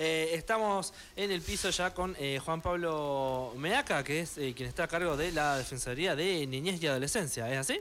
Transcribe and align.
Eh, 0.00 0.30
estamos 0.34 0.94
en 1.16 1.32
el 1.32 1.42
piso 1.42 1.70
ya 1.70 1.92
con 1.92 2.14
eh, 2.20 2.38
Juan 2.44 2.62
Pablo 2.62 3.52
Meaca, 3.56 4.04
que 4.04 4.20
es 4.20 4.38
eh, 4.38 4.54
quien 4.56 4.68
está 4.68 4.84
a 4.84 4.88
cargo 4.88 5.16
de 5.16 5.32
la 5.32 5.58
Defensoría 5.58 6.14
de 6.14 6.46
Niñez 6.46 6.80
y 6.80 6.86
Adolescencia, 6.86 7.52
¿es 7.52 7.58
así? 7.58 7.80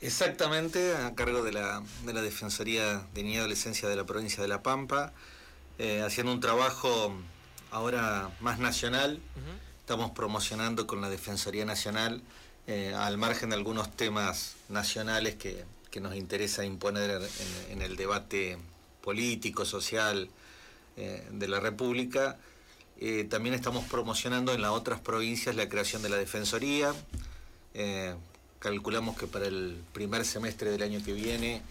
Exactamente, 0.00 0.94
a 0.94 1.12
cargo 1.16 1.42
de 1.42 1.50
la, 1.50 1.82
de 2.06 2.12
la 2.12 2.22
Defensoría 2.22 3.04
de 3.14 3.22
Niñez 3.24 3.34
y 3.34 3.38
Adolescencia 3.40 3.88
de 3.88 3.96
la 3.96 4.06
provincia 4.06 4.40
de 4.40 4.48
La 4.48 4.62
Pampa, 4.62 5.12
haciendo 6.04 6.32
un 6.32 6.40
trabajo 6.40 7.14
ahora 7.70 8.30
más 8.40 8.58
nacional. 8.60 9.18
Estamos 9.80 10.12
promocionando 10.12 10.86
con 10.86 11.00
la 11.00 11.10
Defensoría 11.10 11.64
Nacional, 11.64 12.22
al 12.96 13.18
margen 13.18 13.50
de 13.50 13.56
algunos 13.56 13.90
temas 13.96 14.54
nacionales 14.68 15.34
que, 15.34 15.64
nos 16.00 16.14
interesa 16.14 16.64
imponer 16.64 17.20
en 17.70 17.82
el 17.82 17.96
debate 17.96 18.56
político, 19.02 19.64
social, 19.64 20.30
eh, 21.00 21.26
de 21.32 21.48
la 21.48 21.60
República. 21.60 22.36
Eh, 22.98 23.24
también 23.24 23.54
estamos 23.54 23.86
promocionando 23.86 24.52
en 24.52 24.60
las 24.60 24.72
otras 24.72 25.00
provincias 25.00 25.56
la 25.56 25.66
creación 25.66 26.02
de 26.02 26.10
la 26.10 26.18
Defensoría. 26.18 26.92
Eh, 27.72 28.14
calculamos 28.58 29.16
que 29.16 29.26
para 29.26 29.46
el 29.46 29.82
primer 29.94 30.26
semestre 30.26 30.70
del 30.70 30.82
año 30.82 31.02
que 31.02 31.14
viene 31.14 31.62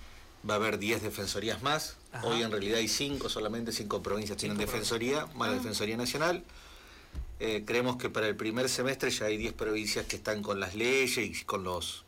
va 0.49 0.55
a 0.55 0.57
haber 0.57 0.79
10 0.79 1.03
defensorías 1.03 1.61
más. 1.61 1.97
Hoy 2.23 2.41
en 2.41 2.49
realidad 2.49 2.79
hay 2.79 2.87
5, 2.87 3.29
solamente 3.29 3.71
5 3.71 4.01
provincias 4.01 4.35
tienen 4.35 4.57
defensoría, 4.57 5.27
más 5.35 5.49
la 5.49 5.55
ah. 5.55 5.57
Defensoría 5.57 5.95
Nacional. 5.95 6.43
creemos 7.37 7.97
que 7.97 8.09
para 8.09 8.27
el 8.27 8.35
primer 8.35 8.67
semestre 8.67 9.11
ya 9.11 9.25
hay 9.25 9.37
10 9.37 9.53
provincias 9.53 10.07
que 10.07 10.15
están 10.15 10.41
con 10.41 10.59
las 10.59 10.73
leyes 10.73 11.17
y 11.19 11.43
con 11.43 11.63
los 11.63 12.03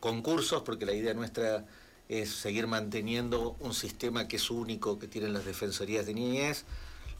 concursos, 0.00 0.62
porque 0.62 0.86
la 0.86 0.94
idea 0.94 1.12
nuestra 1.12 1.66
es 2.08 2.30
seguir 2.30 2.66
manteniendo 2.66 3.56
un 3.60 3.74
sistema 3.74 4.28
que 4.28 4.36
es 4.36 4.50
único 4.50 4.98
que 4.98 5.08
tienen 5.08 5.32
las 5.32 5.44
defensorías 5.44 6.06
de 6.06 6.14
niñez, 6.14 6.64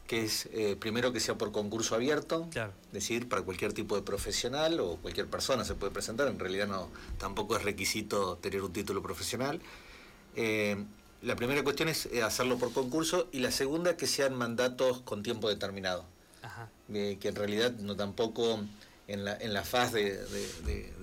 que 0.06 0.24
es 0.24 0.48
eh, 0.52 0.76
primero 0.78 1.12
que 1.12 1.20
sea 1.20 1.38
por 1.38 1.52
concurso 1.52 1.94
abierto, 1.94 2.48
es 2.54 2.92
decir, 2.92 3.28
para 3.28 3.42
cualquier 3.42 3.72
tipo 3.72 3.96
de 3.96 4.02
profesional 4.02 4.80
o 4.80 4.96
cualquier 4.96 5.26
persona 5.26 5.64
se 5.64 5.74
puede 5.74 5.92
presentar, 5.92 6.28
en 6.28 6.38
realidad 6.38 6.66
no 6.66 6.90
tampoco 7.18 7.56
es 7.56 7.62
requisito 7.62 8.36
tener 8.36 8.62
un 8.62 8.72
título 8.72 9.02
profesional. 9.02 9.60
Eh, 10.36 10.84
la 11.22 11.36
primera 11.36 11.62
cuestión 11.62 11.88
es 11.88 12.06
eh, 12.06 12.22
hacerlo 12.22 12.58
por 12.58 12.72
concurso 12.72 13.28
y 13.32 13.38
la 13.38 13.52
segunda 13.52 13.96
que 13.96 14.06
sean 14.06 14.34
mandatos 14.34 15.00
con 15.02 15.22
tiempo 15.22 15.48
determinado, 15.48 16.04
que 16.92 17.18
en 17.22 17.34
realidad 17.34 17.72
no 17.78 17.96
tampoco 17.96 18.58
en 19.08 19.24
la, 19.24 19.36
en 19.36 19.52
la 19.52 19.62
faz 19.62 19.92
de, 19.92 20.20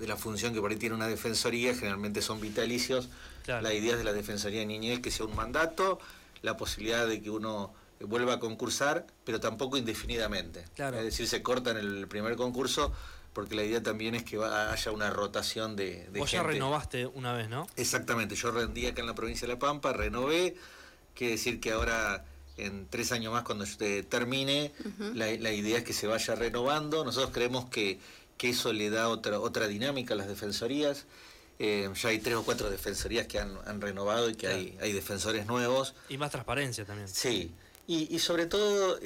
la 0.00 0.16
función 0.16 0.52
que 0.52 0.60
por 0.60 0.70
ahí 0.70 0.76
tiene 0.76 0.94
una 0.94 1.08
defensoría, 1.08 1.74
generalmente 1.74 2.22
son 2.22 2.40
vitalicios. 2.40 3.08
La 3.46 3.72
idea 3.72 3.96
de 3.96 4.04
la 4.04 4.12
Defensoría 4.12 4.60
de 4.60 4.66
Niñez 4.66 5.00
que 5.00 5.10
sea 5.10 5.26
un 5.26 5.34
mandato, 5.34 5.98
la 6.42 6.56
posibilidad 6.56 7.06
de 7.06 7.22
que 7.22 7.30
uno 7.30 7.72
vuelva 8.00 8.34
a 8.34 8.40
concursar, 8.40 9.06
pero 9.24 9.40
tampoco 9.40 9.76
indefinidamente. 9.76 10.64
Es 10.76 11.04
decir, 11.04 11.26
se 11.26 11.42
corta 11.42 11.70
en 11.70 11.78
el 11.78 12.08
primer 12.08 12.36
concurso 12.36 12.92
porque 13.32 13.54
la 13.54 13.62
idea 13.62 13.82
también 13.82 14.14
es 14.14 14.24
que 14.24 14.42
haya 14.42 14.90
una 14.90 15.10
rotación 15.10 15.76
de, 15.76 16.08
de 16.10 16.18
Vos 16.18 16.30
ya 16.30 16.42
renovaste 16.42 17.06
una 17.06 17.32
vez, 17.32 17.48
¿no? 17.48 17.66
Exactamente, 17.76 18.34
yo 18.34 18.50
rendí 18.50 18.86
acá 18.86 19.02
en 19.02 19.06
la 19.06 19.14
provincia 19.14 19.46
de 19.46 19.54
La 19.54 19.58
Pampa, 19.58 19.92
renové, 19.92 20.56
quiere 21.14 21.34
decir 21.34 21.60
que 21.60 21.70
ahora 21.70 22.24
en 22.56 22.86
tres 22.88 23.12
años 23.12 23.32
más 23.32 23.42
cuando 23.42 23.64
termine, 24.08 24.72
la, 25.14 25.30
idea 25.30 25.78
es 25.78 25.84
que 25.84 25.92
se 25.92 26.06
vaya 26.06 26.34
renovando. 26.34 27.04
Nosotros 27.04 27.32
creemos 27.32 27.66
que, 27.66 27.98
eso 28.38 28.72
le 28.72 28.88
da 28.90 29.08
otra, 29.08 29.38
otra 29.38 29.68
dinámica 29.68 30.14
a 30.14 30.16
las 30.16 30.28
defensorías. 30.28 31.06
Eh, 31.62 31.90
ya 31.94 32.08
hay 32.08 32.20
tres 32.20 32.36
o 32.36 32.42
cuatro 32.42 32.70
defensorías 32.70 33.26
que 33.26 33.38
han, 33.38 33.80
renovado 33.82 34.30
y 34.30 34.34
que 34.34 34.46
hay, 34.46 34.78
hay 34.80 34.94
defensores 34.94 35.44
nuevos. 35.44 35.94
Y 36.08 36.16
más 36.16 36.30
transparencia 36.30 36.86
también. 36.86 37.06
Sí. 37.06 37.52
Y, 37.86 38.18
sobre 38.20 38.46
todo 38.46 39.00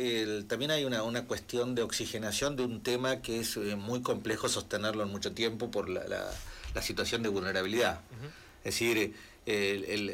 también 0.46 0.70
hay 0.70 0.84
una, 0.84 1.02
una, 1.02 1.24
cuestión 1.24 1.74
de 1.74 1.82
oxigenación 1.82 2.54
de 2.54 2.64
un 2.64 2.82
tema 2.82 3.22
que 3.22 3.40
es 3.40 3.56
eh, 3.56 3.76
muy 3.76 4.02
complejo 4.02 4.48
sostenerlo 4.50 5.02
en 5.02 5.08
mucho 5.08 5.32
tiempo 5.32 5.70
por 5.70 5.88
la, 5.88 6.04
la, 6.06 6.82
situación 6.82 7.22
de 7.22 7.30
vulnerabilidad. 7.30 8.00
Es 8.62 8.78
decir, 8.78 9.14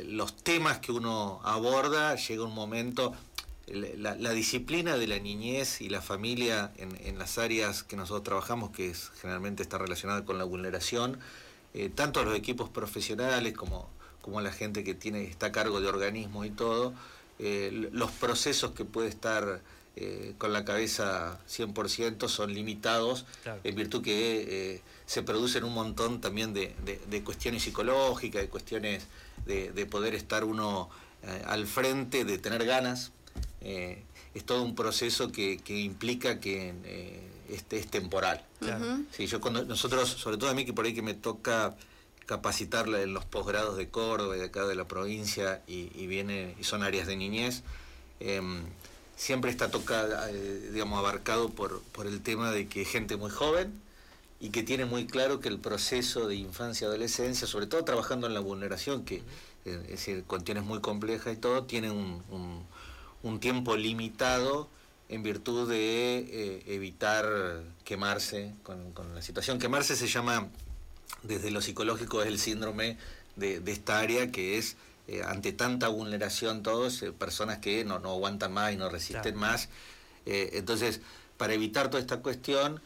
los 0.08 0.36
temas 0.36 0.78
que 0.78 0.92
uno 0.92 1.40
aborda, 1.42 2.14
llega 2.14 2.44
un 2.44 2.54
momento, 2.54 3.12
la, 3.66 4.32
disciplina 4.32 4.96
de 4.96 5.06
la 5.06 5.18
niñez 5.18 5.80
y 5.80 5.88
la 5.88 6.00
familia 6.00 6.72
en, 6.76 7.18
las 7.18 7.38
áreas 7.38 7.82
que 7.82 7.96
nosotros 7.96 8.22
trabajamos, 8.22 8.70
que 8.70 8.90
es, 8.90 9.10
generalmente 9.20 9.62
está 9.62 9.78
relacionada 9.78 10.24
con 10.24 10.38
la 10.38 10.44
vulneración, 10.44 11.18
eh, 11.72 11.88
tanto 11.88 12.24
los 12.24 12.36
equipos 12.36 12.68
profesionales 12.68 13.52
como, 13.54 13.88
como 14.22 14.40
la 14.40 14.52
gente 14.52 14.82
que 14.82 14.94
tiene, 14.94 15.24
está 15.24 15.46
a 15.46 15.52
cargo 15.52 15.80
de 15.80 15.88
organismos 15.88 16.46
y 16.46 16.50
todo, 16.50 16.92
eh, 17.38 17.88
los 17.92 18.10
procesos 18.10 18.72
que 18.72 18.84
puede 18.84 19.08
estar 19.08 19.60
eh, 19.96 20.34
con 20.38 20.52
la 20.52 20.64
cabeza 20.64 21.38
100% 21.48 22.28
son 22.28 22.52
limitados 22.52 23.24
en 23.64 23.74
virtud 23.74 24.02
que 24.02 24.82
se 25.06 25.22
producen 25.22 25.64
un 25.64 25.74
montón 25.74 26.20
también 26.20 26.54
de, 26.54 26.74
de 27.08 27.22
cuestiones 27.22 27.62
psicológicas, 27.62 28.42
de 28.42 28.48
cuestiones 28.48 29.06
de, 29.46 29.86
poder 29.86 30.14
estar 30.14 30.44
uno 30.44 30.90
al 31.46 31.66
frente, 31.66 32.24
de 32.24 32.38
tener 32.38 32.64
ganas, 32.64 33.12
es 33.60 34.44
todo 34.44 34.62
un 34.62 34.74
proceso 34.74 35.32
que, 35.32 35.60
implica 35.68 36.40
que 36.40 36.72
este 37.52 37.78
es 37.78 37.86
temporal. 37.88 38.44
yo 39.18 39.40
cuando, 39.40 39.64
nosotros, 39.64 40.08
sobre 40.08 40.36
todo 40.36 40.50
a 40.50 40.54
mí 40.54 40.64
que 40.64 40.72
por 40.72 40.84
ahí 40.84 40.94
que 40.94 41.02
me 41.02 41.14
toca 41.14 41.76
capacitarla 42.26 43.02
en 43.02 43.12
los 43.12 43.24
posgrados 43.24 43.76
de 43.76 43.88
Córdoba 43.88 44.36
y 44.36 44.40
de 44.40 44.46
acá 44.46 44.64
de 44.66 44.74
la 44.74 44.86
provincia 44.86 45.62
y, 45.66 46.06
viene 46.06 46.54
y 46.60 46.64
son 46.64 46.82
áreas 46.82 47.06
de 47.06 47.16
niñez, 47.16 47.62
em, 48.20 48.62
siempre 49.16 49.50
está 49.50 49.70
tocada, 49.70 50.30
eh, 50.30 50.70
digamos, 50.72 50.98
abarcado 50.98 51.50
por, 51.50 51.82
por 51.92 52.06
el 52.06 52.22
tema 52.22 52.52
de 52.52 52.68
que 52.68 52.84
gente 52.84 53.16
muy 53.16 53.30
joven 53.30 53.72
y 54.38 54.50
que 54.50 54.62
tiene 54.62 54.84
muy 54.84 55.06
claro 55.06 55.40
que 55.40 55.48
el 55.48 55.58
proceso 55.58 56.28
de 56.28 56.36
infancia 56.36 56.86
y 56.86 56.88
adolescencia, 56.88 57.46
sobre 57.46 57.66
todo 57.66 57.84
trabajando 57.84 58.26
en 58.26 58.34
la 58.34 58.40
vulneración, 58.40 59.04
que 59.04 59.22
es 59.64 59.86
decir, 59.88 60.24
cuestiones 60.24 60.64
muy 60.64 60.80
complejas 60.80 61.34
y 61.34 61.36
todo, 61.36 61.64
tiene 61.64 61.90
un 61.90 62.64
un 63.22 63.40
tiempo 63.40 63.76
limitado 63.76 64.68
en 65.10 65.24
virtud 65.24 65.68
de 65.68 66.18
eh, 66.18 66.62
evitar 66.68 67.26
quemarse 67.84 68.54
con, 68.62 68.94
la 69.12 69.20
situación. 69.20 69.58
Quemarse 69.58 69.96
se 69.96 70.06
llama, 70.06 70.48
desde 71.24 71.50
lo 71.50 71.60
psicológico, 71.60 72.22
es 72.22 72.28
el 72.28 72.38
síndrome 72.38 72.96
de, 73.34 73.60
esta 73.66 73.98
área 73.98 74.30
que 74.30 74.56
es, 74.56 74.76
eh, 75.08 75.22
ante 75.26 75.52
tanta 75.52 75.88
vulneración, 75.88 76.62
todos, 76.62 77.02
eh, 77.02 77.10
personas 77.10 77.58
que 77.58 77.84
no, 77.84 77.96
aguantan 77.96 78.52
más 78.52 78.72
y 78.72 78.76
no 78.76 78.88
resisten 78.88 79.36
más. 79.36 79.68
entonces, 80.26 81.00
para 81.36 81.54
evitar 81.54 81.88
toda 81.90 82.00
esta 82.00 82.18
cuestión, 82.18 82.80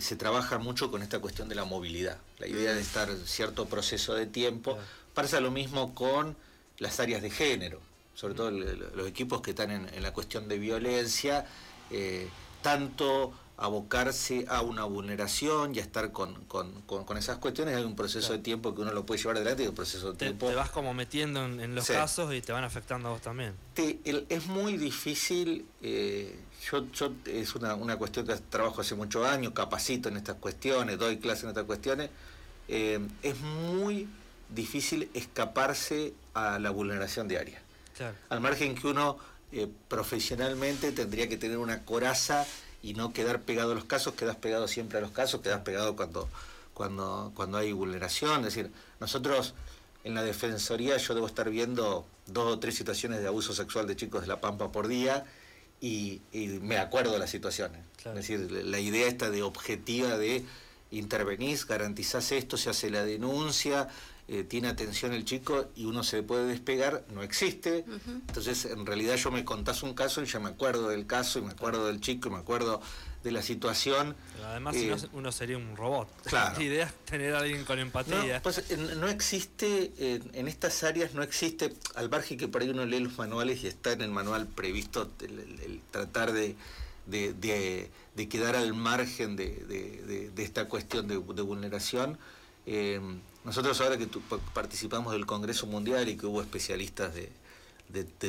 se 0.00 0.16
trabaja 0.16 0.56
mucho 0.56 0.90
con 0.90 1.02
esta 1.02 1.18
cuestión 1.18 1.50
de 1.50 1.54
la 1.54 1.66
movilidad, 1.66 2.16
la 2.38 2.46
idea 2.46 2.72
de 2.72 2.80
estar 2.80 3.10
cierto 3.26 3.66
proceso 3.66 4.14
de 4.14 4.24
tiempo. 4.24 4.78
Pasa 5.12 5.40
lo 5.40 5.50
mismo 5.50 5.94
con 5.94 6.36
las 6.78 6.98
áreas 7.00 7.20
de 7.20 7.28
género 7.28 7.82
sobre 8.16 8.34
todo 8.34 8.50
los 8.50 9.06
equipos 9.06 9.42
que 9.42 9.50
están 9.50 9.70
en, 9.70 10.02
la 10.02 10.12
cuestión 10.12 10.48
de 10.48 10.58
violencia, 10.58 11.44
eh, 11.90 12.28
tanto 12.62 13.32
abocarse 13.58 14.46
a 14.48 14.62
una 14.62 14.84
vulneración 14.84 15.74
y 15.74 15.78
a 15.78 15.82
estar 15.82 16.12
con, 16.12 16.34
esas 17.16 17.38
cuestiones, 17.38 17.76
hay 17.76 17.84
un 17.84 17.94
proceso 17.94 18.32
de 18.32 18.38
tiempo 18.38 18.74
que 18.74 18.80
uno 18.80 18.92
lo 18.92 19.04
puede 19.06 19.20
llevar 19.20 19.36
adelante 19.36 19.64
y 19.64 19.66
un 19.66 19.74
proceso 19.74 20.12
de 20.12 20.18
tiempo... 20.18 20.48
Te 20.48 20.54
vas 20.54 20.70
como 20.70 20.92
metiendo 20.94 21.44
en, 21.44 21.74
los 21.74 21.86
casos 21.86 22.34
y 22.34 22.40
te 22.40 22.52
van 22.52 22.64
afectando 22.64 23.08
a 23.08 23.12
vos 23.12 23.20
también. 23.20 23.54
es 23.76 24.46
muy 24.46 24.78
difícil, 24.78 25.66
eh, 25.82 26.38
yo, 26.70 26.84
es 27.26 27.54
una, 27.54 27.96
cuestión 27.96 28.26
que 28.26 28.34
trabajo 28.36 28.80
hace 28.80 28.94
muchos 28.94 29.26
años, 29.26 29.52
capacito 29.52 30.08
en 30.08 30.16
estas 30.16 30.36
cuestiones, 30.36 30.98
doy 30.98 31.18
clases 31.18 31.44
en 31.44 31.50
estas 31.50 31.64
cuestiones, 31.64 32.10
eh, 32.68 32.98
es 33.22 33.38
muy 33.40 34.08
difícil 34.48 35.10
escaparse 35.12 36.14
a 36.32 36.58
la 36.58 36.70
vulneración 36.70 37.28
diaria. 37.28 37.65
Al 38.28 38.40
margen 38.40 38.74
que 38.74 38.86
uno 38.86 39.18
eh, 39.52 39.68
profesionalmente 39.88 40.92
tendría 40.92 41.28
que 41.28 41.36
tener 41.36 41.58
una 41.58 41.84
coraza 41.84 42.46
y 42.82 42.94
no 42.94 43.12
quedar 43.12 43.40
pegado 43.42 43.72
a 43.72 43.74
los 43.74 43.84
casos, 43.84 44.14
quedas 44.14 44.36
pegado 44.36 44.68
siempre 44.68 44.98
a 44.98 45.00
los 45.00 45.10
casos, 45.10 45.40
quedas 45.40 45.60
pegado 45.60 45.96
cuando, 45.96 46.28
cuando, 46.74 47.32
cuando 47.34 47.58
hay 47.58 47.72
vulneración. 47.72 48.40
Es 48.40 48.54
decir, 48.54 48.70
nosotros 49.00 49.54
en 50.04 50.14
la 50.14 50.22
Defensoría 50.22 50.96
yo 50.98 51.14
debo 51.14 51.26
estar 51.26 51.50
viendo 51.50 52.06
dos 52.26 52.52
o 52.54 52.58
tres 52.58 52.76
situaciones 52.76 53.20
de 53.20 53.26
abuso 53.26 53.54
sexual 53.54 53.86
de 53.86 53.96
chicos 53.96 54.22
de 54.22 54.28
La 54.28 54.40
Pampa 54.40 54.70
por 54.70 54.88
día 54.88 55.24
y, 55.80 56.20
me 56.62 56.78
acuerdo 56.78 57.12
de 57.12 57.18
las 57.18 57.30
situaciones. 57.30 57.80
Es 58.04 58.14
decir, 58.14 58.50
la 58.50 58.78
idea 58.78 59.08
esta 59.08 59.30
de 59.30 59.42
objetiva 59.42 60.16
de 60.16 60.44
intervenís, 60.90 61.66
garantizás 61.66 62.30
esto, 62.32 62.56
se 62.56 62.70
hace 62.70 62.90
la 62.90 63.04
denuncia, 63.04 63.88
eh, 64.28 64.42
tiene 64.42 64.66
atención 64.66 65.12
el 65.12 65.24
chico 65.24 65.68
y 65.76 65.84
uno 65.84 66.02
se 66.02 66.24
puede 66.24 66.48
despegar, 66.48 67.04
no 67.14 67.22
existe. 67.22 67.84
Entonces, 68.06 68.64
en 68.64 68.84
realidad 68.84 69.14
yo 69.14 69.30
me 69.30 69.44
contás 69.44 69.84
un 69.84 69.94
caso 69.94 70.20
y 70.20 70.26
ya 70.26 70.40
me 70.40 70.48
acuerdo 70.48 70.88
del 70.88 71.06
caso 71.06 71.38
y 71.38 71.42
me 71.42 71.52
acuerdo 71.52 71.86
del 71.86 72.00
chico 72.00 72.28
y 72.28 72.32
me 72.32 72.38
acuerdo 72.38 72.80
de 73.22 73.30
la 73.30 73.40
situación. 73.40 74.16
además, 74.44 74.74
si 74.74 74.86
no, 74.86 74.96
eh, 74.96 75.08
uno 75.12 75.30
sería 75.30 75.56
un 75.56 75.76
robot. 75.76 76.08
Claro. 76.24 76.58
La 76.58 76.64
idea 76.64 76.86
es 76.86 76.94
tener 77.04 77.36
a 77.36 77.38
alguien 77.38 77.64
con 77.64 77.78
empatía. 77.78 78.34
No, 78.34 78.42
pues 78.42 78.64
no 78.96 79.06
existe, 79.06 79.92
en 80.32 80.48
estas 80.48 80.82
áreas 80.82 81.14
no 81.14 81.22
existe, 81.22 81.72
al 81.94 82.10
margen 82.10 82.36
que 82.36 82.48
por 82.48 82.62
ahí 82.62 82.68
uno 82.68 82.84
lee 82.84 82.98
los 82.98 83.16
manuales 83.18 83.62
y 83.62 83.68
está 83.68 83.92
en 83.92 84.00
el 84.00 84.10
manual 84.10 84.48
previsto 84.48 85.08
el, 85.20 85.80
tratar 85.92 86.32
de, 86.32 86.56
de, 87.06 88.28
quedar 88.28 88.56
al 88.56 88.74
margen 88.74 89.36
de, 89.36 90.32
esta 90.36 90.64
cuestión 90.64 91.06
de, 91.06 91.16
vulneración. 91.16 92.18
Eh, 92.66 93.00
nosotros 93.46 93.80
ahora 93.80 93.96
que 93.96 94.08
participamos 94.52 95.12
del 95.12 95.24
Congreso 95.24 95.68
Mundial 95.68 96.08
y 96.08 96.16
que 96.16 96.26
hubo 96.26 96.42
especialistas 96.42 97.14
de, 97.14 97.30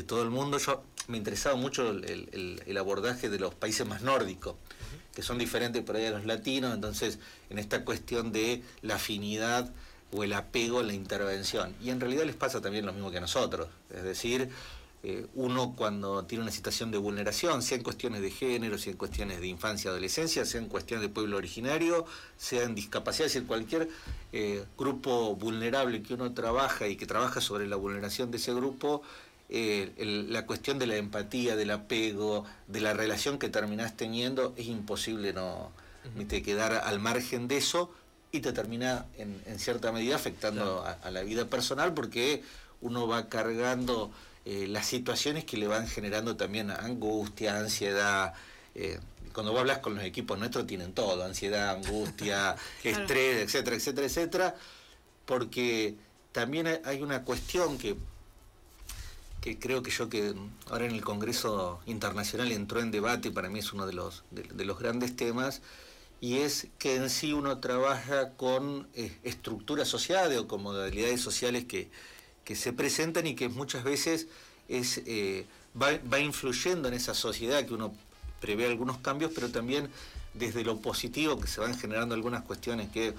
todo 0.03 0.21
el 0.21 0.29
mundo, 0.29 0.59
yo 0.59 0.83
me 1.07 1.17
interesaba 1.17 1.55
mucho 1.55 1.89
el, 1.89 2.77
abordaje 2.77 3.27
de 3.27 3.39
los 3.39 3.55
países 3.55 3.85
más 3.87 4.03
nórdicos, 4.03 4.55
que 5.15 5.23
son 5.23 5.39
diferentes 5.39 5.83
por 5.83 5.95
ahí 5.95 6.05
a 6.05 6.11
los 6.11 6.25
latinos, 6.25 6.73
entonces 6.75 7.17
en 7.49 7.57
esta 7.57 7.83
cuestión 7.83 8.31
de 8.31 8.61
la 8.83 8.95
afinidad 8.95 9.73
o 10.11 10.23
el 10.23 10.33
apego 10.33 10.79
a 10.79 10.83
la 10.83 10.93
intervención. 10.93 11.75
Y 11.81 11.89
en 11.89 11.99
realidad 11.99 12.23
les 12.25 12.35
pasa 12.35 12.61
también 12.61 12.85
lo 12.85 12.93
mismo 12.93 13.09
que 13.09 13.17
a 13.17 13.21
nosotros, 13.21 13.69
es 13.89 14.03
decir, 14.03 14.51
eh, 15.03 15.27
uno 15.35 15.75
cuando 15.75 16.25
tiene 16.25 16.44
una 16.44 16.51
situación 16.51 16.89
de 16.89 16.97
vulneración, 16.97 17.61
sea 17.61 17.77
en 17.77 17.83
cuestiones 17.83 18.21
de 18.21 18.31
género, 18.31 18.79
sea 18.79 18.91
en 18.91 18.97
cuestiones 18.97 19.39
de 19.39 19.47
infancia, 19.47 19.91
adolescencia, 19.91 20.44
sea 20.44 20.59
en 20.59 20.67
cuestiones 20.67 21.03
de 21.03 21.09
pueblo 21.09 21.38
originario, 21.38 22.05
sea 22.35 22.63
en 22.63 22.73
discapacidad, 22.73 23.27
es 23.27 23.33
decir, 23.33 23.47
cualquier 23.47 23.89
eh, 24.33 24.65
grupo 24.77 25.35
vulnerable 25.35 26.01
que 26.01 26.15
uno 26.15 26.33
trabaja 26.33 26.88
y 26.88 26.95
que 26.95 27.05
trabaja 27.05 27.41
sobre 27.41 27.67
la 27.67 27.75
vulneración 27.75 28.31
de 28.31 28.38
ese 28.38 28.53
grupo, 28.55 29.03
eh, 29.49 29.94
la 30.29 30.47
cuestión 30.47 30.79
de 30.79 30.88
la 30.88 30.95
empatía, 30.95 31.55
del 31.55 31.71
apego, 31.71 32.45
de 32.67 32.81
la 32.81 32.94
relación 32.94 33.38
que 33.38 33.49
terminás 33.49 33.95
teniendo, 33.95 34.53
es 34.57 34.65
imposible 34.65 35.31
no 35.31 35.71
te 36.27 36.41
quedar 36.41 36.73
al 36.73 36.99
margen 36.99 37.47
de 37.47 37.57
eso 37.57 37.91
y 38.31 38.39
te 38.39 38.51
termina 38.51 39.05
en, 39.17 39.59
cierta 39.59 39.91
medida 39.91 40.15
afectando 40.15 40.83
a 40.83 41.11
la 41.11 41.21
vida 41.21 41.45
personal 41.45 41.94
porque 41.94 42.44
uno 42.81 43.07
va 43.07 43.27
cargando 43.27 44.11
eh, 44.49 44.65
las 44.65 44.85
situaciones 44.85 45.44
que 45.44 45.57
le 45.57 45.67
van 45.67 45.89
generando 45.89 46.38
también 46.38 46.71
angustia, 46.71 47.57
ansiedad. 47.57 48.33
Eh, 48.75 48.97
cuando 49.33 49.51
vos 49.51 49.59
hablas 49.59 49.79
con 49.79 49.95
los 49.95 50.05
equipos 50.05 50.39
nuestros 50.39 50.65
tienen 50.65 50.94
todo, 50.94 51.21
ansiedad, 51.25 51.71
angustia, 51.71 52.55
estrés, 52.85 53.44
etcétera, 53.44 53.75
etcétera, 53.75 54.07
etcétera, 54.07 54.55
porque 55.25 55.97
también 56.31 56.79
hay 56.85 57.01
una 57.01 57.25
cuestión 57.25 57.77
que, 57.77 57.97
que 59.41 59.59
creo 59.59 59.83
que 59.83 59.91
yo 59.91 60.07
que 60.07 60.33
ahora 60.69 60.85
en 60.85 60.94
el 60.94 61.03
Congreso 61.03 61.81
Internacional 61.85 62.49
entró 62.53 62.79
en 62.79 62.89
debate 62.89 63.27
y 63.27 63.31
para 63.31 63.49
mí 63.49 63.59
es 63.59 63.73
uno 63.73 63.85
de 63.85 63.91
los, 63.91 64.23
de, 64.31 64.63
los 64.63 64.79
grandes 64.79 65.13
temas, 65.13 65.61
y 66.21 66.38
es 66.38 66.67
que 66.79 66.95
en 66.95 67.09
sí 67.09 67.33
uno 67.33 67.59
trabaja 67.59 68.29
con 68.38 68.88
eh, 68.94 69.13
estructuras 69.23 69.89
sociales 69.89 70.38
o 70.38 70.47
con 70.47 70.63
modalidades 70.63 71.19
sociales 71.19 71.65
que, 71.65 71.91
que 72.47 72.55
se 72.55 72.71
presentan 72.71 73.27
y 73.27 73.35
que 73.35 73.49
muchas 73.49 73.83
veces 73.83 74.27
es, 74.69 75.01
eh, 75.05 75.45
va, 75.79 76.19
influyendo 76.19 76.88
en 76.88 76.94
esa 76.94 77.13
sociedad 77.13 77.65
que 77.65 77.73
uno 77.73 77.94
prevé 78.39 78.67
algunos 78.67 78.99
cambios, 78.99 79.33
pero 79.35 79.49
también 79.49 79.89
desde 80.33 80.63
lo 80.63 80.77
positivo 80.77 81.41
que 81.41 81.47
se 81.47 81.59
van 81.59 81.77
generando 81.77 82.15
algunas 82.15 82.44
cuestiones 82.44 82.89
que 82.89 83.13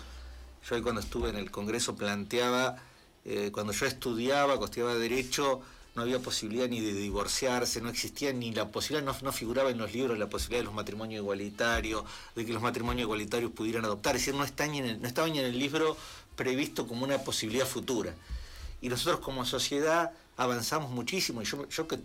yo 0.67 0.83
cuando 0.83 1.03
estuve 1.03 1.29
en 1.29 1.37
el 1.37 1.51
Congreso 1.51 1.95
planteaba, 1.95 2.79
eh, 3.27 3.51
cuando 3.53 3.75
yo 3.75 3.85
estudiaba, 3.85 4.55
estudiaba 4.55 4.95
Derecho, 4.95 5.61
no 5.95 6.01
había 6.01 6.21
posibilidad 6.21 6.67
ni 6.67 6.81
de 6.81 6.95
divorciarse, 6.95 7.83
no 7.83 7.91
existía 7.91 8.33
ni 8.33 8.53
la 8.53 8.69
posibilidad, 8.69 9.13
no, 9.13 9.15
no, 9.21 9.31
figuraba 9.31 9.69
en 9.69 9.77
los 9.77 9.93
libros 9.93 10.19
la 10.19 10.31
posibilidad 10.31 10.61
de 10.61 10.65
los 10.65 10.75
matrimonios 10.75 11.21
igualitarios, 11.21 12.03
de 12.35 12.47
que 12.47 12.55
los 12.55 12.63
matrimonios 12.63 13.05
igualitarios 13.05 13.53
pudieran 13.53 13.85
adoptar, 13.85 14.17
es 14.17 14.23
decir, 14.23 14.35
no, 14.35 14.45
está 14.45 14.67
no 14.67 15.07
estaba 15.07 15.29
en 15.29 15.37
el 15.37 15.59
libro 15.59 15.99
previsto 16.35 16.87
como 16.87 17.05
una 17.05 17.19
posibilidad 17.19 17.67
futura. 17.67 18.15
Y 18.81 18.89
nosotros 18.89 19.21
como 19.21 19.45
sociedad 19.45 20.13
avanzamos 20.37 20.91
muchísimo. 20.91 21.43
Y 21.43 21.45
yo, 21.45 21.69
yo 21.69 21.89
que 21.89 21.99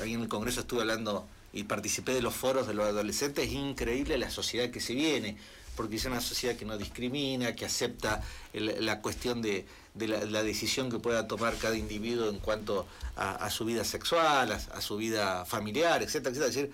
ahí 0.00 0.14
en 0.14 0.22
el 0.22 0.28
Congreso 0.28 0.60
estuve 0.60 0.82
hablando 0.82 1.26
y 1.52 1.64
participé 1.64 2.14
de 2.14 2.22
los 2.22 2.34
foros 2.34 2.66
de 2.66 2.74
los 2.74 2.86
adolescentes, 2.86 3.46
es 3.46 3.52
increíble 3.52 4.16
la 4.18 4.30
sociedad 4.30 4.70
que 4.70 4.80
se 4.80 4.94
viene, 4.94 5.36
porque 5.76 5.96
es 5.96 6.04
una 6.04 6.20
sociedad 6.20 6.56
que 6.56 6.64
no 6.64 6.78
discrimina, 6.78 7.54
que 7.54 7.64
acepta 7.64 8.22
la 8.52 9.00
cuestión 9.00 9.42
de, 9.42 9.66
la, 9.96 10.42
decisión 10.42 10.90
que 10.90 10.98
pueda 10.98 11.26
tomar 11.26 11.56
cada 11.56 11.76
individuo 11.76 12.28
en 12.28 12.38
cuanto 12.38 12.86
a, 13.16 13.48
su 13.50 13.64
vida 13.64 13.84
sexual, 13.84 14.52
a, 14.52 14.80
su 14.80 14.96
vida 14.96 15.44
familiar, 15.44 16.02
etcétera, 16.02 16.30
etcétera. 16.30 16.48
Es 16.48 16.54
decir, 16.54 16.70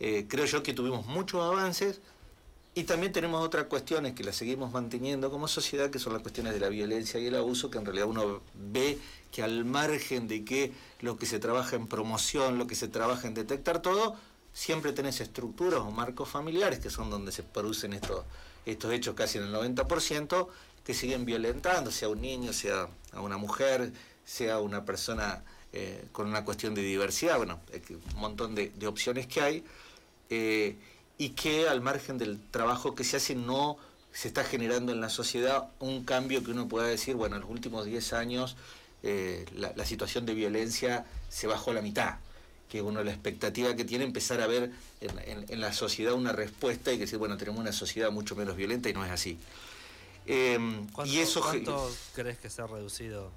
eh, 0.00 0.26
creo 0.28 0.46
yo 0.46 0.62
que 0.62 0.72
tuvimos 0.72 1.06
muchos 1.06 1.42
avances 1.42 2.00
y 2.74 2.84
también 2.84 3.12
tenemos 3.12 3.44
otras 3.44 3.66
cuestiones 3.66 4.14
que 4.14 4.24
las 4.24 4.36
seguimos 4.36 4.72
manteniendo 4.72 5.30
como 5.30 5.46
sociedad, 5.46 5.90
que 5.90 5.98
son 5.98 6.14
las 6.14 6.22
cuestiones 6.22 6.54
de 6.54 6.60
la 6.60 6.70
violencia 6.70 7.20
y 7.20 7.26
el 7.26 7.34
abuso, 7.34 7.70
que 7.70 7.78
en 7.78 7.84
realidad 7.84 8.06
uno 8.06 8.40
ve 8.54 8.98
que 9.30 9.42
al 9.42 9.66
margen 9.66 10.26
de 10.26 10.44
que 10.44 10.72
lo 11.00 11.18
que 11.18 11.26
se 11.26 11.38
trabaja 11.38 11.76
en 11.76 11.86
promoción, 11.86 12.56
lo 12.56 12.66
que 12.66 12.74
se 12.74 12.88
trabaja 12.88 13.28
en 13.28 13.34
detectar 13.34 13.82
todo, 13.82 14.16
siempre 14.54 14.92
tenés 14.92 15.20
estructuras 15.20 15.80
o 15.80 15.90
marcos 15.90 16.30
familiares, 16.30 16.78
que 16.78 16.88
son 16.88 17.10
donde 17.10 17.30
se 17.30 17.42
producen 17.42 17.92
estos, 17.92 18.24
estos 18.64 18.90
hechos 18.92 19.14
casi 19.14 19.36
en 19.36 19.44
el 19.44 19.54
90%, 19.54 20.48
que 20.82 20.94
siguen 20.94 21.26
violentando, 21.26 21.90
sea 21.90 22.08
un 22.08 22.22
niño, 22.22 22.54
sea 22.54 22.88
a 23.12 23.20
una 23.20 23.36
mujer, 23.36 23.92
sea 24.24 24.60
una 24.60 24.84
persona 24.86 25.44
eh, 25.74 26.06
con 26.12 26.26
una 26.26 26.44
cuestión 26.44 26.74
de 26.74 26.82
diversidad, 26.82 27.36
bueno, 27.36 27.60
un 27.90 28.20
montón 28.20 28.54
de, 28.54 28.72
opciones 28.86 29.26
que 29.26 29.40
hay. 29.42 29.64
Eh, 30.30 30.76
y 31.18 31.30
que 31.30 31.68
al 31.68 31.80
margen 31.80 32.18
del 32.18 32.40
trabajo 32.50 32.94
que 32.94 33.04
se 33.04 33.16
hace 33.16 33.34
no 33.34 33.76
se 34.12 34.28
está 34.28 34.44
generando 34.44 34.92
en 34.92 35.00
la 35.00 35.08
sociedad 35.08 35.68
un 35.80 36.04
cambio 36.04 36.44
que 36.44 36.50
uno 36.50 36.68
pueda 36.68 36.86
decir, 36.86 37.14
bueno, 37.14 37.36
en 37.36 37.42
los 37.42 37.50
últimos 37.50 37.86
10 37.86 38.12
años 38.12 38.56
eh, 39.02 39.46
la, 39.56 39.84
situación 39.84 40.26
de 40.26 40.34
violencia 40.34 41.06
se 41.28 41.46
bajó 41.46 41.70
a 41.70 41.74
la 41.74 41.82
mitad, 41.82 42.16
que 42.68 42.82
uno 42.82 43.02
la 43.02 43.10
expectativa 43.10 43.74
que 43.74 43.84
tiene 43.84 44.04
empezar 44.04 44.40
a 44.40 44.46
ver 44.46 44.70
en, 45.00 45.60
la 45.60 45.72
sociedad 45.72 46.12
una 46.14 46.32
respuesta 46.32 46.92
y 46.92 46.96
que 46.96 47.02
decir, 47.02 47.18
bueno, 47.18 47.36
tenemos 47.36 47.60
una 47.60 47.72
sociedad 47.72 48.10
mucho 48.10 48.36
menos 48.36 48.56
violenta 48.56 48.88
y 48.88 48.92
no 48.92 49.04
es 49.04 49.10
así. 49.10 49.38
Em, 50.26 50.86
y 51.04 51.18
eso, 51.18 51.40
¿Cuánto 51.40 51.90
crees 52.14 52.38
que 52.38 52.48
se 52.48 52.62
ha 52.62 52.66
reducido 52.66 53.32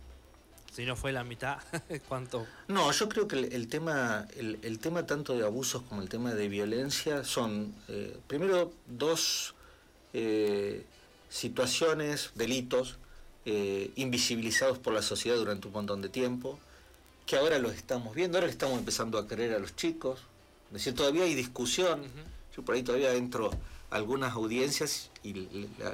si 0.75 0.85
no 0.85 0.97
fue 0.97 1.13
la 1.13 1.23
mitad, 1.23 1.59
¿cuánto? 2.09 2.45
No, 2.67 2.91
yo 2.91 3.07
creo 3.07 3.29
que 3.29 3.39
el, 3.39 3.67
tema, 3.69 4.27
el, 4.35 4.79
tema 4.79 5.05
tanto 5.05 5.33
de 5.37 5.45
abusos 5.45 5.83
como 5.83 6.01
el 6.01 6.09
tema 6.09 6.33
de 6.33 6.49
violencia 6.49 7.23
son, 7.23 7.73
eh, 7.87 8.17
primero, 8.27 8.73
dos 8.85 9.55
eh, 10.11 10.85
situaciones, 11.29 12.31
delitos, 12.35 12.97
eh, 13.45 13.91
invisibilizados 13.95 14.77
por 14.77 14.93
la 14.93 15.01
sociedad 15.01 15.37
durante 15.37 15.67
un 15.67 15.73
montón 15.73 16.01
de 16.01 16.09
tiempo, 16.09 16.59
que 17.25 17.37
ahora 17.37 17.57
los 17.57 17.73
estamos 17.73 18.13
viendo, 18.13 18.37
ahora 18.37 18.47
le 18.47 18.51
estamos 18.51 18.77
empezando 18.77 19.17
a 19.17 19.27
creer 19.29 19.53
a 19.53 19.59
los 19.59 19.77
chicos. 19.77 20.19
Es 20.67 20.73
decir, 20.73 20.93
todavía 20.93 21.23
hay 21.23 21.35
discusión. 21.35 22.03
Yo 22.55 22.63
por 22.63 22.75
ahí 22.75 22.83
todavía 22.83 23.13
entro 23.13 23.49
a 23.91 23.95
algunas 23.95 24.33
audiencias 24.33 25.09
y 25.23 25.47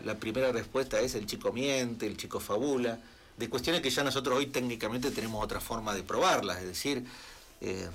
la 0.03 0.17
primera 0.17 0.51
respuesta 0.51 0.99
es 1.01 1.13
el 1.13 1.27
chico 1.27 1.53
miente, 1.53 2.07
el 2.07 2.17
chico 2.17 2.39
fabula 2.39 2.99
de 3.41 3.49
cuestiones 3.49 3.81
que 3.81 3.89
ya 3.89 4.03
nosotros 4.03 4.37
hoy 4.37 4.47
técnicamente 4.47 5.11
tenemos 5.11 5.43
otra 5.43 5.59
forma 5.59 5.95
de 5.95 6.03
probarlas, 6.03 6.59
es 6.59 6.67
decir, 6.67 7.03
eh, 7.59 7.89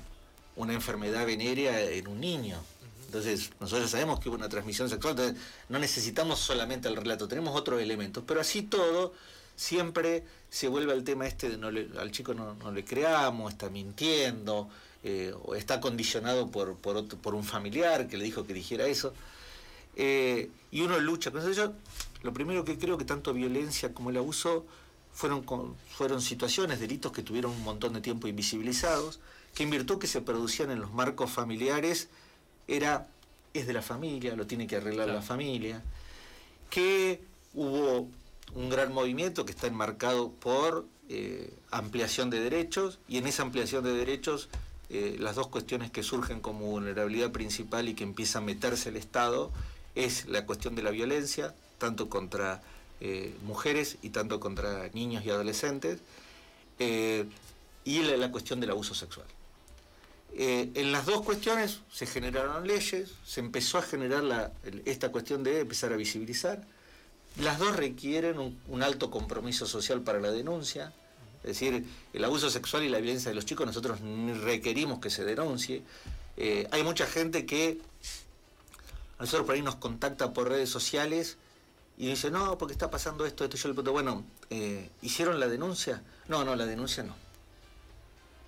una 0.57 0.73
enfermedad 0.73 1.25
venérea 1.25 1.81
en 1.81 2.07
un 2.07 2.19
niño. 2.19 2.57
Entonces, 3.05 3.51
nosotros 3.61 3.89
sabemos 3.89 4.19
que 4.19 4.27
hubo 4.27 4.35
una 4.35 4.49
transmisión 4.49 4.89
sexual, 4.89 5.11
entonces 5.11 5.41
no 5.69 5.79
necesitamos 5.79 6.39
solamente 6.39 6.89
el 6.89 6.97
relato, 6.97 7.29
tenemos 7.29 7.55
otros 7.55 7.81
elementos, 7.81 8.25
pero 8.27 8.41
así 8.41 8.63
todo, 8.63 9.13
siempre 9.55 10.23
se 10.49 10.67
vuelve 10.67 10.91
al 10.91 11.05
tema 11.05 11.25
este 11.25 11.49
de 11.49 11.57
no 11.57 11.67
al 11.67 12.11
chico 12.11 12.33
no, 12.33 12.71
le 12.71 12.83
creamos, 12.83 13.53
está 13.53 13.69
mintiendo, 13.69 14.67
eh, 15.03 15.33
o 15.43 15.55
está 15.55 15.79
condicionado 15.79 16.51
por, 16.51 16.75
por, 16.75 17.35
un 17.35 17.43
familiar 17.45 18.07
que 18.07 18.17
le 18.17 18.25
dijo 18.25 18.45
que 18.45 18.53
dijera 18.53 18.85
eso. 18.85 19.13
Eh, 19.95 20.49
y 20.71 20.81
uno 20.81 20.99
lucha 20.99 21.31
con 21.31 21.41
eso. 21.41 21.51
Yo, 21.53 21.73
lo 22.23 22.33
primero 22.33 22.65
que 22.65 22.77
creo 22.77 22.97
que 22.97 23.05
tanto 23.05 23.33
violencia 23.33 23.93
como 23.93 24.09
el 24.09 24.17
abuso 24.17 24.65
fueron, 25.17 25.43
fueron 25.89 26.21
situaciones, 26.21 26.79
delitos 26.79 27.11
que 27.11 27.23
tuvieron 27.23 27.51
un 27.51 27.63
montón 27.63 27.93
de 27.93 28.01
tiempo 28.01 28.27
invisibilizados, 28.27 29.19
que 29.55 29.63
en 29.63 29.71
virtud 29.71 29.97
que 29.97 30.05
se 30.05 30.21
producían 30.21 30.69
en 30.69 30.79
los 30.79 30.93
marcos 30.93 31.31
familiares, 31.31 32.07
era, 32.67 33.07
es 33.55 33.65
de 33.65 33.73
la 33.73 33.81
familia, 33.81 34.35
lo 34.35 34.45
tiene 34.45 34.67
que 34.67 34.75
arreglar 34.75 35.07
la 35.07 35.23
familia, 35.23 35.81
que 36.69 37.19
hubo 37.55 38.07
un 38.53 38.69
gran 38.69 38.93
movimiento 38.93 39.43
que 39.43 39.53
está 39.53 39.65
enmarcado 39.65 40.29
por 40.29 40.85
eh, 41.09 41.51
ampliación 41.71 42.29
de 42.29 42.39
derechos, 42.39 42.99
y 43.07 43.17
en 43.17 43.25
esa 43.25 43.41
ampliación 43.41 43.83
de 43.83 43.93
derechos 43.93 44.49
eh, 44.91 45.15
las 45.19 45.35
dos 45.35 45.47
cuestiones 45.47 45.89
que 45.89 46.03
surgen 46.03 46.41
como 46.41 46.67
vulnerabilidad 46.67 47.31
principal 47.31 47.89
y 47.89 47.95
que 47.95 48.03
empieza 48.03 48.37
a 48.37 48.43
meterse 48.43 48.89
el 48.89 48.97
Estado 48.97 49.51
es 49.95 50.27
la 50.27 50.45
cuestión 50.45 50.75
de 50.75 50.83
la 50.83 50.91
violencia, 50.91 51.55
tanto 51.79 52.07
contra 52.07 52.61
eh, 53.01 53.35
mujeres 53.43 53.97
y 54.01 54.09
tanto 54.09 54.39
contra 54.39 54.89
niños 54.93 55.25
y 55.25 55.29
adolescentes, 55.29 55.99
y 56.79 58.01
la, 58.01 58.31
cuestión 58.31 58.59
del 58.59 58.69
abuso 58.69 58.93
sexual. 58.93 59.25
en 60.35 60.91
las 60.91 61.07
dos 61.07 61.23
cuestiones 61.23 61.79
se 61.91 62.05
generaron 62.05 62.67
leyes, 62.67 63.13
se 63.25 63.39
empezó 63.39 63.79
a 63.79 63.81
generar 63.81 64.53
esta 64.85 65.09
cuestión 65.09 65.43
de 65.43 65.61
empezar 65.61 65.91
a 65.91 65.95
visibilizar. 65.95 66.67
Las 67.39 67.57
dos 67.57 67.75
requieren 67.75 68.57
un 68.67 68.83
alto 68.83 69.09
compromiso 69.09 69.65
social 69.65 70.01
para 70.01 70.19
la 70.19 70.31
denuncia. 70.31 70.93
Es 71.43 71.59
decir, 71.59 71.85
el 72.13 72.23
abuso 72.25 72.49
sexual 72.49 72.83
y 72.83 72.89
la 72.89 72.99
violencia 72.99 73.29
de 73.29 73.35
los 73.35 73.45
chicos 73.45 73.65
nosotros 73.65 73.99
requerimos 74.43 74.99
que 74.99 75.09
se 75.09 75.23
denuncie. 75.23 75.81
Eh, 76.35 76.67
hay 76.71 76.83
mucha 76.83 77.05
gente 77.05 77.45
que 77.45 77.79
a 79.17 79.21
nosotros 79.21 79.45
por 79.45 79.55
ahí 79.55 79.61
nos 79.61 79.75
contacta 79.75 80.33
por 80.33 80.49
redes 80.49 80.69
sociales 80.69 81.37
y 81.97 82.07
dice, 82.07 82.29
no, 82.29 82.57
porque 82.57 82.73
está 82.73 82.91
pasando 82.91 83.25
esto, 83.25 83.43
esto. 83.43 83.57
Yo 83.57 83.69
le 83.69 83.73
pregunto, 83.73 83.91
bueno, 83.91 84.23
eh, 84.51 84.89
¿hicieron 85.01 85.39
la 85.39 85.47
denuncia? 85.47 86.03
No, 86.27 86.45
no, 86.45 86.55
la 86.55 86.65
denuncia 86.65 87.03
no. 87.03 87.15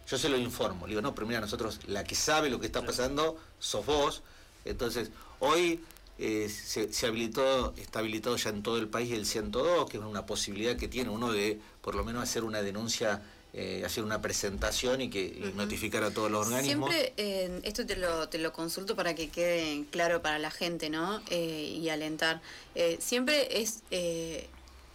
Yo 0.08 0.18
se 0.18 0.30
lo 0.30 0.38
informo. 0.38 0.86
Le 0.86 0.92
digo, 0.92 1.02
no, 1.02 1.16
pero 1.16 1.26
mira, 1.26 1.42
nosotros, 1.42 1.80
la 1.88 2.04
que 2.04 2.14
sabe 2.14 2.50
lo 2.50 2.60
que 2.60 2.68
está 2.68 2.86
pasando, 2.86 3.38
sos 3.58 3.86
vos. 3.86 4.22
Entonces, 4.66 5.10
hoy 5.40 5.84
eh, 6.20 6.48
se, 6.50 7.08
habilitó, 7.08 7.74
está 7.78 8.00
habilitado 8.00 8.36
ya 8.36 8.50
en 8.52 8.62
todo 8.62 8.78
el 8.78 8.88
país 8.88 9.12
el 9.14 9.26
102, 9.26 9.90
que 9.90 9.98
es 9.98 10.04
una 10.04 10.26
posibilidad 10.26 10.76
que 10.76 10.88
tiene 10.88 11.10
uno 11.10 11.32
de 11.32 11.60
por 11.82 11.96
lo 11.96 12.04
menos 12.04 12.22
hacer 12.22 12.44
una 12.44 12.62
denuncia 12.62 13.24
eh, 13.54 13.84
hacer 13.86 14.04
una 14.04 14.22
presentación 14.22 15.02
y 15.02 15.10
que 15.10 15.52
notificar 15.56 16.04
a 16.04 16.12
todos 16.12 16.30
los 16.30 16.48
organismos. 16.48 16.90
Siempre, 16.90 17.14
eh, 17.18 17.60
esto 17.64 17.86
te 17.86 17.96
lo, 17.96 18.30
te 18.30 18.38
lo 18.38 18.54
consulto 18.54 18.96
para 18.96 19.16
que 19.16 19.30
quede 19.30 19.86
claro 19.92 20.22
para 20.22 20.40
la 20.40 20.52
gente, 20.52 20.90
¿no? 20.90 21.22
y 21.30 21.90
alentar. 21.90 22.42
siempre 23.00 23.62
es 23.62 23.84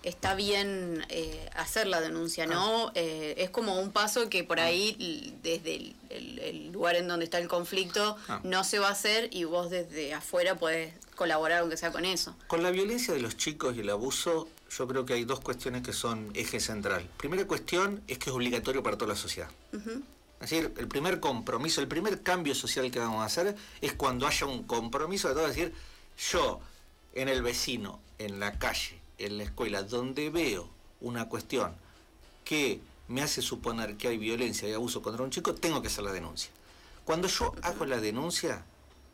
está 0.05 0.35
bien 0.35 1.05
eh, 1.09 1.49
hacer 1.55 1.87
la 1.87 2.01
denuncia, 2.01 2.47
¿no? 2.47 2.89
Ah. 2.89 2.93
Eh, 2.95 3.35
es 3.39 3.51
como 3.51 3.81
un 3.81 3.91
paso 3.91 4.29
que 4.29 4.45
por 4.45 4.61
ah. 4.61 4.67
ahí, 4.67 5.37
desde 5.43 5.95
el, 6.11 6.73
lugar 6.73 6.97
en 6.97 7.09
donde 7.09 7.25
está 7.25 7.39
el 7.39 7.49
conflicto, 7.49 8.17
ah. 8.29 8.41
no 8.45 8.65
se 8.65 8.79
va 8.79 8.89
a 8.89 8.93
hacer 8.93 9.29
y 9.33 9.45
vos 9.45 9.71
desde 9.71 10.13
afuera 10.15 10.57
podés 10.57 10.93
colaborar 11.17 11.61
aunque 11.61 11.77
sea 11.77 11.91
con 11.91 12.05
eso. 12.05 12.37
Con 12.47 12.63
la 12.63 12.71
violencia 12.71 13.15
de 13.15 13.21
los 13.21 13.37
chicos 13.37 13.77
y 13.77 13.81
el 13.81 13.91
abuso, 13.91 14.49
yo 14.77 14.89
creo 14.89 15.05
que 15.05 15.15
hay 15.15 15.25
dos 15.25 15.41
cuestiones 15.41 15.83
que 15.83 15.93
son 15.93 16.31
eje 16.35 16.59
central. 16.59 17.09
Primera 17.17 17.47
cuestión 17.47 18.03
es 18.09 18.19
que 18.19 18.31
es 18.31 18.37
obligatorio 18.37 18.83
para 18.83 18.99
toda 18.99 19.11
la 19.11 19.17
sociedad. 19.19 19.49
Es 19.73 20.51
decir, 20.51 20.75
el 20.77 20.89
primer 20.89 21.21
compromiso, 21.21 21.81
el 21.81 21.89
primer 21.89 22.23
cambio 22.23 22.55
social 22.55 22.91
que 22.91 22.99
vamos 22.99 23.23
a 23.23 23.27
hacer 23.27 23.57
es 23.81 23.93
cuando 23.95 24.27
haya 24.27 24.47
un 24.47 24.65
compromiso 24.65 25.29
de 25.29 25.35
todo, 25.35 25.47
decir, 25.47 25.73
yo 26.31 26.61
en 27.15 27.29
el 27.29 27.43
vecino, 27.43 28.01
en 28.19 28.41
la 28.41 28.59
calle, 28.59 29.01
en 29.19 29.39
la 29.39 29.45
escuela 29.45 29.83
donde 29.83 30.31
veo 30.31 30.69
una 31.01 31.29
cuestión 31.29 31.73
que 32.45 32.81
me 33.09 33.23
hace 33.23 33.43
suponer 33.43 33.97
que 33.97 34.09
hay 34.09 34.19
violencia 34.19 34.69
y 34.69 34.73
abuso 34.73 35.03
contra 35.03 35.23
un 35.23 35.31
chico, 35.31 35.55
tengo 35.55 35.81
que 35.81 35.89
hacer 35.89 36.05
la 36.05 36.13
denuncia. 36.13 36.51
Cuando 37.05 37.29
yo 37.29 37.55
hago 37.63 37.85
la 37.85 38.01
denuncia, 38.01 38.65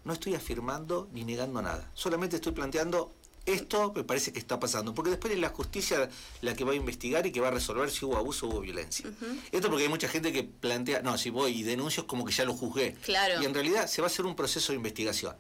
no 0.04 0.12
estoy 0.12 0.34
afirmando 0.34 1.08
ni 1.12 1.24
negando 1.24 1.60
nada. 1.60 1.90
Solamente 1.94 2.36
estoy 2.36 2.52
planteando 2.52 3.12
esto 3.46 3.92
me 3.94 4.04
parece 4.04 4.32
que 4.32 4.38
está 4.38 4.60
pasando, 4.60 4.94
porque 4.94 5.10
después 5.10 5.32
es 5.32 5.40
la 5.40 5.48
justicia 5.48 6.08
la 6.40 6.54
que 6.54 6.64
va 6.64 6.72
a 6.72 6.74
investigar 6.74 7.26
y 7.26 7.32
que 7.32 7.40
va 7.40 7.48
a 7.48 7.52
resolver 7.52 7.90
si 7.90 8.04
hubo 8.04 8.16
abuso 8.16 8.46
o 8.46 8.50
hubo 8.50 8.60
violencia. 8.60 9.10
Esto 9.50 9.68
porque 9.68 9.84
hay 9.84 9.88
mucha 9.88 10.08
gente 10.08 10.32
que 10.32 10.44
plantea, 10.44 11.02
no, 11.02 11.16
si 11.18 11.30
voy 11.30 11.52
y 11.52 11.62
denuncio 11.62 12.02
es 12.02 12.06
como 12.06 12.24
que 12.24 12.32
ya 12.32 12.44
lo 12.44 12.54
juzgué. 12.54 12.96
Claro. 13.02 13.42
Y 13.42 13.44
en 13.46 13.54
realidad 13.54 13.86
se 13.86 14.02
va 14.02 14.06
a 14.06 14.10
hacer 14.10 14.26
un 14.26 14.36
proceso 14.36 14.72
de 14.72 14.76
investigación. 14.76 15.34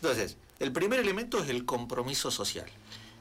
Entonces, 0.00 0.36
el 0.58 0.72
primer 0.72 1.00
elemento 1.00 1.42
es 1.42 1.48
el 1.50 1.64
compromiso 1.64 2.30
social. 2.30 2.66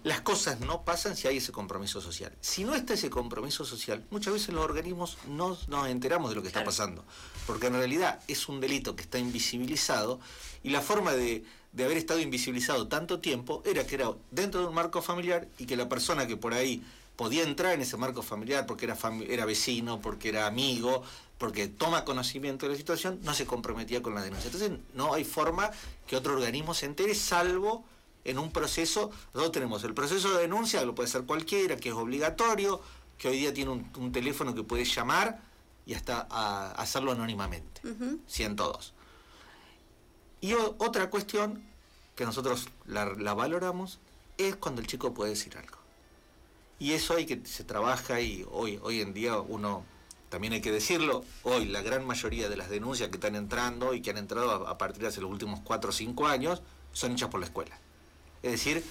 Las 0.08 0.22
cosas 0.22 0.62
no 0.62 0.84
pasan 0.84 1.18
si 1.18 1.28
hay 1.28 1.36
ese 1.36 1.52
compromiso 1.52 2.00
social. 2.00 2.32
Si 2.40 2.64
no 2.64 2.76
está 2.76 2.94
ese 2.94 3.10
compromiso 3.10 3.66
social, 3.66 4.06
muchas 4.10 4.32
veces 4.32 4.56
los 4.56 4.64
organismos 4.64 5.18
no 5.28 5.58
nos 5.68 5.90
enteramos 5.90 6.30
de 6.30 6.36
lo 6.38 6.42
que 6.42 6.48
está 6.48 6.64
pasando, 6.64 7.04
porque 7.46 7.68
en 7.68 7.74
realidad 7.74 8.22
es 8.30 8.48
un 8.48 8.62
delito 8.62 8.96
que 8.96 9.02
está 9.02 9.20
invisibilizado 9.20 10.22
y 10.64 10.70
la 10.70 10.80
forma 10.80 11.12
de, 11.12 11.44
haber 11.74 11.98
estado 11.98 12.22
invisibilizado 12.22 12.88
tanto 12.88 13.20
tiempo 13.20 13.62
era 13.66 13.86
que 13.86 13.96
era 13.96 14.14
dentro 14.32 14.62
de 14.62 14.68
un 14.68 14.76
marco 14.76 15.02
familiar 15.02 15.50
y 15.58 15.66
que 15.66 15.76
la 15.76 15.90
persona 15.90 16.26
que 16.26 16.38
por 16.38 16.54
ahí 16.54 16.82
podía 17.18 17.44
entrar 17.44 17.74
en 17.74 17.82
ese 17.82 17.98
marco 17.98 18.24
familiar 18.24 18.66
porque 18.66 18.86
era, 18.86 18.98
era 19.28 19.44
vecino, 19.44 20.00
porque 20.00 20.30
era 20.30 20.48
amigo, 20.48 21.04
porque 21.38 21.68
toma 21.68 22.06
conocimiento 22.06 22.66
de 22.66 22.72
la 22.72 22.78
situación, 22.78 23.20
no 23.24 23.34
se 23.34 23.46
comprometía 23.46 24.02
con 24.02 24.16
la 24.16 24.22
denuncia. 24.22 24.50
Entonces 24.50 24.72
no 24.94 25.14
hay 25.14 25.26
forma 25.26 25.70
que 26.08 26.16
otro 26.16 26.34
organismo 26.34 26.74
se 26.74 26.86
entere, 26.86 27.14
salvo 27.14 27.84
en 28.28 28.38
un 28.38 28.52
proceso, 28.52 29.10
nosotros 29.34 29.54
tenemos 29.54 29.84
el 29.86 29.94
proceso 29.94 30.34
de 30.34 30.42
denuncia, 30.42 30.84
lo 30.84 30.94
puede 30.94 31.08
ser 31.08 31.24
cualquiera, 31.24 31.78
que 31.78 31.90
es 31.90 31.96
obligatorio, 31.96 32.82
que 33.18 33.30
hoy 33.30 33.40
día 33.40 33.54
tiene 33.54 33.72
un, 33.72 34.12
teléfono 34.12 34.54
que 34.54 34.64
puedes 34.64 34.94
llamar 34.94 35.40
y 35.86 35.94
hasta 35.94 36.28
hacerlo 36.74 37.14
anónimamente, 37.14 37.82
102. 38.28 38.94
Y 40.42 40.54
otra 40.54 41.10
cuestión 41.10 41.64
que 42.16 42.26
nosotros 42.26 42.68
la, 42.86 43.34
valoramos 43.34 44.00
es 44.38 44.58
cuando 44.58 44.82
el 44.82 44.88
chico 44.88 45.14
puede 45.14 45.32
decir 45.32 45.58
algo. 45.58 45.78
Y 46.80 46.92
eso 46.92 47.16
hay 47.16 47.26
que 47.26 47.44
se 47.46 47.64
trabaja 47.64 48.20
y 48.20 48.46
hoy, 48.52 48.78
hoy 48.84 49.00
en 49.00 49.14
día 49.14 49.40
uno, 49.40 49.86
también 50.30 50.52
hay 50.52 50.62
que 50.62 50.72
decirlo, 50.72 51.24
hoy 51.44 51.66
la 51.66 51.82
gran 51.82 52.06
mayoría 52.06 52.50
de 52.50 52.58
las 52.58 52.70
denuncias 52.70 53.08
que 53.10 53.16
están 53.16 53.36
entrando 53.36 53.94
y 53.94 54.02
que 54.02 54.10
han 54.10 54.18
entrado 54.18 54.68
a, 54.68 54.72
a 54.72 54.78
partir 54.78 55.02
de 55.04 55.08
hace 55.08 55.22
los 55.22 55.32
últimos 55.32 55.62
4 55.62 55.90
o 55.90 55.94
5 55.94 56.28
años 56.28 56.62
son 56.92 57.14
hechas 57.14 57.30
por 57.30 57.40
la 57.40 57.46
escuela. 57.46 57.80
Es 58.48 58.63
decir, 58.63 58.82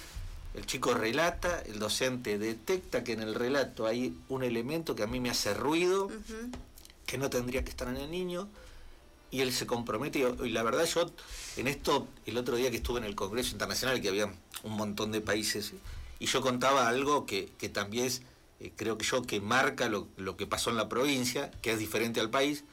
el 0.53 0.65
chico 0.67 0.93
relata, 0.93 1.61
el 1.61 1.79
docente 1.79 2.37
detecta 2.37 3.03
que 3.03 3.13
en 3.13 3.21
el 3.21 3.33
relato 3.33 3.87
hay 3.87 4.15
un 4.29 4.43
elemento 4.43 4.95
que 4.95 5.01
a 5.01 5.07
mí 5.07 5.19
me 5.19 5.31
hace 5.31 5.55
ruido, 5.55 6.11
que 7.07 7.17
no 7.17 7.31
tendría 7.31 7.63
que 7.63 7.71
estar 7.71 7.87
en 7.87 7.97
el 7.97 8.11
niño, 8.11 8.47
y 9.31 9.41
él 9.41 9.51
se 9.51 9.65
compromete. 9.65 10.19
Y, 10.43 10.49
la 10.49 10.61
verdad, 10.61 10.85
yo 10.85 11.11
en 11.57 11.67
esto, 11.67 12.07
el 12.27 12.37
otro 12.37 12.55
día 12.55 12.69
que 12.69 12.77
estuve 12.77 12.99
en 12.99 13.05
el 13.05 13.15
Congreso 13.15 13.51
Internacional, 13.51 13.99
que 13.99 14.09
había 14.09 14.31
un 14.63 14.73
montón 14.73 15.11
de 15.11 15.21
países, 15.21 15.73
y 16.19 16.27
yo 16.27 16.41
contaba 16.41 16.87
algo 16.87 17.25
que, 17.25 17.49
también 17.73 18.05
es, 18.05 18.21
eh, 18.59 18.71
creo 18.75 18.97
que 18.99 19.05
yo, 19.05 19.23
que 19.23 19.41
marca 19.41 19.89
lo, 19.89 20.07
lo 20.17 20.37
que 20.37 20.45
pasó 20.45 20.69
en 20.69 20.77
la 20.77 20.87
provincia, 20.87 21.49
que 21.63 21.71
es 21.71 21.79
diferente 21.79 22.19
al 22.19 22.29
país. 22.29 22.63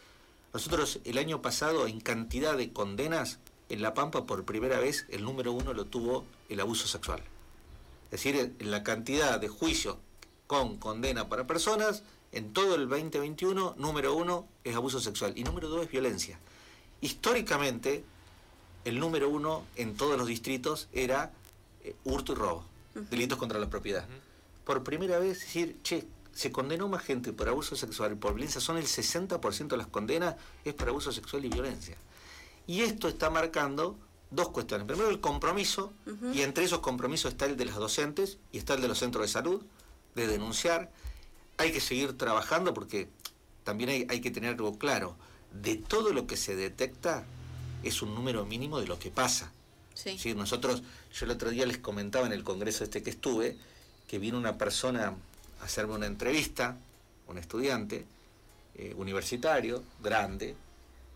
Nosotros 0.53 1.01
el 1.05 1.17
año 1.17 1.41
pasado, 1.41 1.87
en 1.87 2.01
cantidad 2.01 2.59
de 2.59 2.73
condenas, 2.75 3.39
en 3.69 3.83
La 3.83 3.95
Pampa 3.95 4.27
por 4.27 4.45
primera 4.45 4.79
vez 4.79 5.07
el 5.11 5.25
número 5.25 5.53
uno 5.53 5.73
lo 5.73 5.85
tuvo 5.87 6.25
el 6.49 6.61
abuso 6.61 6.87
sexual. 6.87 7.23
Es 8.07 8.23
decir, 8.23 8.55
en 8.59 8.71
la 8.71 8.83
cantidad 8.83 9.41
de 9.41 9.49
juicios 9.49 9.97
con 10.47 10.77
condena 10.77 11.29
para 11.29 11.47
personas, 11.47 12.03
en 12.33 12.53
todo 12.53 12.75
el 12.75 12.89
2021, 12.89 13.75
número 13.79 14.15
uno 14.15 14.47
es 14.65 14.75
abuso 14.75 15.01
sexual 15.01 15.33
y 15.37 15.45
número 15.45 15.69
dos 15.69 15.85
es 15.85 15.91
violencia. 15.91 16.39
Históricamente, 17.01 18.05
el 18.85 19.01
número 19.01 19.29
uno 19.29 19.65
en 19.77 19.97
todos 19.97 20.19
los 20.19 20.27
distritos 20.27 20.89
era 20.93 21.33
eh, 21.83 21.95
hurto 22.05 22.33
y 22.33 22.37
robo, 22.37 22.65
delitos 23.11 23.39
contra 23.39 23.59
la 23.59 23.71
propiedad. 23.71 24.07
Por 24.65 24.83
primera 24.83 25.19
vez, 25.19 25.41
decir, 25.41 25.79
che, 25.83 26.07
se 26.33 26.51
condenó 26.51 26.89
más 26.89 27.03
gente 27.03 27.33
por 27.33 27.49
abuso 27.49 27.77
sexual 27.77 28.13
y 28.13 28.17
por 28.17 28.35
violencia, 28.35 28.61
son 28.61 28.77
el 28.77 28.85
60% 28.85 29.69
de 29.69 29.77
las 29.77 29.87
condenas 29.87 30.35
es 30.65 30.75
por 30.75 30.89
abuso 30.89 31.13
sexual 31.13 31.45
y 31.45 31.49
violencia. 31.49 31.97
Y 32.67 32.81
esto 32.81 33.09
está 33.09 33.31
marcando 33.31 33.97
dos 34.31 34.49
cuestiones. 34.51 34.87
Primero 34.87 35.11
el 35.11 35.21
compromiso, 35.21 35.93
y 36.33 36.43
entre 36.43 36.65
esos 36.65 36.81
compromisos 36.81 37.33
está 37.33 37.47
el 37.47 37.57
de 37.57 37.67
los 37.67 37.77
docentes 37.77 38.39
y 38.53 38.59
está 38.59 38.75
el 38.75 38.83
de 38.83 38.89
los 38.89 38.99
centros 38.99 39.27
de 39.27 39.29
salud, 39.29 39.63
de 40.15 40.27
denunciar. 40.27 40.91
Hay 41.57 41.73
que 41.73 41.81
seguir 41.81 42.17
trabajando 42.19 42.75
porque 42.75 43.09
también 43.63 44.07
hay, 44.11 44.21
que 44.21 44.31
tener 44.31 44.51
algo 44.51 44.79
claro. 44.79 45.17
De 45.53 45.77
todo 45.77 46.13
lo 46.13 46.27
que 46.27 46.37
se 46.37 46.57
detecta 46.57 47.25
es 47.83 48.03
un 48.03 48.15
número 48.15 48.45
mínimo 48.45 48.81
de 48.81 48.87
lo 48.87 48.99
que 48.99 49.11
pasa. 49.11 49.53
Sí. 49.95 50.35
Nosotros, 50.35 50.83
yo 51.13 51.27
el 51.27 51.31
otro 51.31 51.51
día 51.51 51.67
les 51.67 51.79
comentaba 51.79 52.27
en 52.27 52.33
el 52.33 52.43
congreso 52.43 52.83
este 52.83 53.03
que 53.03 53.11
estuve, 53.11 53.57
que 54.09 54.19
vino 54.19 54.37
una 54.37 54.59
persona 54.59 55.15
a 55.61 55.65
hacerme 55.65 55.95
una 55.95 56.07
entrevista, 56.07 56.77
un 57.29 57.39
estudiante 57.39 58.05
eh, 58.75 58.93
universitario, 58.97 59.85
grande, 60.03 60.57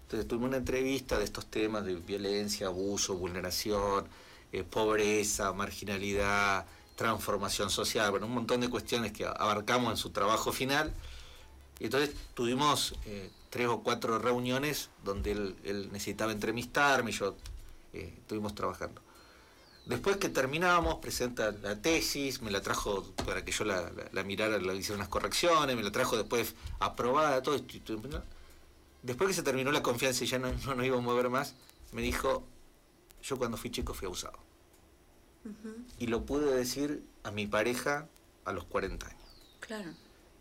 entonces 0.09 0.27
tuvimos 0.27 0.49
una 0.49 0.57
entrevista 0.57 1.19
de 1.19 1.25
estos 1.25 1.45
temas 1.45 1.85
de 1.85 1.97
violencia, 1.97 2.69
abuso, 2.69 3.15
vulneración, 3.15 4.07
eh, 4.53 4.65
pobreza, 4.65 5.53
marginalidad, 5.53 6.65
transformación 6.97 7.69
social, 7.69 8.11
bueno, 8.11 8.25
un 8.25 8.33
montón 8.33 8.63
de 8.63 8.71
cuestiones 8.71 9.13
que 9.13 9.27
abarcamos 9.27 9.91
en 9.91 9.99
su 9.99 10.09
trabajo 10.09 10.51
final. 10.51 10.95
Y 11.79 11.85
entonces 11.85 12.15
tuvimos 12.33 12.95
eh, 13.05 13.31
tres 13.51 13.69
o 13.69 13.83
cuatro 13.83 14.19
reuniones 14.19 14.89
donde 15.05 15.33
él, 15.33 15.91
necesitaba 15.93 16.33
entrevistarme 16.33 17.11
y 17.11 17.13
yo 17.13 17.37
eh, 17.93 18.15
estuvimos 18.17 18.55
trabajando. 18.55 19.03
Después 19.85 20.17
que 20.17 20.31
terminamos, 20.31 21.01
presenta 21.01 21.53
la 21.53 21.83
tesis, 21.83 22.41
me 22.41 22.51
la 22.51 22.63
trajo 22.63 23.13
para 23.27 23.45
que 23.45 23.53
yo 23.53 23.67
la, 23.67 23.93
mirara, 24.25 24.57
le 24.57 24.75
hiciera 24.75 24.97
unas 24.97 25.09
correcciones, 25.09 25.77
me 25.77 25.83
la 25.83 25.93
trajo 25.93 26.17
después 26.17 26.55
aprobada, 26.79 27.43
todo. 27.43 27.57
esto 27.57 28.01
después 29.03 29.29
que 29.29 29.35
se 29.35 29.43
terminó 29.43 29.73
la 29.73 29.83
confianza 29.83 30.25
y 30.25 30.27
ya 30.27 30.39
no, 30.39 30.53
nos 30.53 30.85
iba 30.85 30.97
a 30.97 31.01
mover 31.01 31.31
más, 31.31 31.55
me 31.93 32.03
dijo, 32.03 32.45
yo 33.23 33.37
cuando 33.37 33.57
fui 33.57 33.71
chico 33.71 33.95
fui 33.95 34.07
abusado. 34.07 34.39
Y 35.99 36.09
lo 36.09 36.27
pude 36.27 36.55
decir 36.55 37.03
a 37.23 37.31
mi 37.31 37.47
pareja 37.47 38.07
a 38.45 38.53
los 38.53 38.65
40 38.65 39.07
años. 39.07 39.23
Claro. 39.61 39.91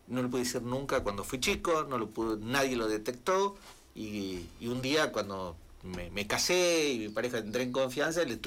No 0.08 0.22
lo 0.22 0.30
pude 0.30 0.44
decir 0.44 0.62
nunca 0.62 1.02
cuando 1.02 1.24
fui 1.24 1.40
chico, 1.40 1.86
no 1.88 1.98
lo 1.98 2.10
pudo, 2.10 2.38
nadie 2.38 2.76
lo 2.76 2.88
detectó 2.88 3.56
y, 3.96 4.48
un 4.62 4.82
día 4.82 5.12
cuando 5.14 5.56
me, 5.84 6.28
casé 6.28 6.90
y 6.92 7.00
mi 7.00 7.10
pareja 7.10 7.38
entré 7.38 7.64
en 7.64 7.72
confianza, 7.72 8.24
le, 8.24 8.38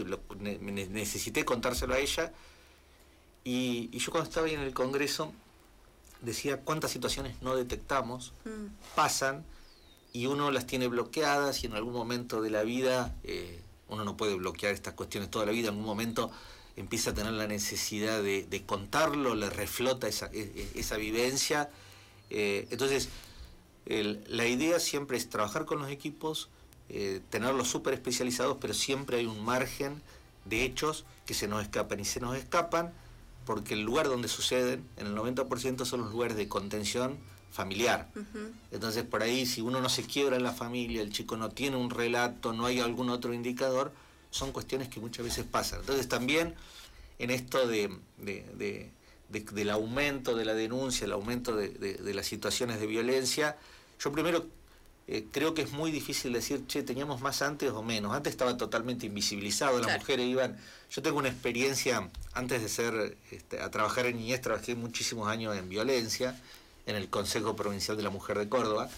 necesité 0.88 1.44
contárselo 1.44 1.94
a 1.94 1.98
ella 1.98 2.32
y, 3.44 3.96
yo 3.96 4.10
cuando 4.10 4.28
estaba 4.28 4.46
ahí 4.46 4.54
en 4.54 4.60
el 4.60 4.74
Congreso 4.74 5.32
decía 6.20 6.60
cuántas 6.60 6.90
situaciones 6.90 7.40
no 7.40 7.56
detectamos, 7.56 8.34
mm. 8.44 8.94
pasan 8.94 9.44
y 10.12 10.26
uno 10.26 10.50
las 10.50 10.66
tiene 10.66 10.88
bloqueadas 10.88 11.62
y 11.62 11.66
en 11.66 11.74
algún 11.74 11.92
momento 11.92 12.42
de 12.42 12.50
la 12.50 12.62
vida, 12.62 13.14
eh, 13.24 13.60
uno 13.88 14.04
no 14.04 14.16
puede 14.16 14.34
bloquear 14.34 14.72
estas 14.72 14.94
cuestiones 14.94 15.30
toda 15.30 15.46
la 15.46 15.52
vida, 15.52 15.68
en 15.68 15.74
algún 15.74 15.86
momento 15.86 16.30
empieza 16.76 17.10
a 17.10 17.14
tener 17.14 17.32
la 17.32 17.46
necesidad 17.46 18.22
de, 18.22 18.62
contarlo, 18.66 19.34
le 19.34 19.50
reflota 19.50 20.08
esa, 20.08 20.30
e, 20.32 20.70
e, 20.74 20.96
vivencia. 20.96 21.68
Eh, 22.30 22.66
entonces, 22.70 23.08
la 23.86 24.46
idea 24.46 24.78
siempre 24.80 25.16
es 25.16 25.28
trabajar 25.28 25.64
con 25.64 25.80
los 25.80 25.90
equipos, 25.90 26.48
eh, 26.88 27.20
tenerlos 27.30 27.68
súper 27.68 27.94
especializados, 27.94 28.58
pero 28.60 28.72
siempre 28.74 29.18
hay 29.18 29.26
un 29.26 29.44
margen 29.44 30.00
de 30.44 30.64
hechos 30.64 31.04
que 31.26 31.34
se 31.34 31.48
nos 31.48 31.62
escapan 31.62 32.00
y 32.00 32.04
se 32.04 32.20
nos 32.20 32.36
escapan 32.36 32.92
porque 33.44 33.74
el 33.74 33.82
lugar 33.82 34.08
donde 34.08 34.28
suceden, 34.28 34.84
en 34.96 35.08
el 35.08 35.16
90% 35.16 35.84
son 35.84 36.02
los 36.02 36.12
lugares 36.12 36.36
de 36.36 36.48
contención 36.48 37.18
familiar. 37.50 38.08
Entonces 38.70 39.04
por 39.04 39.22
ahí 39.22 39.46
si 39.46 39.60
uno 39.60 39.80
no 39.80 39.88
se 39.88 40.04
quiebra 40.04 40.36
en 40.36 40.42
la 40.42 40.52
familia, 40.52 41.02
el 41.02 41.10
chico 41.10 41.36
no 41.36 41.50
tiene 41.50 41.76
un 41.76 41.90
relato, 41.90 42.52
no 42.52 42.66
hay 42.66 42.80
algún 42.80 43.10
otro 43.10 43.34
indicador, 43.34 43.92
son 44.30 44.52
cuestiones 44.52 44.88
que 44.88 45.00
muchas 45.00 45.24
veces 45.24 45.44
pasan. 45.44 45.80
Entonces 45.80 46.08
también 46.08 46.54
en 47.18 47.30
esto 47.30 47.66
de, 47.66 47.90
del 49.28 49.70
aumento 49.70 50.34
de 50.34 50.44
la 50.44 50.54
denuncia, 50.54 51.04
el 51.04 51.12
aumento 51.12 51.54
de, 51.54 52.14
las 52.14 52.26
situaciones 52.26 52.80
de 52.80 52.86
violencia, 52.86 53.58
yo 53.98 54.10
primero 54.10 54.46
eh, 55.06 55.26
creo 55.30 55.52
que 55.52 55.62
es 55.62 55.72
muy 55.72 55.90
difícil 55.90 56.32
decir, 56.32 56.66
che, 56.66 56.82
teníamos 56.82 57.20
más 57.20 57.42
antes 57.42 57.70
o 57.72 57.82
menos. 57.82 58.14
Antes 58.14 58.30
estaba 58.30 58.56
totalmente 58.56 59.06
invisibilizado, 59.06 59.80
las 59.80 59.98
mujeres 59.98 60.26
iban... 60.26 60.56
Yo 60.90 61.02
tengo 61.02 61.18
una 61.18 61.28
experiencia, 61.28 62.08
antes 62.32 62.62
de 62.62 62.68
ser 62.68 63.16
este, 63.30 63.60
a 63.60 63.70
trabajar 63.70 64.06
en 64.06 64.16
niñez, 64.16 64.40
trabajé 64.40 64.74
muchísimos 64.74 65.28
años 65.28 65.56
en 65.56 65.68
violencia, 65.68 66.40
en 66.90 66.96
el 66.96 67.08
Consejo 67.08 67.56
Provincial 67.56 67.96
de 67.96 68.02
la 68.02 68.10
Mujer 68.10 68.38
de 68.38 68.48
Córdoba. 68.48 68.90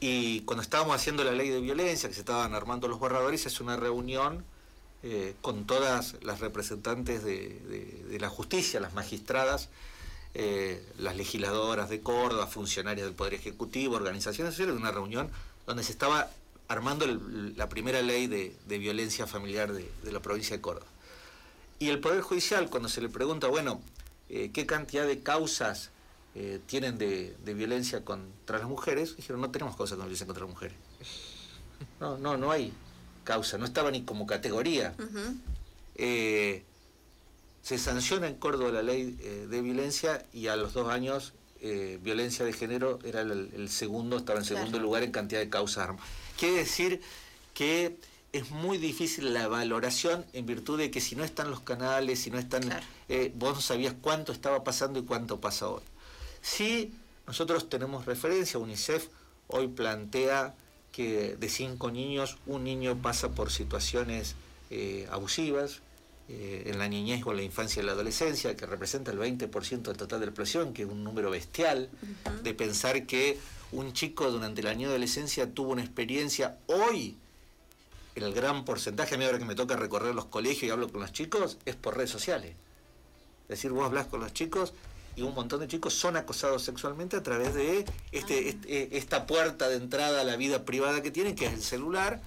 Y 0.00 0.40
cuando 0.40 0.62
estábamos 0.62 0.96
haciendo 0.96 1.24
la 1.24 1.32
ley 1.32 1.48
de 1.48 1.60
violencia, 1.60 2.08
que 2.08 2.14
se 2.14 2.20
estaban 2.20 2.54
armando 2.54 2.88
los 2.88 2.98
borradores, 2.98 3.46
es 3.46 3.60
una 3.60 3.76
reunión 3.76 4.44
eh, 5.04 5.34
con 5.40 5.64
todas 5.64 6.16
las 6.22 6.40
representantes 6.40 7.24
de, 7.24 8.18
la 8.20 8.28
justicia, 8.28 8.80
las 8.80 8.94
magistradas, 8.94 9.68
eh, 10.34 10.84
las 10.98 11.16
legisladoras 11.16 11.88
de 11.88 12.00
Córdoba, 12.00 12.48
funcionarias 12.48 13.06
del 13.06 13.14
Poder 13.14 13.34
Ejecutivo, 13.34 13.94
organizaciones 13.94 14.54
sociales, 14.54 14.76
una 14.76 14.90
reunión 14.90 15.30
donde 15.66 15.84
se 15.84 15.92
estaba 15.92 16.30
armando 16.66 17.06
la 17.06 17.68
primera 17.68 18.02
ley 18.02 18.26
de, 18.26 18.78
violencia 18.78 19.28
familiar 19.28 19.72
de, 19.72 19.88
la 20.10 20.20
provincia 20.20 20.56
de 20.56 20.62
Córdoba. 20.62 20.86
Y 21.78 21.90
el 21.90 22.00
Poder 22.00 22.22
Judicial, 22.22 22.68
cuando 22.70 22.88
se 22.88 23.00
le 23.00 23.08
pregunta, 23.08 23.46
bueno, 23.46 23.80
eh, 24.28 24.50
¿qué 24.52 24.66
cantidad 24.66 25.06
de 25.06 25.20
causas 25.20 25.91
eh, 26.34 26.60
tienen 26.64 26.96
de, 26.96 27.36
violencia 27.44 28.06
contra 28.06 28.58
las 28.58 28.66
mujeres, 28.66 29.16
dijeron, 29.16 29.42
no 29.42 29.50
tenemos 29.50 29.76
causas 29.76 29.98
de 29.98 30.04
violencia 30.04 30.26
contra 30.26 30.44
las 30.44 30.54
mujeres. 30.54 30.76
No, 32.00 32.16
no, 32.16 32.38
no 32.38 32.50
hay 32.50 32.72
causa, 33.24 33.58
no 33.58 33.66
estaba 33.66 33.90
ni 33.90 34.02
como 34.02 34.26
categoría. 34.26 34.94
Eh, 35.96 36.64
se 37.60 37.76
sanciona 37.76 38.28
en 38.28 38.36
Córdoba 38.36 38.70
la 38.72 38.82
ley 38.82 39.16
eh, 39.20 39.46
de 39.48 39.60
violencia 39.60 40.24
y 40.32 40.46
a 40.46 40.56
los 40.56 40.72
dos 40.72 40.88
años 40.90 41.34
violencia 42.02 42.44
de 42.44 42.52
género 42.52 42.98
era 43.04 43.20
el, 43.20 43.68
segundo, 43.68 44.16
estaba 44.16 44.40
en 44.40 44.44
segundo 44.44 44.80
lugar 44.80 45.04
en 45.04 45.12
cantidad 45.12 45.38
de 45.38 45.48
causas 45.48 45.90
armas. 45.90 46.04
Quiere 46.36 46.56
decir 46.56 47.00
que 47.54 47.98
es 48.32 48.50
muy 48.50 48.78
difícil 48.78 49.32
la 49.32 49.46
valoración 49.46 50.26
en 50.32 50.44
virtud 50.44 50.76
de 50.76 50.90
que 50.90 51.00
si 51.00 51.14
no 51.14 51.22
están 51.22 51.50
los 51.50 51.60
canales, 51.60 52.18
si 52.18 52.32
no 52.32 52.40
están, 52.40 52.62
vos 53.36 53.54
no 53.54 53.60
sabías 53.60 53.94
cuánto 54.00 54.32
estaba 54.32 54.64
pasando 54.64 54.98
y 54.98 55.04
cuánto 55.04 55.40
pasa 55.40 55.68
hoy. 55.68 55.82
Sí, 56.42 56.92
nosotros 57.26 57.70
tenemos 57.70 58.04
referencia, 58.04 58.58
UNICEF 58.58 59.06
hoy 59.46 59.68
plantea 59.68 60.54
que 60.90 61.36
de 61.36 61.48
cinco 61.48 61.90
niños, 61.90 62.36
un 62.46 62.64
niño 62.64 63.00
pasa 63.00 63.30
por 63.30 63.50
situaciones 63.50 64.34
eh, 64.70 65.06
abusivas 65.10 65.80
eh, 66.28 66.64
en 66.66 66.78
la 66.78 66.88
niñez 66.88 67.24
o 67.24 67.30
en 67.30 67.38
la 67.38 67.42
infancia 67.42 67.82
y 67.82 67.86
la 67.86 67.92
adolescencia, 67.92 68.56
que 68.56 68.66
representa 68.66 69.12
el 69.12 69.18
20% 69.18 69.82
del 69.82 69.96
total 69.96 70.20
de 70.20 70.26
la 70.26 70.32
población, 70.32 70.72
que 70.74 70.82
es 70.82 70.88
un 70.88 71.04
número 71.04 71.30
bestial, 71.30 71.88
de 72.42 72.54
pensar 72.54 73.06
que 73.06 73.38
un 73.70 73.92
chico 73.92 74.30
durante 74.30 74.62
la 74.62 74.72
niñez 74.72 74.88
y 74.88 74.90
adolescencia 74.90 75.50
tuvo 75.52 75.72
una 75.72 75.82
experiencia. 75.82 76.58
Hoy, 76.66 77.16
el 78.14 78.32
gran 78.34 78.64
porcentaje, 78.64 79.14
a 79.14 79.18
mí 79.18 79.24
ahora 79.24 79.38
que 79.38 79.44
me 79.44 79.54
toca 79.54 79.76
recorrer 79.76 80.14
los 80.14 80.26
colegios 80.26 80.64
y 80.64 80.70
hablo 80.70 80.90
con 80.90 81.00
los 81.00 81.12
chicos, 81.12 81.58
es 81.64 81.76
por 81.76 81.96
redes 81.96 82.10
sociales. 82.10 82.54
Es 83.44 83.48
decir, 83.48 83.70
vos 83.70 83.86
hablas 83.86 84.06
con 84.06 84.20
los 84.20 84.32
chicos 84.32 84.74
y 85.14 85.22
un 85.22 85.34
montón 85.34 85.60
de 85.60 85.68
chicos 85.68 85.94
son 85.94 86.16
acosados 86.16 86.62
sexualmente 86.62 87.16
a 87.16 87.22
través 87.22 87.54
de 87.54 87.84
este, 88.12 88.34
ah. 88.34 88.48
este, 88.48 88.82
eh, 88.82 88.88
esta 88.92 89.26
puerta 89.26 89.68
de 89.68 89.76
entrada 89.76 90.20
a 90.22 90.24
la 90.24 90.36
vida 90.36 90.64
privada 90.64 91.02
que 91.02 91.10
tienen, 91.10 91.34
que 91.34 91.46
es 91.46 91.52
el 91.52 91.62
celular. 91.62 92.20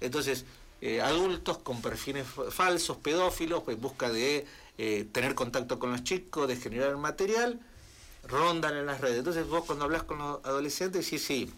Entonces, 0.00 0.44
eh, 0.80 1.00
adultos 1.00 1.58
con 1.58 1.80
perfiles 1.80 2.26
falsos, 2.50 2.96
pedófilos, 2.96 3.62
pues 3.62 3.80
busca 3.80 4.10
de 4.10 4.46
eh, 4.78 5.06
tener 5.12 5.36
contacto 5.36 5.78
con 5.78 5.92
los 5.92 6.02
chicos, 6.02 6.48
de 6.48 6.56
generar 6.56 6.96
material, 6.96 7.60
rondan 8.24 8.76
en 8.76 8.86
las 8.86 9.00
redes. 9.00 9.18
Entonces 9.18 9.46
vos 9.46 9.64
cuando 9.64 9.84
hablas 9.84 10.02
con 10.02 10.18
los 10.18 10.44
adolescentes, 10.44 11.06
sí, 11.06 11.20
sí, 11.20 11.52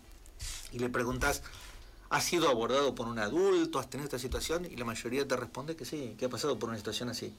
y 0.73 0.79
le 0.79 0.91
preguntas, 0.91 1.43
¿has 2.11 2.25
sido 2.25 2.51
abordado 2.51 2.95
por 2.95 3.09
un 3.09 3.19
adulto? 3.19 3.79
¿Has 3.79 3.89
tenido 3.89 4.05
esta 4.05 4.19
situación? 4.19 4.67
Y 4.67 4.77
la 4.77 4.85
mayoría 4.85 5.27
te 5.27 5.37
responde 5.37 5.75
que 5.75 5.87
sí, 5.87 6.15
que 6.19 6.27
ha 6.27 6.29
pasado 6.29 6.59
por 6.59 6.69
una 6.69 6.77
situación 6.77 7.09
así. 7.09 7.33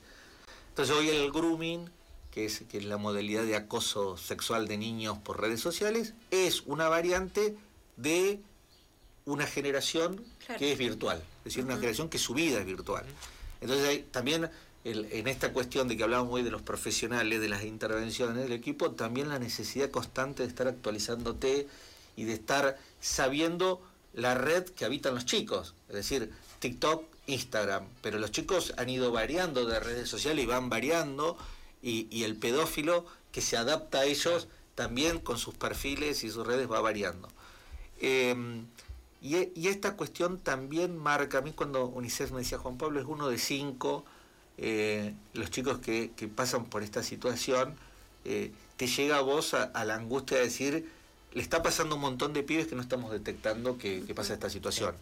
Entonces 0.69 0.95
hoy 0.95 1.09
el 1.09 1.31
grooming 1.31 1.87
que 2.35 2.43
es, 2.43 2.63
que 2.69 2.79
es 2.79 2.83
la 2.83 2.97
modalidad 2.97 3.43
de 3.43 3.55
acoso 3.55 4.17
sexual 4.17 4.67
de 4.67 4.77
niños 4.77 5.17
por 5.19 5.39
redes 5.39 5.61
sociales, 5.61 6.13
es 6.31 6.63
una 6.65 6.89
variante 6.89 7.55
de 7.95 8.41
una 9.23 9.47
generación 9.47 10.21
que 10.57 10.73
es 10.73 10.77
virtual, 10.77 11.23
es 11.39 11.43
decir, 11.45 11.63
una 11.63 11.75
generación 11.75 12.09
que 12.09 12.17
su 12.17 12.33
vida 12.33 12.59
es 12.59 12.65
virtual. 12.65 13.05
Entonces 13.61 13.87
hay, 13.87 13.99
también 14.11 14.49
en 14.83 15.27
esta 15.29 15.53
cuestión 15.53 15.87
de 15.87 15.95
que 15.95 16.03
hablamos 16.03 16.27
hoy 16.33 16.43
de 16.43 16.51
los 16.51 16.61
profesionales, 16.61 17.39
de 17.39 17.47
las 17.47 17.63
intervenciones 17.63 18.43
del 18.43 18.51
equipo, 18.51 18.91
también 18.91 19.29
la 19.29 19.39
necesidad 19.39 19.89
constante 19.89 20.43
de 20.43 20.49
estar 20.49 20.67
actualizándote 20.67 21.69
y 22.17 22.25
de 22.25 22.33
estar 22.33 22.77
sabiendo 22.99 23.81
la 24.13 24.35
red 24.35 24.65
que 24.65 24.83
habitan 24.83 25.15
los 25.15 25.25
chicos, 25.25 25.73
es 25.87 25.95
decir, 25.95 26.33
TikTok, 26.59 27.05
Instagram, 27.27 27.87
pero 28.01 28.19
los 28.19 28.31
chicos 28.31 28.73
han 28.75 28.89
ido 28.89 29.13
variando 29.13 29.65
de 29.65 29.79
redes 29.79 30.09
sociales 30.09 30.43
y 30.43 30.47
van 30.47 30.67
variando 30.67 31.37
y, 31.85 32.23
el 32.23 32.35
pedófilo 32.35 33.05
que 33.31 33.41
se 33.41 33.57
adapta 33.57 33.99
a 33.99 34.05
ellos 34.05 34.47
también 34.73 35.19
con 35.19 35.37
sus 35.37 35.53
perfiles 35.53 36.23
y 36.23 36.31
sus 36.31 36.45
redes 36.45 36.69
va 36.69 36.81
variando. 36.81 37.29
Em, 38.01 38.65
y, 39.21 39.67
esta 39.67 39.95
cuestión 39.95 40.39
también 40.39 40.97
marca, 40.97 41.37
a 41.37 41.41
mí 41.41 41.51
cuando 41.51 41.85
UNICEF 41.85 42.31
me 42.31 42.39
decía 42.39 42.57
Juan 42.57 42.77
Pablo 42.77 42.99
es 42.99 43.05
uno 43.05 43.29
de 43.29 43.37
cinco, 43.37 44.03
eh, 44.57 45.13
los 45.33 45.51
chicos 45.51 45.77
que, 45.79 46.09
pasan 46.35 46.65
por 46.65 46.81
esta 46.81 47.03
situación, 47.03 47.75
eh, 48.25 48.51
te 48.77 48.87
llega 48.87 49.17
a 49.17 49.21
vos 49.21 49.53
a, 49.53 49.85
la 49.85 49.95
angustia 49.95 50.37
de 50.37 50.45
decir, 50.45 50.89
le 51.33 51.41
está 51.41 51.61
pasando 51.61 51.95
un 51.95 52.01
montón 52.01 52.33
de 52.33 52.41
pibes 52.41 52.67
que 52.67 52.75
no 52.75 52.81
estamos 52.81 53.11
detectando 53.11 53.77
que, 53.77 54.01
pasa 54.15 54.33
esta 54.33 54.49
situación. 54.49 54.95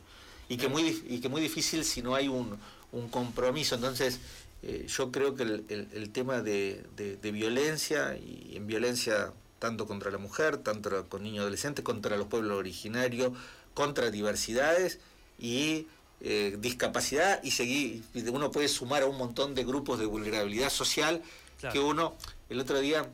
Y 0.49 0.57
que, 0.57 0.67
muy, 0.67 1.01
y 1.07 1.21
que 1.21 1.29
muy 1.29 1.41
difícil 1.41 1.85
si 1.85 2.01
no 2.01 2.15
hay 2.15 2.27
un, 2.27 2.57
un 2.91 3.07
compromiso. 3.07 3.75
Entonces, 3.75 4.19
eh, 4.65 4.85
yo 4.87 5.11
creo 5.11 5.35
que 5.35 5.43
el, 5.43 6.09
tema 6.11 6.41
de, 6.41 6.85
violencia, 7.21 8.15
y 8.17 8.53
en 8.55 8.65
violencia 8.65 9.33
tanto 9.59 9.85
contra 9.85 10.09
la 10.09 10.17
mujer, 10.17 10.57
tanto 10.57 11.09
con 11.09 11.23
niños 11.23 11.41
adolescentes, 11.41 11.83
contra 11.83 12.15
los 12.15 12.27
pueblos 12.27 12.57
originarios, 12.57 13.33
contra 13.73 14.09
diversidades 14.09 14.99
y 15.37 15.87
eh, 16.21 16.55
discapacidad, 16.59 17.43
y 17.43 17.51
seguir, 17.51 18.03
uno 18.31 18.51
puede 18.51 18.69
sumar 18.69 19.03
a 19.03 19.05
un 19.05 19.17
montón 19.17 19.53
de 19.53 19.65
grupos 19.65 19.99
de 19.99 20.05
vulnerabilidad 20.05 20.69
social 20.69 21.21
que 21.71 21.79
uno, 21.79 22.15
el 22.49 22.59
otro 22.59 22.79
día, 22.79 23.09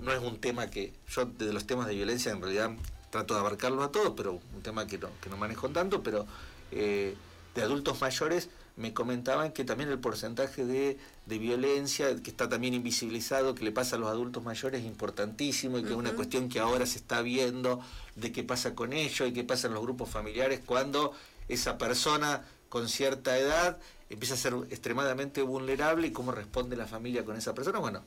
no 0.00 0.12
es 0.12 0.20
un 0.20 0.40
tema 0.40 0.68
que, 0.68 0.92
yo 1.08 1.26
de 1.26 1.52
los 1.52 1.66
temas 1.66 1.86
de 1.86 1.94
violencia 1.94 2.30
en 2.32 2.40
realidad 2.40 2.70
trato 3.10 3.34
de 3.34 3.40
abarcarlos 3.40 3.84
a 3.84 3.90
todos, 3.90 4.14
pero 4.16 4.40
un 4.54 4.62
tema 4.62 4.86
que 4.86 4.98
no, 4.98 5.08
que 5.20 5.28
no 5.28 5.36
manejo 5.36 5.68
tanto, 5.68 6.02
pero 6.02 6.26
eh, 6.70 7.14
de 7.54 7.62
adultos 7.62 8.00
mayores 8.00 8.48
me 8.76 8.94
comentaban 8.94 9.52
que 9.52 9.64
también 9.64 9.90
el 9.90 9.98
porcentaje 9.98 10.64
de, 10.64 10.98
violencia, 11.26 12.14
que 12.22 12.30
está 12.30 12.48
también 12.48 12.74
invisibilizado, 12.74 13.54
que 13.54 13.64
le 13.64 13.72
pasa 13.72 13.96
a 13.96 13.98
los 13.98 14.08
adultos 14.08 14.42
mayores, 14.42 14.80
es 14.80 14.86
importantísimo 14.86 15.78
y 15.78 15.82
que 15.82 15.90
es 15.90 15.96
una 15.96 16.12
cuestión 16.12 16.48
que 16.48 16.60
ahora 16.60 16.86
se 16.86 16.98
está 16.98 17.22
viendo 17.22 17.80
de 18.16 18.32
qué 18.32 18.44
pasa 18.44 18.74
con 18.74 18.92
ellos 18.92 19.28
y 19.28 19.32
qué 19.32 19.44
pasa 19.44 19.68
en 19.68 19.74
los 19.74 19.82
grupos 19.82 20.08
familiares 20.08 20.60
cuando 20.64 21.12
esa 21.48 21.78
persona 21.78 22.44
con 22.68 22.88
cierta 22.88 23.36
edad 23.38 23.78
empieza 24.08 24.34
a 24.34 24.38
ser 24.38 24.54
extremadamente 24.70 25.42
vulnerable 25.42 26.06
y 26.06 26.12
cómo 26.12 26.32
responde 26.32 26.76
la 26.76 26.86
familia 26.86 27.24
con 27.24 27.36
esa 27.36 27.54
persona. 27.54 27.78
Bueno, 27.78 28.02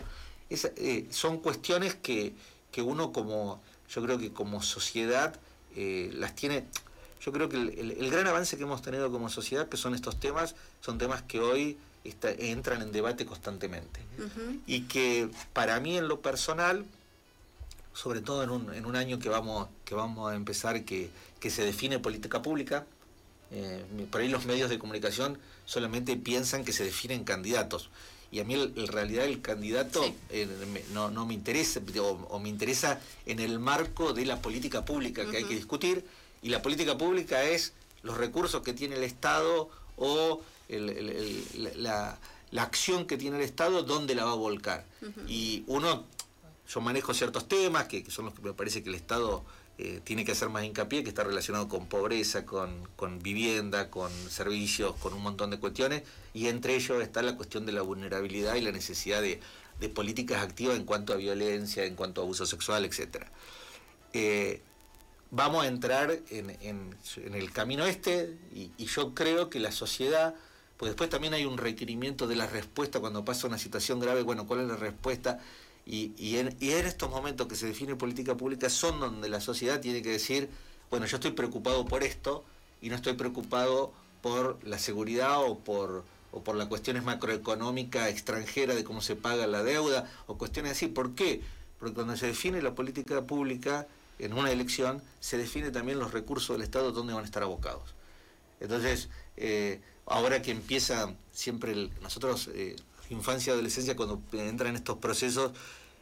eh, 0.49 1.07
son 1.09 1.39
cuestiones 1.39 1.95
que, 1.95 2.33
que, 2.71 2.81
uno 2.81 3.11
como, 3.11 3.61
yo 3.89 4.03
creo 4.03 4.17
que 4.17 4.31
como 4.31 4.61
sociedad 4.61 5.35
eh, 5.75 6.11
las 6.13 6.35
tiene, 6.35 6.65
yo 7.25 7.31
creo 7.31 7.49
que 7.49 7.57
el, 7.57 8.11
gran 8.11 8.27
avance 8.27 8.55
que 8.55 8.63
hemos 8.63 8.83
tenido 8.83 9.11
como 9.11 9.29
sociedad, 9.29 9.67
que 9.67 9.77
son 9.77 9.95
estos 9.95 10.19
temas, 10.19 10.55
son 10.81 10.99
temas 10.99 11.23
que 11.23 11.39
hoy 11.39 11.75
entran 12.21 12.83
en 12.83 12.91
debate 12.91 13.25
constantemente. 13.25 13.99
Y 14.67 14.81
que 14.81 15.29
para 15.51 15.79
mí 15.79 15.97
en 15.97 16.07
lo 16.07 16.21
personal, 16.21 16.85
sobre 17.93 18.21
todo 18.21 18.43
en 18.43 18.51
un, 18.51 18.73
en 18.75 18.85
un 18.85 18.95
año 18.95 19.17
que 19.17 19.29
vamos, 19.29 19.69
que 19.85 19.95
vamos 19.95 20.31
a 20.31 20.35
empezar, 20.35 20.85
que, 20.85 21.09
que 21.39 21.49
se 21.49 21.65
define 21.65 21.97
política 21.97 22.43
pública, 22.43 22.85
eh, 23.49 23.83
por 24.11 24.21
ahí 24.21 24.29
los 24.29 24.45
medios 24.45 24.69
de 24.69 24.77
comunicación 24.77 25.39
solamente 25.65 26.17
piensan 26.17 26.63
que 26.63 26.73
se 26.73 26.83
definen 26.83 27.23
candidatos. 27.23 27.89
Y 28.31 28.39
a 28.39 28.43
mí 28.43 28.53
en 28.53 28.87
realidad 28.87 29.25
el 29.25 29.41
candidato 29.41 30.13
eh, 30.29 30.47
no, 30.93 31.09
no, 31.09 31.25
me 31.25 31.33
interesa, 31.33 31.79
o, 32.01 32.39
me 32.39 32.49
interesa 32.49 32.99
en 33.25 33.39
el 33.39 33.57
marco 33.57 34.13
de 34.13 34.25
la 34.25 34.43
política 34.43 34.85
pública 34.85 35.25
que 35.25 35.37
hay 35.37 35.43
que 35.45 35.55
discutir. 35.55 36.05
Y 36.45 36.49
la 36.49 36.61
política 36.61 36.95
pública 36.95 37.43
es 37.43 37.73
los 38.03 38.17
recursos 38.17 38.61
que 38.61 38.71
tiene 38.71 38.97
el 38.97 39.03
Estado 39.03 39.67
o 39.97 40.43
la, 40.69 42.19
acción 42.57 43.07
que 43.07 43.17
tiene 43.17 43.37
el 43.37 43.43
Estado, 43.43 43.81
dónde 43.81 44.13
la 44.13 44.25
va 44.25 44.33
a 44.33 44.35
volcar. 44.35 44.85
Y 45.27 45.63
uno, 45.65 46.05
yo 46.69 46.81
manejo 46.81 47.15
ciertos 47.15 47.47
temas 47.47 47.85
que, 47.87 48.03
que 48.03 48.11
son 48.11 48.25
los 48.25 48.35
que 48.35 48.43
me 48.43 48.53
parece 48.53 48.83
que 48.83 48.89
el 48.89 48.95
Estado 48.95 49.43
eh, 49.79 50.01
tiene 50.03 50.23
que 50.23 50.33
hacer 50.33 50.49
más 50.49 50.63
hincapié, 50.63 51.03
que 51.03 51.09
está 51.09 51.23
relacionado 51.23 51.67
con 51.67 51.87
pobreza, 51.87 52.45
con, 52.45 52.87
vivienda, 53.23 53.89
con 53.89 54.11
servicios, 54.29 54.93
con 54.97 55.15
un 55.15 55.23
montón 55.23 55.49
de 55.49 55.57
cuestiones, 55.57 56.03
y 56.35 56.45
entre 56.45 56.75
ellos 56.75 57.01
está 57.01 57.23
la 57.23 57.35
cuestión 57.35 57.65
de 57.65 57.71
la 57.71 57.81
vulnerabilidad 57.81 58.53
y 58.53 58.61
la 58.61 58.71
necesidad 58.71 59.19
de, 59.23 59.39
políticas 59.95 60.43
activas 60.43 60.77
en 60.77 60.85
cuanto 60.85 61.11
a 61.11 61.15
violencia, 61.15 61.85
en 61.85 61.95
cuanto 61.95 62.21
a 62.21 62.23
abuso 62.23 62.45
sexual, 62.45 62.85
etc. 62.85 63.25
Eh, 64.13 64.61
vamos 65.31 65.63
a 65.63 65.67
entrar 65.67 66.19
en, 66.29 66.49
el 67.15 67.51
camino 67.51 67.85
este, 67.85 68.37
y, 68.53 68.71
y, 68.77 68.85
yo 68.85 69.13
creo 69.13 69.49
que 69.49 69.59
la 69.59 69.71
sociedad, 69.71 70.35
pues 70.77 70.91
después 70.91 71.09
también 71.09 71.33
hay 71.33 71.45
un 71.45 71.57
requerimiento 71.57 72.27
de 72.27 72.35
la 72.35 72.47
respuesta 72.47 72.99
cuando 72.99 73.25
pasa 73.25 73.47
una 73.47 73.57
situación 73.57 73.99
grave, 73.99 74.23
bueno, 74.23 74.45
¿cuál 74.47 74.61
es 74.61 74.67
la 74.67 74.75
respuesta? 74.75 75.39
Y, 75.85 76.37
en, 76.37 76.55
estos 76.59 77.09
momentos 77.11 77.47
que 77.47 77.55
se 77.55 77.67
define 77.67 77.95
política 77.95 78.35
pública 78.35 78.69
son 78.69 78.99
donde 78.99 79.29
la 79.29 79.39
sociedad 79.39 79.79
tiene 79.79 80.01
que 80.01 80.09
decir, 80.09 80.49
bueno, 80.89 81.05
yo 81.05 81.17
estoy 81.17 81.31
preocupado 81.31 81.85
por 81.85 82.03
esto 82.03 82.43
y 82.81 82.89
no 82.89 82.95
estoy 82.95 83.13
preocupado 83.13 83.93
por 84.21 84.57
la 84.63 84.79
seguridad 84.79 85.43
o 85.43 85.59
por, 85.59 86.03
o 86.31 86.43
por 86.43 86.55
las 86.55 86.67
cuestiones 86.67 87.03
macroeconómicas 87.03 88.09
extranjeras 88.09 88.75
de 88.75 88.83
cómo 88.83 89.01
se 89.01 89.15
paga 89.15 89.45
la 89.45 89.61
deuda 89.61 90.09
o 90.25 90.37
cuestiones 90.37 90.71
así. 90.71 90.87
¿Por 90.87 91.13
qué? 91.13 91.41
Porque 91.79 91.93
cuando 91.93 92.17
se 92.17 92.27
define 92.27 92.63
la 92.63 92.73
política 92.73 93.21
pública 93.21 93.87
en 94.19 94.33
una 94.33 94.51
elección, 94.51 95.01
se 95.19 95.37
define 95.37 95.71
también 95.71 95.99
los 95.99 96.11
recursos 96.11 96.55
del 96.55 96.63
Estado 96.63 96.91
donde 96.91 97.13
van 97.13 97.23
a 97.23 97.25
estar 97.25 97.43
abocados. 97.43 97.93
Entonces, 98.59 99.09
eh, 99.37 99.81
ahora 100.05 100.41
que 100.41 100.51
empieza 100.51 101.13
siempre 101.31 101.89
nosotros... 102.01 102.49
Eh, 102.53 102.75
infancia 103.09 103.53
adolescencia, 103.53 103.95
cuando 103.95 104.21
entran 104.33 104.71
en 104.71 104.75
estos 104.77 104.97
procesos, 104.97 105.51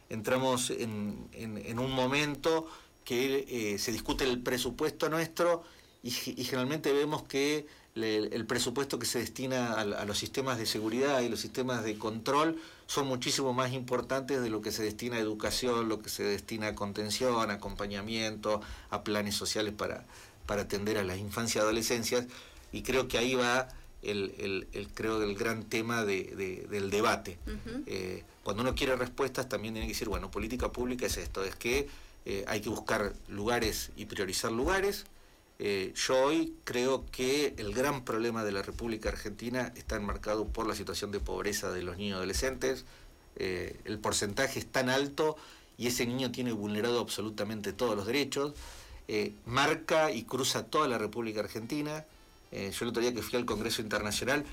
entramos 0.08 0.70
en, 0.70 1.78
un 1.78 1.90
momento 1.90 2.66
que 3.04 3.44
eh, 3.48 3.78
se 3.78 3.92
discute 3.92 4.24
el 4.24 4.40
presupuesto 4.40 5.08
nuestro 5.08 5.62
y, 6.02 6.10
generalmente 6.10 6.92
vemos 6.92 7.22
que 7.22 7.66
el 7.94 8.46
presupuesto 8.46 8.98
que 8.98 9.06
se 9.06 9.20
destina 9.20 9.74
a, 9.74 10.04
los 10.04 10.18
sistemas 10.18 10.58
de 10.58 10.66
seguridad 10.66 11.20
y 11.20 11.28
los 11.28 11.40
sistemas 11.40 11.84
de 11.84 11.96
control 11.96 12.60
son 12.86 13.06
muchísimo 13.06 13.52
más 13.52 13.72
importantes 13.72 14.42
de 14.42 14.50
lo 14.50 14.60
que 14.60 14.72
se 14.72 14.82
destina 14.82 15.16
a 15.16 15.20
educación, 15.20 15.88
lo 15.88 16.00
que 16.00 16.10
se 16.10 16.22
destina 16.22 16.68
a 16.68 16.74
contención, 16.74 17.50
acompañamiento, 17.50 18.60
a 18.90 19.02
planes 19.02 19.34
sociales 19.34 19.74
para, 19.76 20.04
para 20.46 20.62
atender 20.62 20.98
a 20.98 21.04
las 21.04 21.18
infancias 21.18 21.56
y 21.56 21.64
adolescencias. 21.64 22.26
Y 22.72 22.82
creo 22.82 23.08
que 23.08 23.18
ahí 23.18 23.34
va 23.34 23.68
el, 24.02 24.66
el, 24.72 24.88
creo 24.94 25.22
el 25.22 25.34
gran 25.34 25.64
tema 25.64 26.04
de, 26.04 26.66
del 26.68 26.90
debate. 26.90 27.38
Eh, 27.86 28.24
cuando 28.42 28.62
uno 28.62 28.74
quiere 28.74 28.96
respuestas 28.96 29.48
también 29.48 29.74
tiene 29.74 29.86
que 29.86 29.92
decir, 29.92 30.08
bueno, 30.08 30.30
política 30.30 30.70
pública 30.70 31.06
es 31.06 31.16
esto, 31.16 31.44
es 31.44 31.56
que 31.56 31.88
eh, 32.26 32.44
hay 32.46 32.60
que 32.60 32.68
buscar 32.68 33.14
lugares 33.28 33.90
y 33.96 34.06
priorizar 34.06 34.52
lugares. 34.52 35.06
Eh, 35.58 35.92
yo 35.94 36.24
hoy 36.24 36.54
creo 36.64 37.04
que 37.12 37.54
el 37.58 37.72
gran 37.72 38.04
problema 38.04 38.44
de 38.44 38.52
la 38.52 38.62
República 38.62 39.08
Argentina 39.08 39.72
está 39.76 39.96
enmarcado 39.96 40.46
por 40.46 40.66
la 40.66 40.74
situación 40.74 41.12
de 41.12 41.20
pobreza 41.20 41.70
de 41.70 41.82
los 41.82 41.96
niños 41.96 42.16
adolescentes. 42.16 42.84
el 43.36 43.98
porcentaje 43.98 44.60
es 44.60 44.66
tan 44.66 44.88
alto 44.88 45.36
y 45.76 45.88
ese 45.88 46.06
niño 46.06 46.30
tiene 46.30 46.52
vulnerado 46.52 47.00
absolutamente 47.00 47.72
todos 47.72 47.96
los 47.96 48.06
derechos. 48.06 48.54
marca 49.44 50.10
y 50.10 50.24
cruza 50.24 50.64
toda 50.66 50.88
la 50.88 50.98
República 50.98 51.40
Argentina. 51.40 52.04
Eh, 52.54 52.70
yo 52.70 52.84
el 52.84 52.90
otro 52.90 53.02
día 53.02 53.12
que 53.12 53.20
fui 53.20 53.36
al 53.36 53.44
Congreso 53.44 53.82
Internacional, 53.82 54.44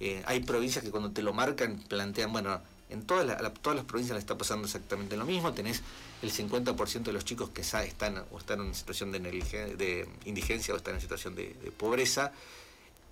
eh, 0.00 0.22
hay 0.24 0.40
provincias 0.40 0.82
que 0.82 0.90
cuando 0.90 1.10
te 1.10 1.22
lo 1.22 1.34
marcan 1.34 1.78
plantean, 1.78 2.32
bueno, 2.32 2.58
en 2.90 3.02
todas, 3.02 3.26
todas 3.62 3.76
las 3.76 3.84
provincias 3.84 4.14
le 4.14 4.20
está 4.20 4.36
pasando 4.36 4.66
exactamente 4.66 5.16
lo 5.16 5.24
mismo, 5.24 5.52
tenés 5.52 5.82
el 6.22 6.32
50% 6.32 7.02
de 7.02 7.12
los 7.12 7.24
chicos 7.24 7.50
que 7.50 7.62
están 7.62 8.24
o 8.30 8.38
están 8.38 8.60
en 8.60 8.74
situación 8.74 9.12
de, 9.12 9.20
de 9.20 10.08
indigencia 10.24 10.74
o 10.74 10.76
están 10.76 10.94
en 10.94 11.00
situación 11.00 11.34
de, 11.34 11.54
pobreza, 11.76 12.32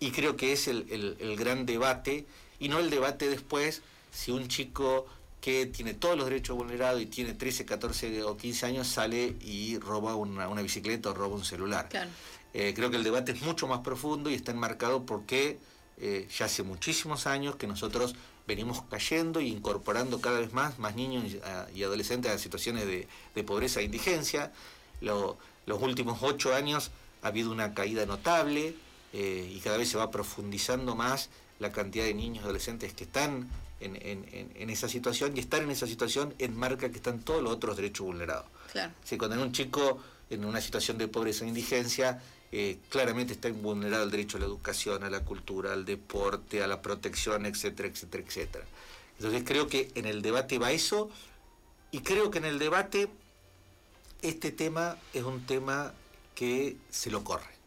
y 0.01 0.11
creo 0.11 0.37
que 0.37 0.53
es 0.53 0.69
el, 0.69 1.37
gran 1.39 1.67
debate, 1.67 2.27
y 2.61 2.69
no 2.69 2.79
el 2.79 2.91
debate 2.91 3.29
después 3.29 3.83
si 4.13 4.31
un 4.31 4.49
chico 4.49 5.07
que 5.41 5.67
tiene 5.67 5.95
todos 5.95 6.17
los 6.17 6.27
derechos 6.27 6.57
vulnerados 6.57 7.01
y 7.01 7.07
tiene 7.07 7.33
13, 7.33 7.65
14 7.65 8.25
o 8.25 8.37
15 8.37 8.67
años 8.67 8.89
sale 8.89 9.37
y 9.41 9.79
roba 9.79 10.17
una, 10.17 10.49
una 10.49 10.63
bicicleta 10.63 11.11
o 11.11 11.15
roba 11.15 11.37
un 11.37 11.45
celular. 11.45 11.89
Claro. 11.89 12.11
Eh, 12.55 12.73
creo 12.75 12.91
que 12.91 12.97
el 12.97 13.05
debate 13.05 13.33
es 13.33 13.43
mucho 13.43 13.69
más 13.69 13.81
profundo 13.81 14.31
y 14.31 14.35
está 14.35 14.53
enmarcado 14.53 15.05
porque 15.05 15.59
eh, 15.99 16.27
ya 16.37 16.47
hace 16.47 16.63
muchísimos 16.63 17.27
años 17.27 17.57
que 17.57 17.67
nosotros 17.67 18.15
venimos 18.49 18.83
cayendo 18.91 19.41
e 19.41 19.45
incorporando 19.45 20.21
cada 20.21 20.41
vez 20.41 20.53
más, 20.55 20.79
más 20.79 20.97
niños 20.97 21.37
y, 21.75 21.83
adolescentes 21.85 22.33
a 22.33 22.39
situaciones 22.39 22.87
de, 22.87 23.45
pobreza 23.45 23.81
e 23.81 23.85
indigencia. 23.85 24.51
los 25.01 25.83
últimos 25.83 26.19
ocho 26.23 26.55
años 26.55 26.91
ha 27.23 27.29
habido 27.29 27.53
una 27.53 27.75
caída 27.75 28.07
notable 28.07 28.75
eh, 29.13 29.53
y 29.55 29.61
cada 29.61 29.77
vez 29.77 29.91
se 29.91 29.99
va 29.99 30.11
profundizando 30.11 30.97
más 30.97 31.29
la 31.61 31.71
cantidad 31.73 32.05
de 32.05 32.15
niños 32.15 32.39
y 32.39 32.45
adolescentes 32.45 32.95
que 32.95 33.05
están 33.05 33.49
en, 33.81 34.71
esa 34.71 34.89
situación 34.89 35.37
y 35.37 35.41
estar 35.41 35.63
en 35.63 35.71
esa 35.71 35.87
situación 35.87 36.35
enmarca 36.39 36.89
que 36.89 36.97
están 36.97 37.21
todos 37.21 37.43
los 37.43 37.53
otros 37.53 37.77
derechos 37.77 38.07
vulnerados. 38.07 38.47
Claro. 38.73 38.93
cuando 39.19 39.41
un 39.43 39.53
chico 39.53 39.99
en 40.31 40.45
una 40.45 40.61
situación 40.61 40.99
de 40.99 41.09
pobreza 41.09 41.45
e 41.45 41.49
indigencia 41.49 42.21
eh, 42.51 42.79
claramente 42.89 43.35
está 43.35 43.51
vulnerado 43.51 44.05
el 44.05 44.11
derecho 44.11 44.37
a 44.37 44.41
la 44.41 44.47
educación, 44.47 45.05
a 45.05 45.11
la 45.11 45.25
cultura, 45.25 45.73
al 45.73 45.85
deporte, 45.85 46.63
a 46.63 46.67
la 46.67 46.81
protección, 46.81 47.47
etcétera, 47.47 47.89
etcétera, 47.89 48.25
etcétera. 48.27 48.65
Entonces 49.19 49.43
creo 49.45 49.69
que 49.69 49.91
en 49.95 50.07
el 50.07 50.23
debate 50.23 50.59
va 50.59 50.73
eso 50.73 51.11
y 51.91 52.01
creo 52.01 52.31
que 52.31 52.39
en 52.39 52.45
el 52.45 52.59
debate 52.59 53.09
este 54.23 54.51
tema 54.51 54.97
es 55.13 55.25
un 55.25 55.45
tema 55.47 55.93
que 56.35 56.77
se 56.91 57.11
lo 57.11 57.25
corre. 57.25 57.59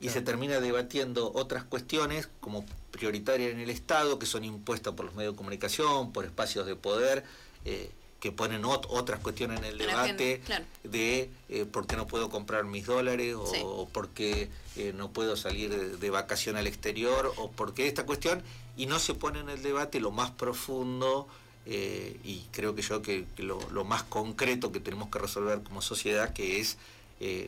Y 0.00 0.10
se 0.10 0.20
termina 0.20 0.60
debatiendo 0.60 1.32
otras 1.34 1.64
cuestiones 1.64 2.28
como 2.40 2.64
prioritarias 2.92 3.50
en 3.50 3.58
el 3.58 3.70
Estado, 3.70 4.18
que 4.18 4.26
son 4.26 4.44
impuestas 4.44 4.94
por 4.94 5.06
los 5.06 5.14
medios 5.16 5.32
de 5.32 5.36
comunicación, 5.36 6.12
por 6.12 6.24
espacios 6.24 6.66
de 6.66 6.76
poder, 6.76 7.24
eh, 7.64 7.90
que 8.20 8.32
ponen 8.32 8.64
otras 8.64 9.20
cuestiones 9.20 9.58
en 9.60 9.64
el 9.64 9.78
debate 9.78 10.40
de 10.82 11.30
eh, 11.48 11.64
por 11.66 11.86
qué 11.86 11.96
no 11.96 12.06
puedo 12.06 12.28
comprar 12.30 12.64
mis 12.64 12.86
dólares 12.86 13.36
o, 13.36 13.88
por 13.92 14.08
qué 14.08 14.48
eh, 14.76 14.92
no 14.96 15.10
puedo 15.12 15.36
salir 15.36 15.98
de, 15.98 16.10
vacación 16.10 16.56
al 16.56 16.66
exterior 16.66 17.32
o 17.36 17.50
por 17.50 17.74
qué 17.74 17.86
esta 17.86 18.06
cuestión 18.06 18.42
y 18.76 18.86
no 18.86 18.98
se 18.98 19.14
pone 19.14 19.40
en 19.40 19.48
el 19.48 19.62
debate 19.62 20.00
lo 20.00 20.10
más 20.10 20.30
profundo 20.32 21.28
eh, 21.66 22.18
y 22.24 22.40
creo 22.50 22.74
que 22.74 22.82
yo 22.82 23.02
que, 23.02 23.24
lo, 23.36 23.84
más 23.84 24.02
concreto 24.02 24.72
que 24.72 24.80
tenemos 24.80 25.10
que 25.10 25.20
resolver 25.20 25.62
como 25.62 25.80
sociedad 25.80 26.32
que 26.32 26.60
es 26.60 26.76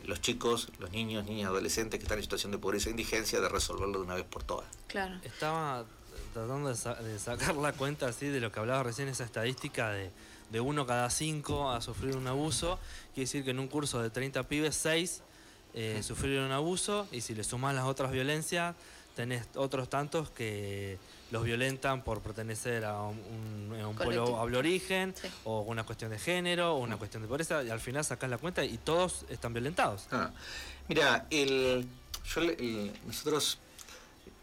los 0.04 0.20
chicos, 0.20 0.68
los 0.80 0.90
niños, 0.90 1.26
niñas, 1.26 1.48
adolescentes 1.48 1.98
que 2.00 2.04
están 2.04 2.18
en 2.18 2.24
situación 2.24 2.50
de 2.50 2.58
pobreza 2.58 2.88
e 2.88 2.90
indigencia 2.90 3.40
de 3.40 3.48
resolverlo 3.48 4.00
de 4.00 4.04
una 4.04 4.14
vez 4.16 4.24
por 4.24 4.42
todas. 4.42 4.66
Claro. 4.88 5.14
Estaba 5.22 5.84
tratando 6.32 6.74
de, 6.74 7.04
de 7.04 7.18
sacar 7.20 7.54
la 7.54 7.72
cuenta 7.72 8.08
así 8.08 8.26
de 8.26 8.40
lo 8.40 8.50
que 8.50 8.58
hablaba 8.58 8.82
recién 8.82 9.06
esa 9.06 9.22
estadística 9.22 9.90
de 9.90 10.10
de 10.50 10.60
uno 10.60 10.86
cada 10.86 11.10
cinco 11.10 11.70
a 11.70 11.80
sufrir 11.80 12.16
un 12.16 12.26
abuso, 12.26 12.78
quiere 13.14 13.26
decir 13.26 13.44
que 13.44 13.50
en 13.50 13.58
un 13.58 13.68
curso 13.68 14.02
de 14.02 14.10
30 14.10 14.48
pibes, 14.48 14.74
6 14.76 15.22
eh, 15.74 16.00
sufrieron 16.02 16.46
un 16.46 16.52
abuso 16.52 17.06
y 17.12 17.20
si 17.20 17.34
le 17.34 17.44
sumas 17.44 17.74
las 17.74 17.84
otras 17.84 18.10
violencias, 18.10 18.74
tenés 19.14 19.46
otros 19.54 19.88
tantos 19.88 20.30
que 20.30 20.98
los 21.30 21.44
violentan 21.44 22.02
por 22.02 22.20
pertenecer 22.20 22.84
a 22.84 23.02
un, 23.02 23.94
pueblo 23.96 24.38
aborigen 24.38 25.14
o 25.44 25.60
una 25.62 25.84
cuestión 25.84 26.10
de 26.10 26.18
género 26.18 26.74
o 26.74 26.78
una 26.78 26.96
cuestión 26.96 27.22
de 27.22 27.28
pobreza 27.28 27.62
y 27.62 27.70
al 27.70 27.80
final 27.80 28.04
sacás 28.04 28.30
la 28.30 28.38
cuenta 28.38 28.64
y 28.64 28.78
todos 28.78 29.26
están 29.28 29.52
violentados. 29.52 30.06
Ah, 30.10 30.30
mira, 30.88 31.26
el, 31.30 31.86
nosotros 33.06 33.58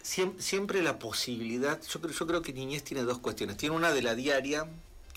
siempre, 0.01 0.81
la 0.81 0.99
posibilidad, 0.99 1.81
yo 1.81 2.01
creo, 2.01 2.13
yo 2.13 2.27
creo 2.27 2.41
que 2.41 2.53
niñez 2.53 2.83
tiene 2.83 3.03
dos 3.03 3.19
cuestiones. 3.19 3.57
Tiene 3.57 3.75
una 3.75 3.91
de 3.91 4.01
la 4.01 4.15
diaria, 4.15 4.67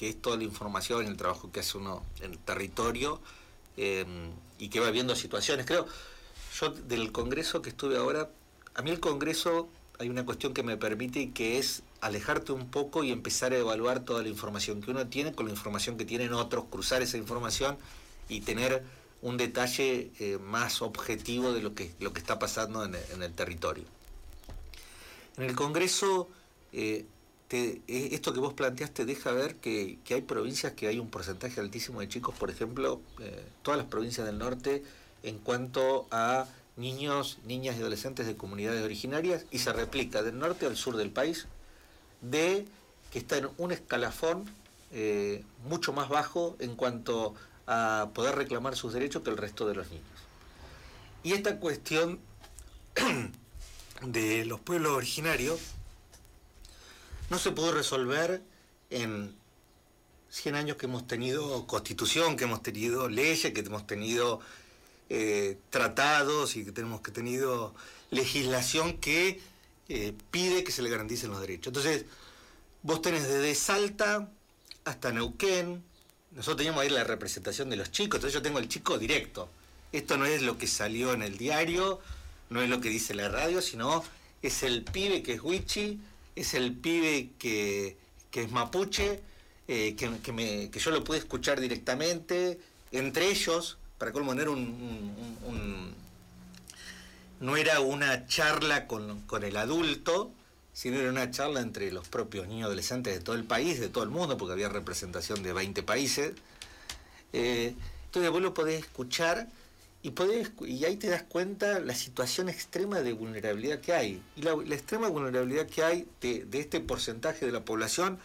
que 0.00 0.08
es 0.08 0.22
toda 0.22 0.38
la 0.38 0.44
información, 0.44 1.04
el 1.04 1.18
trabajo 1.18 1.52
que 1.52 1.60
hace 1.60 1.76
uno 1.76 2.02
en 2.22 2.32
el 2.32 2.38
territorio 2.38 3.20
eh, 3.76 4.06
y 4.58 4.70
que 4.70 4.80
va 4.80 4.90
viendo 4.90 5.14
situaciones. 5.14 5.66
Creo, 5.66 5.86
yo 6.58 6.70
del 6.70 7.12
Congreso 7.12 7.60
que 7.60 7.68
estuve 7.68 7.98
ahora, 7.98 8.30
a 8.74 8.80
mí 8.80 8.90
el 8.90 8.98
Congreso 8.98 9.68
hay 9.98 10.08
una 10.08 10.24
cuestión 10.24 10.54
que 10.54 10.62
me 10.62 10.78
permite 10.78 11.32
que 11.32 11.58
es 11.58 11.82
alejarte 12.00 12.52
un 12.52 12.70
poco 12.70 13.04
y 13.04 13.10
empezar 13.10 13.52
a 13.52 13.58
evaluar 13.58 14.00
toda 14.00 14.22
la 14.22 14.30
información 14.30 14.80
que 14.80 14.90
uno 14.90 15.06
tiene 15.06 15.34
con 15.34 15.44
la 15.44 15.52
información 15.52 15.98
que 15.98 16.06
tienen 16.06 16.32
otros, 16.32 16.64
cruzar 16.70 17.02
esa 17.02 17.18
información 17.18 17.76
y 18.30 18.40
tener 18.40 18.82
un 19.20 19.36
detalle 19.36 20.12
eh, 20.18 20.38
más 20.38 20.80
objetivo 20.80 21.52
de 21.52 21.60
lo 21.60 21.74
que, 21.74 21.92
lo 22.00 22.14
que 22.14 22.20
está 22.20 22.38
pasando 22.38 22.86
en 22.86 22.94
el, 23.22 23.32
territorio. 23.34 23.84
En 25.36 25.44
el 25.44 25.54
Congreso, 25.54 26.30
eh, 26.72 27.04
eh, 27.56 28.08
esto 28.12 28.32
que 28.32 28.40
vos 28.40 28.54
planteaste 28.54 29.04
deja 29.04 29.32
ver 29.32 29.56
que, 29.56 29.98
hay 30.10 30.22
provincias 30.22 30.72
que 30.72 30.86
hay 30.88 30.98
un 30.98 31.08
porcentaje 31.10 31.60
altísimo 31.60 32.00
de 32.00 32.08
chicos, 32.08 32.34
por 32.36 32.50
ejemplo, 32.50 33.00
todas 33.62 33.78
las 33.78 33.86
provincias 33.88 34.26
del 34.26 34.38
norte, 34.38 34.82
en 35.22 35.38
cuanto 35.38 36.06
a 36.10 36.46
niños, 36.76 37.38
niñas 37.44 37.76
y 37.76 37.80
adolescentes 37.80 38.26
de 38.26 38.36
comunidades 38.36 38.82
originarias, 38.84 39.46
y 39.50 39.58
se 39.58 39.72
replica 39.72 40.22
del 40.22 40.38
norte 40.38 40.66
al 40.66 40.76
sur 40.76 40.96
del 40.96 41.10
país, 41.10 41.46
de 42.20 42.66
que 43.10 43.18
está 43.18 43.38
en 43.38 43.48
un 43.58 43.72
escalafón 43.72 44.44
mucho 45.64 45.92
más 45.92 46.08
bajo 46.08 46.56
en 46.58 46.74
cuanto 46.74 47.34
a 47.66 48.10
poder 48.14 48.34
reclamar 48.34 48.76
sus 48.76 48.92
derechos 48.92 49.22
que 49.22 49.30
el 49.30 49.36
resto 49.36 49.66
de 49.66 49.74
los 49.74 49.88
niños. 49.90 50.04
Y 51.22 51.32
esta 51.32 51.58
cuestión 51.58 52.18
de 54.02 54.44
los 54.44 54.60
pueblos 54.60 54.92
originarios 54.92 55.60
no 57.30 57.38
se 57.38 57.52
pudo 57.52 57.72
resolver 57.72 58.42
en 58.90 59.34
100 60.30 60.54
años 60.54 60.76
que 60.76 60.86
hemos 60.86 61.06
tenido 61.06 61.66
constitución, 61.66 62.36
que 62.36 62.44
hemos 62.44 62.62
tenido 62.62 63.08
leyes, 63.08 63.52
que 63.52 63.60
hemos 63.60 63.86
tenido 63.86 64.40
eh, 65.08 65.56
tratados 65.70 66.56
y 66.56 66.64
que 66.64 66.72
tenemos 66.72 67.00
que 67.00 67.10
tenido 67.12 67.74
legislación 68.10 68.98
que 68.98 69.40
eh, 69.88 70.12
pide 70.30 70.64
que 70.64 70.72
se 70.72 70.82
le 70.82 70.90
garanticen 70.90 71.30
los 71.30 71.40
derechos. 71.40 71.68
Entonces, 71.68 72.04
vos 72.82 73.00
tenés 73.00 73.26
desde 73.26 73.54
Salta 73.54 74.28
hasta 74.84 75.12
Neuquén, 75.12 75.82
nosotros 76.32 76.58
teníamos 76.58 76.82
ahí 76.82 76.90
la 76.90 77.04
representación 77.04 77.70
de 77.70 77.76
los 77.76 77.90
chicos, 77.90 78.18
entonces 78.18 78.34
yo 78.34 78.42
tengo 78.42 78.58
el 78.58 78.68
chico 78.68 78.98
directo. 78.98 79.48
Esto 79.92 80.16
no 80.16 80.26
es 80.26 80.42
lo 80.42 80.58
que 80.58 80.68
salió 80.68 81.12
en 81.12 81.22
el 81.22 81.36
diario, 81.36 82.00
no 82.50 82.62
es 82.62 82.68
lo 82.68 82.80
que 82.80 82.88
dice 82.88 83.14
la 83.14 83.28
radio, 83.28 83.60
sino 83.60 84.04
es 84.42 84.62
el 84.62 84.84
pibe 84.84 85.22
que 85.22 85.34
es 85.34 85.42
Wichi, 85.42 86.00
es 86.36 86.54
el 86.54 86.74
pibe 86.74 87.30
que, 87.38 87.96
es 88.32 88.50
mapuche, 88.50 89.20
eh, 89.68 89.96
que, 89.96 90.78
yo 90.78 90.90
lo 90.90 91.04
pude 91.04 91.18
escuchar 91.18 91.60
directamente, 91.60 92.58
entre 92.92 93.30
ellos, 93.30 93.78
para 93.98 94.12
colmo, 94.12 94.34
no 94.34 94.42
era 94.42 94.50
un, 94.50 95.94
no 97.40 97.56
era 97.56 97.80
una 97.80 98.26
charla 98.26 98.86
con, 98.86 99.20
con 99.22 99.44
el 99.44 99.56
adulto, 99.56 100.32
sino 100.72 100.98
era 100.98 101.10
una 101.10 101.30
charla 101.30 101.60
entre 101.60 101.90
los 101.92 102.08
propios 102.08 102.48
niños 102.48 102.66
adolescentes 102.66 103.14
de 103.14 103.20
todo 103.20 103.36
el 103.36 103.44
país, 103.44 103.80
de 103.80 103.88
todo 103.88 104.04
el 104.04 104.10
mundo, 104.10 104.36
porque 104.36 104.52
había 104.52 104.68
representación 104.68 105.42
de 105.42 105.52
20 105.52 105.82
países. 105.82 106.32
Eh, 107.32 107.74
entonces 108.06 108.30
vos 108.30 108.42
lo 108.42 108.54
podés 108.54 108.80
escuchar 108.80 109.48
y, 110.02 110.12
podés, 110.12 110.50
y 110.66 110.84
ahí 110.84 110.96
te 110.96 111.08
das 111.08 111.22
cuenta 111.22 111.78
la 111.80 111.94
situación 111.94 112.48
extrema 112.48 113.00
de 113.00 113.12
vulnerabilidad 113.12 113.80
que 113.80 113.92
hay. 113.92 114.22
Y 114.36 114.42
la, 114.42 114.52
extrema 114.74 115.08
vulnerabilidad 115.08 115.66
que 115.66 115.82
hay 115.82 116.08
de, 116.20 116.46
este 116.52 116.80
porcentaje 116.80 117.44
de 117.44 117.52
la 117.52 117.64
población, 117.64 118.18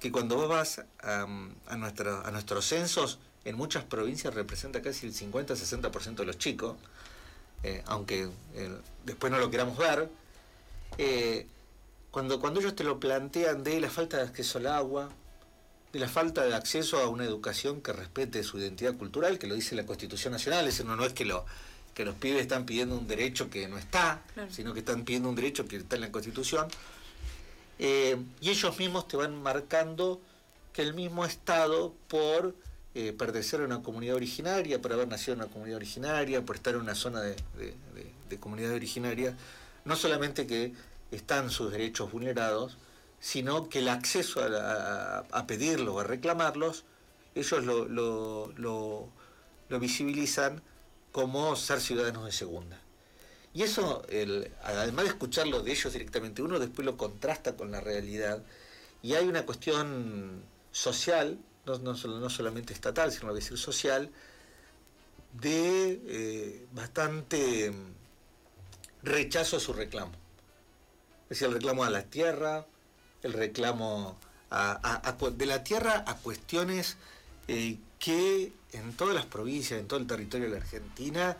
que 0.00 0.10
cuando 0.10 0.36
vos 0.36 0.48
vas 0.48 0.82
a, 1.00 1.26
a, 1.68 1.76
nuestra, 1.76 2.22
a 2.22 2.30
nuestros 2.32 2.66
censos, 2.66 3.18
en 3.44 3.56
muchas 3.56 3.84
provincias 3.84 4.34
representa 4.34 4.82
casi 4.82 5.06
el 5.06 5.14
50-60% 5.14 6.16
de 6.16 6.24
los 6.24 6.38
chicos, 6.38 6.76
eh, 7.62 7.82
aunque 7.86 8.28
eh, 8.54 8.76
después 9.04 9.30
no 9.30 9.38
lo 9.38 9.50
queramos 9.50 9.78
ver. 9.78 10.08
Cuando, 12.10 12.40
cuando 12.40 12.60
ellos 12.60 12.76
te 12.76 12.84
lo 12.84 13.00
plantean 13.00 13.64
de 13.64 13.80
la 13.80 13.88
falta 13.88 14.18
de 14.18 14.24
acceso 14.24 14.58
al 14.58 14.66
agua, 14.66 15.08
de 15.92 15.98
la 15.98 16.08
falta 16.08 16.44
de 16.44 16.54
acceso 16.54 16.98
a 16.98 17.08
una 17.08 17.24
educación 17.24 17.82
que 17.82 17.92
respete 17.92 18.42
su 18.42 18.58
identidad 18.58 18.96
cultural, 18.96 19.38
que 19.38 19.46
lo 19.46 19.54
dice 19.54 19.74
la 19.76 19.84
Constitución 19.84 20.32
Nacional, 20.32 20.66
eso 20.66 20.84
no, 20.84 20.96
no 20.96 21.04
es 21.04 21.12
que, 21.12 21.24
lo, 21.24 21.44
que 21.94 22.04
los 22.04 22.14
pibes 22.14 22.40
están 22.40 22.64
pidiendo 22.64 22.96
un 22.96 23.06
derecho 23.06 23.50
que 23.50 23.68
no 23.68 23.76
está, 23.76 24.22
sino 24.50 24.72
que 24.72 24.80
están 24.80 25.04
pidiendo 25.04 25.28
un 25.28 25.34
derecho 25.34 25.66
que 25.68 25.76
está 25.76 25.96
en 25.96 26.02
la 26.02 26.12
Constitución, 26.12 26.66
eh, 27.78 28.16
y 28.40 28.50
ellos 28.50 28.78
mismos 28.78 29.06
te 29.06 29.16
van 29.16 29.42
marcando 29.42 30.20
que 30.72 30.82
el 30.82 30.94
mismo 30.94 31.26
Estado, 31.26 31.94
por 32.08 32.54
eh, 32.94 33.12
pertenecer 33.12 33.60
a 33.60 33.64
una 33.64 33.82
comunidad 33.82 34.16
originaria, 34.16 34.80
por 34.80 34.94
haber 34.94 35.08
nacido 35.08 35.34
en 35.34 35.40
una 35.40 35.50
comunidad 35.50 35.76
originaria, 35.76 36.42
por 36.42 36.56
estar 36.56 36.74
en 36.74 36.80
una 36.80 36.94
zona 36.94 37.20
de, 37.20 37.36
de 38.30 38.38
comunidad 38.40 38.72
originaria, 38.72 39.36
no 39.84 39.96
solamente 39.96 40.46
que 40.46 40.72
están 41.10 41.50
sus 41.50 41.70
derechos 41.70 42.10
vulnerados, 42.10 42.78
sino 43.22 43.68
que 43.68 43.78
el 43.78 43.88
acceso 43.88 44.42
a, 44.42 45.18
a, 45.30 45.46
pedirlos, 45.46 46.00
a 46.00 46.02
reclamarlos, 46.02 46.84
ellos 47.36 47.64
lo, 47.64 47.86
lo, 47.86 48.52
lo, 49.68 49.78
visibilizan 49.78 50.60
como 51.12 51.54
ser 51.54 51.80
ciudadanos 51.80 52.24
de 52.26 52.32
segunda. 52.32 52.80
Y 53.54 53.62
eso, 53.62 54.04
el, 54.08 54.50
además 54.64 55.04
de 55.04 55.10
escucharlo 55.12 55.62
de 55.62 55.70
ellos 55.70 55.92
directamente, 55.92 56.42
uno 56.42 56.58
después 56.58 56.84
lo 56.84 56.96
contrasta 56.96 57.56
con 57.56 57.70
la 57.70 57.80
realidad. 57.80 58.42
Y 59.02 59.14
hay 59.14 59.28
una 59.28 59.46
cuestión 59.46 60.42
social, 60.72 61.38
no, 61.64 61.78
no, 61.78 61.94
no 61.94 62.28
solamente 62.28 62.72
estatal, 62.72 63.12
sino 63.12 63.30
a 63.30 63.34
decir 63.34 63.56
social, 63.56 64.10
de 65.40 66.00
eh, 66.06 66.66
bastante 66.72 67.72
rechazo 69.04 69.58
a 69.58 69.60
su 69.60 69.72
reclamo 69.72 70.22
es 71.32 71.38
decir, 71.38 71.46
el 71.48 71.54
reclamo 71.54 71.84
a 71.84 71.88
la 71.88 72.02
tierra, 72.02 72.66
el 73.22 73.32
reclamo 73.32 74.16
de 75.36 75.46
la 75.46 75.64
tierra 75.64 76.04
a 76.06 76.16
cuestiones 76.16 76.96
eh, 77.48 77.76
que 77.98 78.52
en 78.72 78.92
todas 78.94 79.14
las 79.14 79.26
provincias, 79.26 79.80
en 79.80 79.86
todo 79.86 80.00
el 80.00 80.06
territorio 80.06 80.46
de 80.48 80.52
la 80.52 80.62
Argentina, 80.62 81.36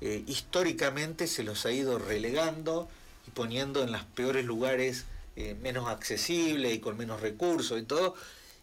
eh, 0.00 0.22
históricamente 0.26 1.26
se 1.26 1.42
los 1.42 1.66
ha 1.66 1.72
ido 1.72 1.98
relegando 1.98 2.88
y 3.26 3.30
poniendo 3.30 3.82
en 3.82 3.92
los 3.92 4.02
peores 4.04 4.44
lugares 4.44 5.04
eh, 5.36 5.56
menos 5.60 5.88
accesibles 5.88 6.74
y 6.74 6.78
con 6.78 6.96
menos 6.96 7.20
recursos 7.20 7.80
y 7.80 7.84
todo, 7.84 8.14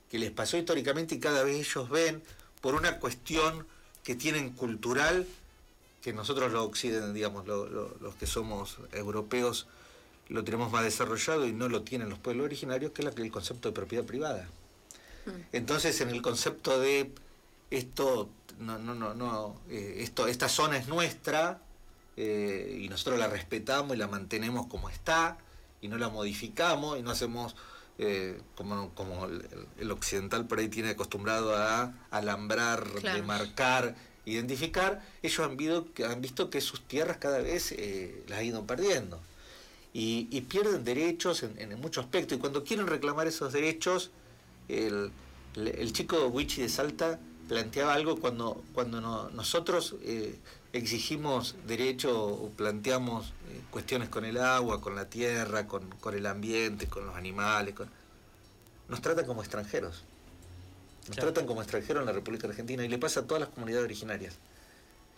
que 0.10 0.20
les 0.20 0.32
pasó 0.32 0.58
históricamente 0.58 1.16
y 1.16 1.20
cada 1.20 1.44
vez 1.44 1.56
ellos 1.58 1.90
ven 1.90 2.22
por 2.62 2.76
una 2.76 3.00
cuestión 3.00 3.66
que 4.04 4.16
tienen 4.16 4.52
cultural, 4.52 5.28
que 6.02 6.14
nosotros 6.14 6.52
los 6.52 6.66
occidentales, 6.66 7.14
digamos, 7.14 7.48
los 7.48 8.16
que 8.16 8.26
somos 8.26 8.78
europeos, 8.92 9.68
lo 10.32 10.44
tenemos 10.44 10.72
más 10.72 10.84
desarrollado 10.84 11.46
y 11.46 11.52
no 11.52 11.68
lo 11.68 11.84
tienen 11.84 12.10
los 12.10 12.18
pueblos 12.18 12.46
originarios, 12.46 12.92
que 12.92 13.02
es 13.02 13.16
el 13.18 13.32
concepto 13.32 13.70
de 13.70 13.76
propiedad 13.76 14.06
privada. 14.06 14.48
Mm. 15.26 15.30
Entonces, 15.52 16.00
en 16.02 16.10
el 16.10 16.22
concepto 16.22 16.80
de 16.80 17.12
esto, 17.70 18.30
no, 18.60 18.80
no, 18.80 18.96
no, 18.96 19.14
no 19.14 19.62
eh, 19.70 19.98
esto, 20.00 20.28
esta 20.28 20.48
zona 20.48 20.78
es 20.78 20.88
nuestra 20.88 21.60
eh, 22.16 22.80
y 22.82 22.88
nosotros 22.88 23.20
la 23.20 23.28
respetamos 23.28 23.96
y 23.96 24.00
la 24.00 24.08
mantenemos 24.08 24.68
como 24.68 24.90
está 24.90 25.38
y 25.82 25.90
no 25.90 25.98
la 25.98 26.10
modificamos 26.10 26.98
y 26.98 27.02
no 27.02 27.12
hacemos 27.12 27.56
eh, 27.98 28.40
como, 28.56 28.94
como 28.96 29.26
el, 29.26 29.92
occidental 29.92 30.48
por 30.48 30.60
ahí 30.60 30.70
tiene 30.70 30.92
acostumbrado 30.92 31.56
a 31.56 31.94
alambrar, 32.10 32.88
demarcar, 33.02 33.96
identificar, 34.26 35.02
ellos 35.22 35.40
han, 35.40 35.58
han 36.10 36.22
visto 36.22 36.50
que 36.50 36.62
sus 36.62 36.88
tierras 36.88 37.18
cada 37.18 37.40
vez 37.40 37.76
las 38.28 38.40
han 38.40 38.46
ido 38.46 38.66
perdiendo 38.66 39.20
y, 39.94 40.42
pierden 40.42 40.84
derechos 40.84 41.44
en, 41.44 41.80
muchos 41.80 42.06
aspectos. 42.06 42.38
Y 42.38 42.42
cuando 42.42 42.64
quieren 42.64 42.88
reclamar 42.88 43.28
esos 43.28 43.52
derechos, 43.52 44.12
el, 44.68 45.12
chico 45.92 46.28
Wichi 46.28 46.62
de 46.62 46.70
Salta 46.70 47.20
planteaba 47.50 47.94
algo 47.94 48.18
cuando, 48.18 48.64
cuando 48.74 49.30
nosotros 49.32 49.96
eh, 50.04 50.40
exigimos 50.72 51.56
derechos 51.68 52.14
o 52.16 52.50
planteamos 52.56 53.34
eh, 53.50 53.62
cuestiones 53.70 54.08
con 54.08 54.24
el 54.24 54.38
agua, 54.38 54.80
con 54.80 54.96
la 54.96 55.10
tierra, 55.10 55.68
con, 55.68 55.90
el 56.14 56.26
ambiente, 56.26 56.88
con 56.88 57.06
los 57.06 57.16
animales, 57.16 57.76
nos 58.88 59.02
tratan 59.02 59.26
como 59.26 59.42
extranjeros. 59.42 60.04
Nos 61.08 61.18
tratan 61.18 61.46
como 61.46 61.62
extranjeros 61.62 62.02
en 62.02 62.06
la 62.06 62.14
República 62.14 62.48
Argentina 62.48 62.86
y 62.86 62.88
le 62.88 62.98
pasa 62.98 63.22
a 63.22 63.24
todas 63.24 63.42
las 63.42 63.50
comunidades 63.50 63.86
originarias 63.86 64.38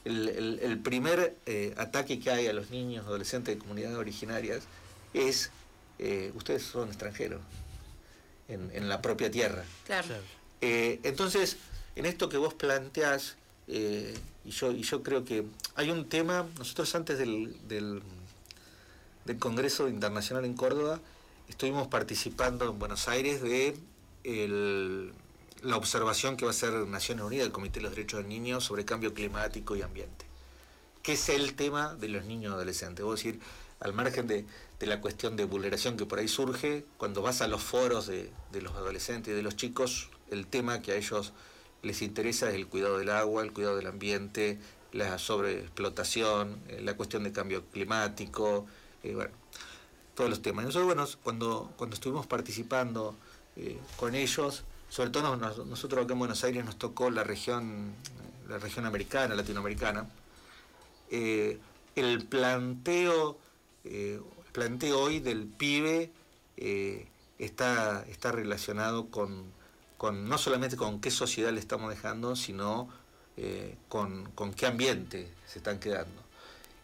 el, 0.06 0.80
primer 0.84 1.36
eh, 1.46 1.74
ataque 1.78 2.20
que 2.20 2.30
hay 2.32 2.48
a 2.48 2.54
los 2.54 2.70
niños, 2.70 3.06
adolescentes 3.06 3.56
de 3.56 3.60
comunidades 3.60 3.98
originarias 3.98 4.64
es, 5.14 5.52
eh, 6.00 6.32
ustedes 6.36 6.64
son 6.64 6.90
extranjeros 6.90 7.42
en, 8.48 8.90
la 8.90 9.02
propia 9.02 9.32
tierra. 9.32 9.64
Claro. 9.86 10.16
Eh, 10.62 11.00
entonces, 11.04 11.58
en 11.96 12.06
esto 12.06 12.30
que 12.30 12.38
vos 12.38 12.54
planteás, 12.54 13.38
y, 13.68 14.14
yo, 14.50 14.72
y 14.72 14.84
yo 14.84 15.04
creo 15.04 15.24
que 15.24 15.46
hay 15.76 15.90
un 15.90 16.10
tema, 16.10 16.46
nosotros 16.58 16.94
antes 16.96 17.18
del, 17.18 17.56
del, 17.68 18.02
del 19.26 19.40
Congreso 19.40 19.88
Internacional 19.88 20.46
en 20.46 20.54
Córdoba, 20.54 21.00
estuvimos 21.48 21.88
participando 21.88 22.70
en 22.70 22.80
Buenos 22.80 23.08
Aires 23.08 23.42
de 23.42 23.78
el, 24.24 25.14
la 25.64 25.78
observación 25.78 26.36
que 26.36 26.46
va 26.46 26.52
a 26.52 26.54
hacer 26.54 26.74
Naciones 26.88 27.26
Unidas, 27.26 27.46
el 27.46 27.52
Comité 27.52 27.80
de 27.80 27.84
los 27.84 27.96
Derechos 27.96 28.20
del 28.20 28.28
Niño, 28.28 28.60
sobre 28.62 28.86
cambio 28.86 29.14
climático 29.14 29.76
y 29.76 29.82
ambiente, 29.82 30.26
que 31.02 31.14
es 31.14 31.30
el 31.30 31.56
tema 31.56 31.96
de 31.96 32.10
los 32.10 32.26
niños 32.26 32.54
adolescentes. 32.54 33.04
Voy 33.04 33.16
decir, 33.16 33.40
al 33.80 33.94
margen 33.94 34.28
de, 34.28 34.46
la 34.82 35.00
cuestión 35.00 35.38
de 35.38 35.46
vulneración 35.46 35.96
que 35.96 36.06
por 36.06 36.20
ahí 36.20 36.28
surge, 36.28 36.86
cuando 36.98 37.22
vas 37.22 37.42
a 37.42 37.48
los 37.48 37.64
foros 37.64 38.08
de, 38.08 38.30
los 38.52 38.74
adolescentes 38.74 39.32
y 39.32 39.36
de 39.36 39.42
los 39.42 39.56
chicos, 39.56 40.10
el 40.30 40.48
tema 40.48 40.82
que 40.82 40.92
a 40.92 40.96
ellos 40.96 41.32
les 41.82 42.02
interesa 42.02 42.50
es 42.50 42.56
el 42.56 42.68
cuidado 42.68 42.98
del 42.98 43.10
agua, 43.10 43.44
el 43.44 43.54
cuidado 43.54 43.78
del 43.78 43.88
ambiente, 43.88 44.60
la 44.92 45.18
sobreexplotación, 45.18 46.60
eh, 46.68 46.82
la 46.82 46.96
cuestión 46.98 47.24
de 47.24 47.32
cambio 47.32 47.64
climático, 47.72 48.66
eh, 49.04 49.16
bueno, 49.16 49.32
todos 50.16 50.30
los 50.30 50.42
temas. 50.42 50.66
Nosotros, 50.66 50.86
bueno, 50.86 51.08
cuando, 51.24 51.72
cuando 51.78 51.94
estuvimos 51.94 52.28
participando 52.28 53.16
eh, 53.56 53.78
con 53.98 54.16
ellos, 54.16 54.64
sobre 54.94 55.10
todo 55.10 55.36
nosotros 55.38 56.04
acá 56.04 56.14
en 56.14 56.20
Buenos 56.20 56.44
Aires 56.44 56.64
nos 56.64 56.78
tocó 56.78 57.10
la 57.10 57.24
región, 57.24 57.94
la 58.48 58.60
región 58.60 58.86
americana, 58.86 59.34
latinoamericana, 59.34 60.08
el 61.10 62.26
planteo 62.30 63.38
eh, 63.84 64.20
planteo 64.54 65.02
hoy 65.02 65.20
del 65.20 65.48
pibe 65.48 66.12
eh, 66.56 67.08
está, 67.40 68.06
está 68.08 68.32
relacionado 68.32 69.10
con, 69.10 69.52
no 70.00 70.38
solamente 70.38 70.78
con 70.78 71.02
qué 71.02 71.12
sociedad 71.12 71.52
le 71.52 71.60
estamos 71.60 71.90
dejando, 71.90 72.36
sino 72.36 72.88
eh, 73.36 73.76
con, 73.90 74.32
qué 74.56 74.68
ambiente 74.68 75.28
se 75.48 75.58
están 75.58 75.80
quedando. 75.80 76.22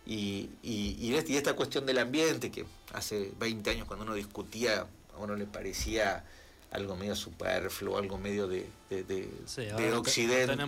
Y, 0.06 0.50
y, 0.64 1.14
esta 1.14 1.54
cuestión 1.54 1.86
del 1.86 2.00
ambiente, 2.00 2.50
que 2.50 2.66
hace 2.94 3.32
20 3.40 3.70
años 3.70 3.88
cuando 3.88 4.06
uno 4.06 4.16
discutía, 4.16 4.88
a 5.16 5.20
uno 5.20 5.36
le 5.36 5.46
parecía 5.46 6.26
algo 6.72 6.96
medio 6.96 7.16
superfluo, 7.16 7.98
algo 7.98 8.18
medio 8.18 8.48
de, 8.48 8.70
de, 8.90 9.94
occidente 9.94 10.66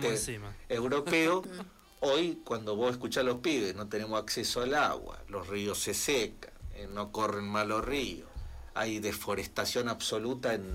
europeo, 0.68 1.42
Hoy, 2.04 2.40
cuando 2.44 2.74
vos 2.74 2.90
escuchás 2.90 3.20
a 3.20 3.24
los 3.24 3.38
pibes, 3.38 3.76
no 3.76 3.86
tenemos 3.86 4.20
acceso 4.20 4.60
al 4.60 4.74
agua, 4.74 5.22
los 5.28 5.46
ríos 5.46 5.78
se 5.78 5.94
secan, 5.94 6.50
eh, 6.74 6.88
no 6.92 7.12
corren 7.12 7.44
mal 7.44 7.68
los 7.68 7.84
ríos, 7.84 8.28
hay 8.74 8.98
deforestación 8.98 9.88
absoluta 9.88 10.52
en, 10.52 10.66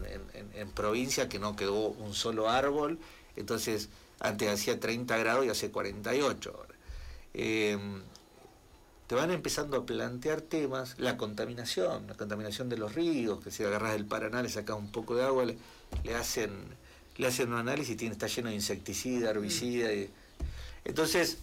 provincia 0.73 1.27
que 1.27 1.37
no 1.37 1.57
quedó 1.57 1.89
un 1.89 2.13
solo 2.13 2.49
árbol, 2.49 2.97
entonces 3.35 3.89
antes 4.21 4.49
hacía 4.49 4.79
30 4.79 5.17
grados 5.17 5.45
y 5.45 5.49
hace 5.49 5.69
48 5.69 6.57
horas. 6.57 6.77
Em, 7.33 8.03
te 9.07 9.15
van 9.15 9.31
empezando 9.31 9.77
a 9.77 9.85
plantear 9.85 10.41
temas, 10.41 10.95
la 10.99 11.17
contaminación, 11.17 12.07
la 12.07 12.15
contaminación 12.15 12.69
de 12.69 12.77
los 12.77 12.93
ríos, 12.93 13.41
que 13.41 13.51
si 13.51 13.63
agarras 13.63 13.95
el 13.95 14.05
Paraná 14.05 14.43
le 14.43 14.49
sacas 14.49 14.77
un 14.77 14.91
poco 14.91 15.15
de 15.15 15.23
agua, 15.23 15.45
le, 15.45 16.15
hacen 16.15 16.51
le 17.17 17.27
hacen 17.27 17.51
un 17.51 17.59
análisis 17.59 17.93
y 17.93 17.97
tiene, 17.97 18.13
está 18.13 18.27
lleno 18.27 18.49
de 18.49 18.55
insecticida, 18.55 19.29
herbicida. 19.29 19.91
Y, 19.93 20.09
entonces, 20.85 21.37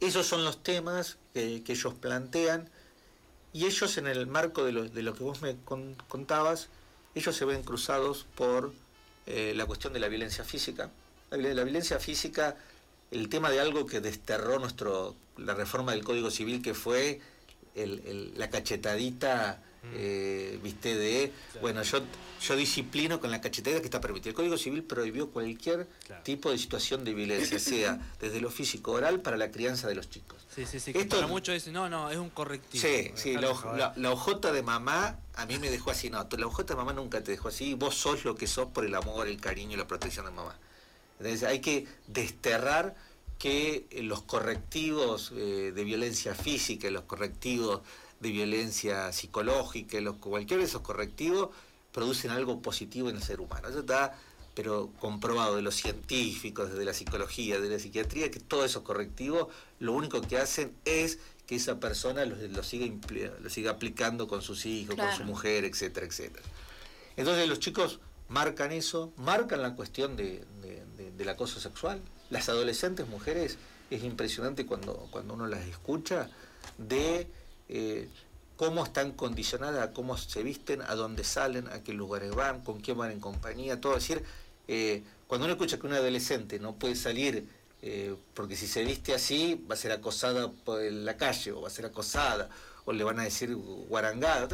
esos 0.00 0.26
son 0.26 0.44
los 0.44 0.62
temas 0.62 1.16
que, 1.34 1.62
ellos 1.66 1.94
plantean 1.94 2.68
y 3.52 3.66
ellos 3.66 3.96
en 3.96 4.06
el 4.06 4.26
marco 4.26 4.64
de 4.64 4.72
lo, 4.72 4.88
de 4.88 5.02
lo 5.02 5.14
que 5.14 5.24
vos 5.24 5.42
me 5.42 5.56
contabas, 5.64 6.68
ellos 7.14 7.34
se 7.34 7.44
ven 7.44 7.62
cruzados 7.62 8.26
por 8.34 8.72
eh, 9.26 9.52
la 9.54 9.66
cuestión 9.66 9.92
de 9.92 10.00
la 10.00 10.08
violencia 10.08 10.44
física. 10.44 10.90
La, 11.30 11.64
violencia 11.64 11.98
física, 11.98 12.56
el 13.12 13.28
tema 13.28 13.50
de 13.50 13.60
algo 13.60 13.86
que 13.86 14.00
desterró 14.00 14.58
nuestro, 14.58 15.14
la 15.36 15.54
reforma 15.54 15.92
del 15.92 16.02
Código 16.02 16.30
Civil, 16.30 16.62
que 16.62 16.74
fue 16.74 17.20
la 17.74 18.50
cachetadita 18.50 19.62
eh, 19.94 20.60
viste, 20.62 20.94
de, 20.94 21.32
bueno, 21.60 21.82
yo, 21.82 22.00
yo 22.40 22.56
disciplino 22.56 23.20
con 23.20 23.32
la 23.32 23.40
cachetera 23.40 23.80
que 23.80 23.84
está 23.84 24.00
permitida. 24.00 24.30
El 24.30 24.36
Código 24.36 24.56
Civil 24.56 24.84
prohibió 24.84 25.30
cualquier 25.30 25.88
tipo 26.22 26.50
de 26.52 26.58
situación 26.58 27.04
de 27.04 27.14
violencia, 27.14 27.58
sea 27.58 27.98
desde 28.20 28.40
lo 28.40 28.50
físico 28.50 28.92
oral 28.92 29.20
para 29.20 29.36
la 29.36 29.50
crianza 29.50 29.88
de 29.88 29.96
los 29.96 30.08
chicos. 30.08 30.38
Sí, 30.54 30.66
sí, 30.66 30.78
sí. 30.78 30.92
Esto, 30.94 31.16
para 31.16 31.26
muchos 31.26 31.54
dicen, 31.54 31.72
no, 31.72 31.88
no, 31.88 32.10
es 32.10 32.18
un 32.18 32.30
correctivo. 32.30 32.82
Sí, 32.82 33.10
sí, 33.14 33.34
la, 33.34 33.92
la, 33.96 34.12
ojota 34.12 34.52
de 34.52 34.62
mamá 34.62 35.18
a 35.34 35.46
mí 35.46 35.58
me 35.58 35.70
dejó 35.70 35.90
así. 35.90 36.10
No, 36.10 36.28
la 36.30 36.46
ojota 36.46 36.74
de 36.74 36.78
mamá 36.78 36.92
nunca 36.92 37.22
te 37.22 37.32
dejó 37.32 37.48
así. 37.48 37.74
Vos 37.74 37.96
sos 37.96 38.24
lo 38.24 38.36
que 38.36 38.46
sos 38.46 38.68
por 38.68 38.84
el 38.84 38.94
amor, 38.94 39.26
el 39.26 39.40
cariño 39.40 39.72
y 39.72 39.76
la 39.76 39.88
protección 39.88 40.26
de 40.26 40.32
mamá. 40.32 40.56
Entonces 41.18 41.44
hay 41.44 41.60
que 41.60 41.86
desterrar 42.06 42.94
que 43.38 43.86
los 44.02 44.22
correctivos 44.22 45.32
eh, 45.34 45.72
de 45.74 45.84
violencia 45.84 46.34
física, 46.34 46.90
los 46.90 47.04
correctivos 47.04 47.80
de 48.20 48.30
violencia 48.30 49.12
psicológica, 49.12 50.00
los, 50.00 50.16
cualquier 50.16 50.60
de 50.60 50.66
esos 50.66 50.82
correctivos 50.82 51.50
producen 51.92 52.30
algo 52.30 52.62
positivo 52.62 53.10
en 53.10 53.16
el 53.16 53.22
ser 53.22 53.40
humano. 53.40 53.68
Eso 53.68 53.80
está, 53.80 54.16
pero 54.54 54.90
comprobado 55.00 55.56
de 55.56 55.62
los 55.62 55.74
científicos, 55.74 56.70
desde 56.70 56.84
la 56.84 56.94
psicología, 56.94 57.60
de 57.60 57.68
la 57.68 57.78
psiquiatría, 57.78 58.30
que 58.30 58.40
todos 58.40 58.66
esos 58.66 58.82
correctivos 58.82 59.48
lo 59.80 59.92
único 59.92 60.20
que 60.20 60.38
hacen 60.38 60.74
es 60.84 61.18
que 61.46 61.56
esa 61.56 61.80
persona 61.80 62.24
lo, 62.24 62.36
lo 62.36 62.62
siga, 62.62 62.94
lo 63.40 63.50
siga 63.50 63.72
aplicando 63.72 64.28
con 64.28 64.42
sus 64.42 64.66
hijos, 64.66 64.94
con 64.94 65.12
su 65.16 65.24
mujer, 65.24 65.64
etcétera, 65.64 66.06
etcétera. 66.06 66.44
Entonces 67.16 67.48
los 67.48 67.58
chicos 67.58 68.00
marcan 68.28 68.72
eso, 68.72 69.12
marcan 69.16 69.62
la 69.62 69.74
cuestión 69.74 70.16
de, 70.16 70.44
del 71.16 71.28
acoso 71.28 71.60
sexual. 71.60 72.00
Las 72.30 72.48
adolescentes 72.48 73.06
mujeres, 73.08 73.58
es 73.90 74.02
impresionante 74.04 74.66
cuando, 74.66 75.08
cuando 75.10 75.34
uno 75.34 75.46
las 75.46 75.66
escucha, 75.66 76.28
de 76.78 77.26
eh, 77.68 78.08
cómo 78.56 78.84
están 78.84 79.12
condicionadas, 79.12 79.90
cómo 79.92 80.16
se 80.16 80.42
visten, 80.42 80.82
a 80.82 80.94
dónde 80.94 81.24
salen, 81.24 81.68
a 81.68 81.82
qué 81.82 81.92
lugares 81.92 82.34
van, 82.34 82.62
con 82.62 82.80
quién 82.80 82.96
van 82.96 83.10
en 83.10 83.20
compañía, 83.20 83.80
todo. 83.80 83.96
Es 83.96 84.08
decir, 84.08 84.24
eh, 84.68 85.02
cuando 85.26 85.46
uno 85.46 85.54
escucha 85.54 85.78
que 85.78 85.86
un 85.86 85.94
adolescente 85.94 86.58
no 86.58 86.74
puede 86.74 86.94
salir 86.94 87.46
eh, 87.84 88.14
porque 88.34 88.54
si 88.54 88.68
se 88.68 88.84
viste 88.84 89.12
así 89.12 89.60
va 89.68 89.74
a 89.74 89.76
ser 89.76 89.90
acosada 89.90 90.48
por 90.50 90.80
la 90.80 91.16
calle 91.16 91.50
o 91.50 91.62
va 91.62 91.66
a 91.66 91.70
ser 91.70 91.84
acosada 91.84 92.48
o 92.84 92.92
le 92.92 93.02
van 93.02 93.18
a 93.18 93.24
decir 93.24 93.54
guarangada. 93.56 94.44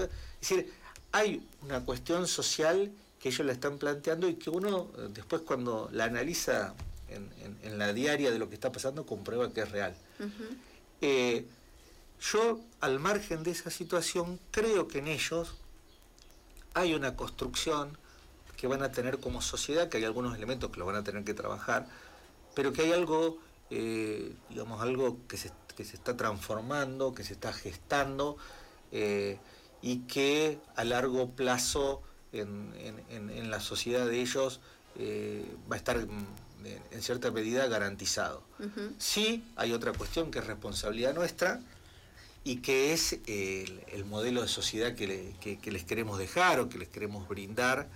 Es 0.41 0.49
decir, 0.49 0.73
hay 1.13 1.47
una 1.63 1.85
cuestión 1.85 2.27
social 2.27 2.91
que 3.21 3.31
ellos 3.31 3.47
la 3.47 3.53
están 3.53 3.79
planteando 3.79 4.29
y 4.29 4.35
que 4.35 4.51
uno 4.51 4.89
después 5.13 5.43
cuando 5.43 5.89
la 5.93 6.05
analiza 6.05 6.75
en, 7.09 7.79
la 7.79 7.93
diaria 7.93 8.31
de 8.31 8.39
lo 8.39 8.49
que 8.49 8.55
está 8.55 8.71
pasando 8.71 9.07
comprueba 9.07 9.53
que 9.53 9.63
es 9.63 9.71
real. 9.71 9.95
Yo, 12.21 12.61
al 12.81 12.99
margen 12.99 13.43
de 13.43 13.53
esa 13.53 13.71
situación, 13.71 14.41
creo 14.51 14.89
que 14.89 14.99
en 14.99 15.09
ellos 15.09 15.55
hay 16.75 16.95
una 16.95 17.17
construcción 17.17 17.97
que 18.57 18.67
van 18.67 18.83
a 18.83 18.91
tener 18.91 19.21
como 19.21 19.41
sociedad, 19.41 19.89
que 19.89 19.99
hay 19.99 20.05
algunos 20.05 20.37
elementos 20.37 20.71
que 20.71 20.81
lo 20.81 20.87
van 20.87 20.97
a 20.97 21.05
tener 21.05 21.25
que 21.25 21.33
trabajar, 21.33 21.87
pero 22.55 22.73
que 22.73 22.83
hay 22.83 22.93
algo, 22.93 23.39
eh, 23.71 24.35
digamos, 24.49 24.83
algo 24.83 25.19
que 25.29 25.37
se, 25.37 25.53
está 25.79 26.17
transformando, 26.17 27.15
que 27.15 27.23
se 27.23 27.35
está 27.35 27.53
gestando, 27.53 28.37
eh, 28.91 29.39
y 29.81 30.01
que 30.01 30.59
a 30.75 30.83
largo 30.83 31.31
plazo 31.31 32.03
en, 32.33 33.51
la 33.51 33.61
sociedad 33.61 34.07
de 34.07 34.21
ellos 34.21 34.61
eh, 34.99 35.45
va 35.71 35.77
a 35.77 35.79
estar 35.79 35.99
mm, 35.99 36.27
en 36.91 37.03
cierta 37.03 37.31
medida 37.31 37.67
garantizado. 37.67 38.43
Sí, 38.99 39.45
hay 39.57 39.73
otra 39.73 39.93
cuestión 39.93 40.31
que 40.31 40.41
es 40.41 40.47
responsabilidad 40.47 41.15
nuestra, 41.15 41.61
y 42.45 42.57
que 42.57 42.93
es 42.93 43.19
el, 43.27 44.05
modelo 44.07 44.43
de 44.43 44.49
sociedad 44.49 44.95
que, 44.95 45.61
les 45.65 45.85
queremos 45.85 46.19
dejar 46.19 46.61
o 46.61 46.69
que 46.69 46.79
les 46.79 46.89
queremos 46.89 47.29
brindar, 47.29 47.89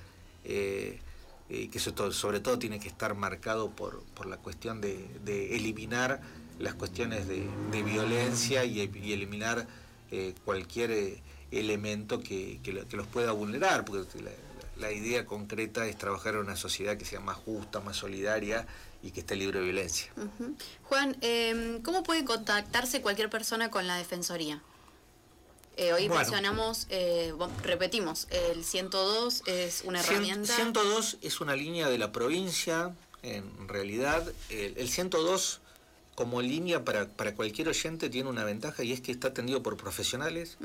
eh, 0.45 1.01
que 1.49 1.79
eso 1.79 2.13
sobre 2.13 2.41
todo 2.41 2.59
tiene 2.59 2.81
que 2.81 2.89
estar 2.89 3.15
marcado 3.15 3.71
por, 3.71 4.03
la 4.27 4.37
cuestión 4.37 4.81
de, 4.81 5.57
eliminar 5.57 6.21
las 6.59 6.75
cuestiones 6.75 7.27
de, 7.29 7.83
violencia 7.83 8.65
y, 8.65 8.81
eliminar 8.81 9.67
eh, 10.11 10.35
cualquier 10.45 10.91
eh, 10.91 11.23
elemento 11.53 12.21
que, 12.21 12.61
los 12.93 13.07
pueda 13.07 13.33
vulnerar, 13.33 13.85
porque 13.85 14.07
la 14.77 14.93
idea 14.93 15.27
concreta 15.27 15.87
es 15.87 15.97
trabajar 15.97 16.35
en 16.35 16.41
una 16.41 16.57
sociedad 16.57 16.97
que 16.97 17.05
sea 17.05 17.21
más 17.21 17.37
justa, 17.37 17.81
más 17.81 17.97
solidaria 17.97 18.67
y 19.03 19.11
que 19.11 19.21
esté 19.21 19.37
libre 19.37 19.59
de 19.59 19.65
violencia. 19.65 20.13
Juan, 20.85 21.17
em, 21.21 21.83
¿cómo 21.83 22.03
puede 22.03 22.25
contactarse 22.25 23.03
cualquier 23.03 23.29
persona 23.29 23.71
con 23.71 23.87
la 23.87 23.97
Defensoría? 23.97 24.63
Eh, 25.77 25.93
hoy 25.93 26.09
mencionamos, 26.09 26.87
eh, 26.91 27.33
repetimos, 27.63 28.29
el 28.31 28.63
102 28.63 29.43
es 29.47 29.83
una 29.85 30.01
herramienta. 30.01 30.55
102 30.55 31.17
es 31.23 31.41
una 31.41 31.57
línea 31.57 31.89
de 31.89 31.99
la 31.99 32.13
provincia, 32.13 32.95
en 33.23 33.69
realidad. 33.69 34.31
El, 34.51 34.89
102 34.89 35.61
como 36.15 36.43
línea 36.43 36.85
para, 36.85 37.07
cualquier 37.35 37.69
oyente 37.69 38.11
tiene 38.11 38.29
una 38.29 38.45
ventaja 38.45 38.85
y 38.85 38.93
es 38.93 39.01
que 39.01 39.13
está 39.13 39.29
atendido 39.29 39.63
por 39.63 39.79
profesionales. 39.79 40.59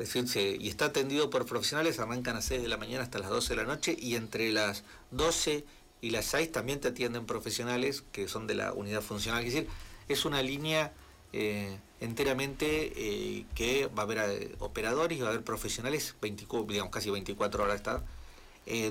Y 0.00 0.68
está 0.68 0.86
atendido 0.86 1.28
por 1.28 1.44
profesionales, 1.44 1.98
arrancan 1.98 2.34
a 2.34 2.38
las 2.38 2.46
6 2.46 2.62
de 2.62 2.68
la 2.68 2.78
mañana 2.78 3.02
hasta 3.02 3.18
las 3.18 3.28
12 3.28 3.50
de 3.50 3.56
la 3.56 3.64
noche 3.64 3.94
y 3.98 4.14
entre 4.14 4.50
las 4.50 4.82
12 5.10 5.64
y 6.00 6.10
las 6.10 6.24
6 6.24 6.52
también 6.52 6.80
te 6.80 6.88
atienden 6.88 7.26
profesionales 7.26 8.02
que 8.10 8.26
son 8.26 8.46
de 8.46 8.54
la 8.54 8.72
unidad 8.72 9.02
funcional. 9.02 9.44
Es 9.44 9.52
decir, 9.52 9.68
es 10.08 10.24
una 10.24 10.42
línea 10.42 10.92
eh, 11.34 11.78
enteramente 12.00 12.92
eh, 12.96 13.46
que 13.54 13.88
va 13.88 14.02
a 14.02 14.06
haber 14.06 14.18
eh, 14.18 14.56
operadores 14.60 15.18
y 15.18 15.20
va 15.20 15.28
a 15.28 15.30
haber 15.32 15.44
profesionales, 15.44 16.16
24, 16.22 16.66
digamos 16.66 16.92
casi 16.92 17.10
24 17.10 17.62
horas 17.62 17.76
está, 17.76 18.02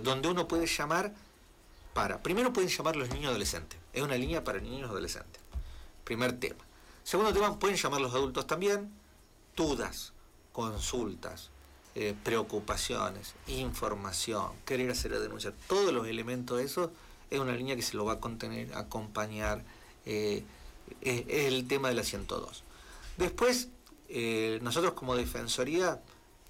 donde 0.04 0.28
uno 0.28 0.48
puede 0.48 0.68
llamar 0.68 1.14
para, 1.94 2.22
primero 2.22 2.52
pueden 2.52 2.70
llamar 2.70 2.98
los 2.98 3.10
niños 3.10 3.30
adolescentes, 3.30 3.80
es 3.94 4.02
una 4.04 4.16
línea 4.16 4.44
para 4.44 4.60
niños 4.60 4.90
adolescentes, 4.90 5.42
primer 6.04 6.34
tema. 6.34 6.66
Segundo 7.04 7.34
tema, 7.34 7.58
pueden 7.58 7.78
llamar 7.78 8.02
los 8.02 8.14
adultos 8.14 8.46
también, 8.46 8.92
dudas, 9.56 10.12
consultas, 10.60 11.52
eh, 11.96 12.14
preocupaciones, 12.22 13.34
información, 13.48 14.52
querer 14.66 14.92
hacer 14.92 15.12
la 15.12 15.20
denuncia, 15.20 15.54
todos 15.68 15.94
los 15.94 16.06
elementos 16.06 16.58
de 16.58 16.66
eso 16.66 16.92
es 17.32 17.40
una 17.40 17.54
línea 17.54 17.78
que 17.78 17.82
se 17.82 17.96
lo 17.96 18.04
va 18.04 18.14
a 18.14 18.20
contener, 18.20 18.76
acompañar, 18.76 19.64
eh, 20.06 20.44
es, 21.00 21.24
el 21.30 21.66
tema 21.66 21.88
de 21.88 21.96
la 21.96 22.04
102. 22.04 22.64
Después, 23.16 23.70
eh, 24.10 24.60
nosotros 24.62 24.94
como 24.94 25.16
Defensoría, 25.16 26.02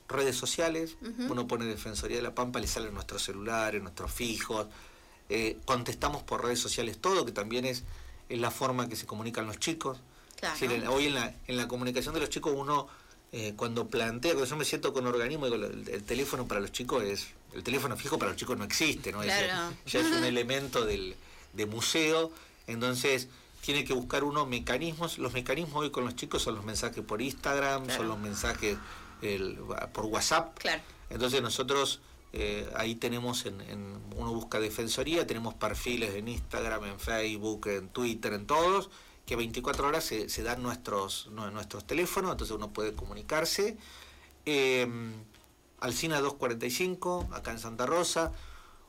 redes 0.08 0.36
sociales, 0.36 0.98
uno 1.30 1.48
pone 1.48 1.66
Defensoría 1.66 2.18
de 2.18 2.24
la 2.24 2.34
Pampa, 2.34 2.60
le 2.60 2.66
salen 2.66 2.96
nuestros 2.96 3.22
celulares, 3.22 3.80
nuestros 3.80 4.12
fijos, 4.12 4.66
contestamos 5.66 6.24
por 6.24 6.44
redes 6.44 6.60
sociales 6.60 6.98
todo, 6.98 7.28
que 7.28 7.32
también 7.32 7.66
es, 7.66 7.84
la 8.30 8.50
forma 8.50 8.90
que 8.90 8.96
se 8.96 9.06
comunican 9.06 9.46
los 9.46 9.60
chicos. 9.60 10.00
hoy 10.90 11.06
en 11.06 11.14
la, 11.14 11.36
en 11.46 11.58
la 11.58 11.68
comunicación 11.68 12.16
de 12.16 12.22
los 12.22 12.30
chicos 12.30 12.54
uno 12.56 12.88
eh, 13.32 13.54
cuando 13.56 13.90
plantea, 13.90 14.32
cuando 14.32 14.50
yo 14.50 14.56
me 14.56 14.66
siento 14.66 14.92
con 14.92 15.06
organismo, 15.06 15.46
digo, 15.46 15.56
el, 15.56 16.04
teléfono 16.04 16.48
para 16.48 16.60
los 16.60 16.72
chicos 16.72 17.04
es, 17.04 17.28
el 17.54 17.64
teléfono 17.64 17.96
fijo 17.96 18.18
para 18.18 18.32
los 18.32 18.40
chicos 18.40 18.58
no 18.58 18.64
existe, 18.64 19.12
¿no? 19.12 19.24
ya 19.24 19.72
es 19.86 19.96
un 19.96 20.24
elemento 20.24 20.86
del, 20.86 21.16
de 21.54 21.66
museo, 21.66 22.32
entonces 22.66 23.28
tiene 23.62 23.84
que 23.84 23.94
buscar 23.94 24.24
uno 24.24 24.46
mecanismos, 24.46 25.20
los 25.20 25.34
mecanismos 25.34 25.76
hoy 25.76 25.92
con 25.92 26.06
los 26.06 26.16
chicos 26.16 26.42
son 26.42 26.56
los 26.56 26.66
mensajes 26.66 27.04
por 27.04 27.22
Instagram, 27.22 27.90
son 27.90 28.08
los 28.08 28.18
mensajes 28.18 28.78
por 29.94 30.06
WhatsApp, 30.06 30.58
entonces 31.10 31.42
nosotros 31.42 32.00
eh, 32.34 32.70
ahí 32.76 32.96
tenemos, 32.96 33.46
en, 33.46 33.62
en, 33.62 33.98
uno 34.16 34.34
busca 34.34 34.60
defensoría, 34.60 35.26
tenemos 35.26 35.54
perfiles 35.56 36.16
en 36.16 36.28
Instagram, 36.28 36.86
en 36.86 37.00
Facebook, 37.00 37.68
en 37.68 37.90
Twitter, 37.90 38.34
en 38.34 38.46
todos, 38.46 38.90
que 39.30 39.36
24 39.36 39.88
horas 39.88 40.06
se, 40.06 40.42
dan 40.42 40.64
nuestros, 40.64 41.28
nuestros 41.28 41.86
teléfonos, 41.86 42.32
entonces 42.32 42.56
uno 42.56 42.74
puede 42.74 42.94
comunicarse. 42.94 43.78
Eh, 44.48 44.88
Alcina 45.82 46.20
245, 46.20 47.30
acá 47.34 47.52
en 47.52 47.60
Santa 47.60 47.86
Rosa. 47.86 48.32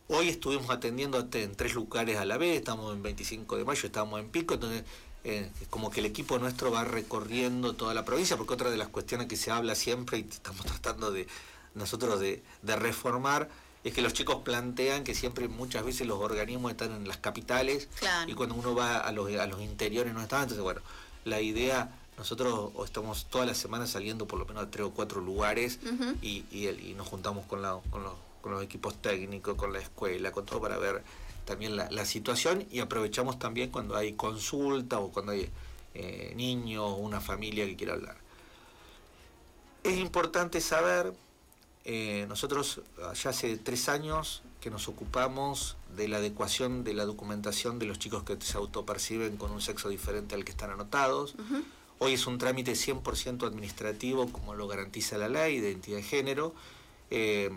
Hoy 0.09 0.31
estuvimos 0.31 0.71
atendiendo 0.71 1.29
en 1.31 1.55
tres 1.55 1.75
lugares 1.75 2.17
a 2.17 2.25
la 2.25 2.39
vez, 2.39 2.57
estamos 2.57 2.95
en 2.95 3.03
25 3.03 3.59
de 3.59 3.67
mayo, 3.67 3.83
estamos 3.85 4.19
en 4.19 4.31
Pico, 4.31 4.55
entonces 4.55 4.85
eh, 5.25 5.51
como 5.69 5.91
que 5.91 6.01
el 6.01 6.07
equipo 6.07 6.39
nuestro 6.39 6.71
va 6.71 6.85
recorriendo 6.85 7.75
toda 7.75 7.93
la 7.93 8.07
provincia, 8.07 8.39
porque 8.39 8.55
otra 8.55 8.71
de 8.71 8.79
las 8.79 8.89
cuestiones 8.89 9.27
que 9.27 9.37
se 9.37 9.51
habla 9.51 9.75
siempre 9.75 10.21
y 10.21 10.23
estamos 10.23 10.65
tratando 10.65 11.13
de 11.13 11.27
nosotros 11.75 12.19
de 12.19 12.43
reformar 12.63 13.51
es 13.83 13.95
que 13.95 14.03
los 14.03 14.13
chicos 14.13 14.43
plantean 14.43 15.05
que 15.05 15.15
siempre 15.15 15.49
muchas 15.49 15.85
veces 15.85 16.07
los 16.07 16.19
organismos 16.19 16.73
están 16.73 16.93
en 16.93 17.09
las 17.09 17.17
capitales 17.17 17.89
y 18.27 18.35
cuando 18.35 18.55
uno 18.55 18.75
va 18.75 18.99
a 18.99 19.13
los, 19.13 19.33
a 19.35 19.47
los 19.47 19.61
interiores 19.63 20.13
no 20.13 20.21
están. 20.21 20.43
Entonces, 20.43 20.63
bueno, 20.63 20.83
la 21.25 21.41
idea, 21.41 21.91
nosotros 22.19 22.73
estamos 22.85 23.27
todas 23.27 23.47
las 23.47 23.57
semanas 23.57 23.91
saliendo 23.91 24.27
por 24.27 24.39
lo 24.39 24.45
menos 24.45 24.65
a 24.65 24.71
tres 24.71 24.87
o 24.87 24.91
cuatro 24.91 25.21
lugares 25.21 25.79
y, 26.21 26.45
y, 26.51 26.95
nos 26.97 27.09
juntamos 27.09 27.47
con, 27.47 27.63
la, 27.63 27.79
con, 27.91 28.03
los, 28.03 28.15
con 28.43 28.53
los 28.53 28.63
equipos 28.63 29.01
técnicos, 29.01 29.55
con 29.55 29.73
la 29.73 29.79
escuela, 29.79 30.31
con 30.31 30.45
todo 30.45 30.61
para 30.61 30.77
ver 30.77 31.03
también 31.47 31.77
la, 31.77 31.91
la 31.91 32.05
situación 32.05 32.67
y 32.71 32.81
aprovechamos 32.81 33.39
también 33.39 33.71
cuando 33.71 33.97
hay 33.97 34.13
consulta 34.13 34.99
o 35.01 35.11
cuando 35.11 35.33
hay 35.33 35.49
eh, 35.95 36.33
niños 36.37 36.85
o 36.85 36.97
una 36.97 37.21
familia 37.21 37.65
que 37.65 37.77
quiera 37.77 37.95
hablar. 37.95 38.17
Es 39.83 39.97
importante 39.99 40.61
saber 40.61 41.15
eh, 41.85 42.27
nosotros 42.29 42.83
ya 43.23 43.31
hace 43.31 43.57
tres 43.57 43.89
años 43.89 44.43
que 44.61 44.71
nos 44.71 44.89
ocupamos 44.89 45.77
de 45.97 46.09
la 46.09 46.19
adecuación 46.19 46.85
de 46.85 46.95
la 46.95 47.07
documentación 47.07 47.79
de 47.79 47.87
los 47.87 47.99
chicos 47.99 48.23
que 48.23 48.37
se 48.41 48.59
autoperciben 48.59 49.37
con 49.37 49.51
un 49.51 49.61
sexo 49.61 49.89
diferente 49.89 50.35
al 50.35 50.45
que 50.45 50.51
están 50.51 50.71
anotados. 50.71 51.35
Hoy 51.99 52.15
es 52.15 52.27
un 52.27 52.39
trámite 52.39 52.73
100% 52.73 53.47
administrativo, 53.47 54.31
como 54.33 54.55
lo 54.55 54.67
garantiza 54.69 55.19
la 55.19 55.29
ley 55.29 55.61
de 55.61 55.71
identidad 55.71 55.97
de 55.99 56.03
género. 56.03 56.55
Eh, 57.11 57.51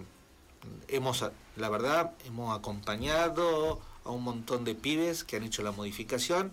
hemos, 0.88 1.26
la 1.56 1.70
verdad, 1.70 2.14
hemos 2.26 2.58
acompañado 2.58 3.80
a 4.04 4.12
un 4.12 4.24
montón 4.24 4.64
de 4.66 4.76
pibes 4.76 5.24
que 5.24 5.38
han 5.38 5.44
hecho 5.44 5.64
la 5.64 5.72
modificación. 5.72 6.52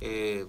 Eh, 0.00 0.46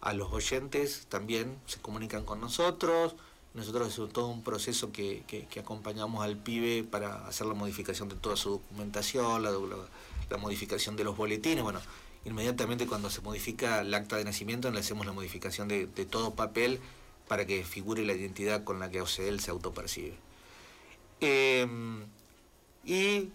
a 0.00 0.12
los 0.14 0.32
oyentes 0.32 1.06
también 1.08 1.58
se 1.66 1.80
comunican 1.80 2.24
con 2.24 2.40
nosotros. 2.40 3.14
Nosotros 3.52 3.98
es 3.98 4.12
todo 4.12 4.28
un 4.28 4.42
proceso 4.42 4.92
que, 4.92 5.24
acompañamos 5.58 6.24
al 6.24 6.36
pibe 6.36 6.84
para 6.84 7.26
hacer 7.26 7.46
la 7.46 7.54
modificación 7.54 8.08
de 8.08 8.14
toda 8.14 8.36
su 8.36 8.50
documentación, 8.50 9.42
la, 9.42 10.38
modificación 10.38 10.94
de 10.96 11.02
los 11.02 11.16
boletines. 11.16 11.64
Bueno, 11.64 11.80
inmediatamente 12.24 12.86
cuando 12.86 13.10
se 13.10 13.20
modifica 13.22 13.80
el 13.80 13.92
acta 13.92 14.16
de 14.16 14.24
nacimiento 14.24 14.70
le 14.70 14.78
hacemos 14.78 15.04
la 15.04 15.12
modificación 15.12 15.66
de, 15.66 15.86
todo 15.86 16.34
papel 16.34 16.80
para 17.26 17.44
que 17.44 17.64
figure 17.64 18.04
la 18.04 18.12
identidad 18.12 18.62
con 18.62 18.78
la 18.78 18.90
que 18.90 19.02
él 19.18 19.40
se 19.40 19.50
autopercibe. 19.50 20.14
Em, 21.20 22.04
y 22.84 23.30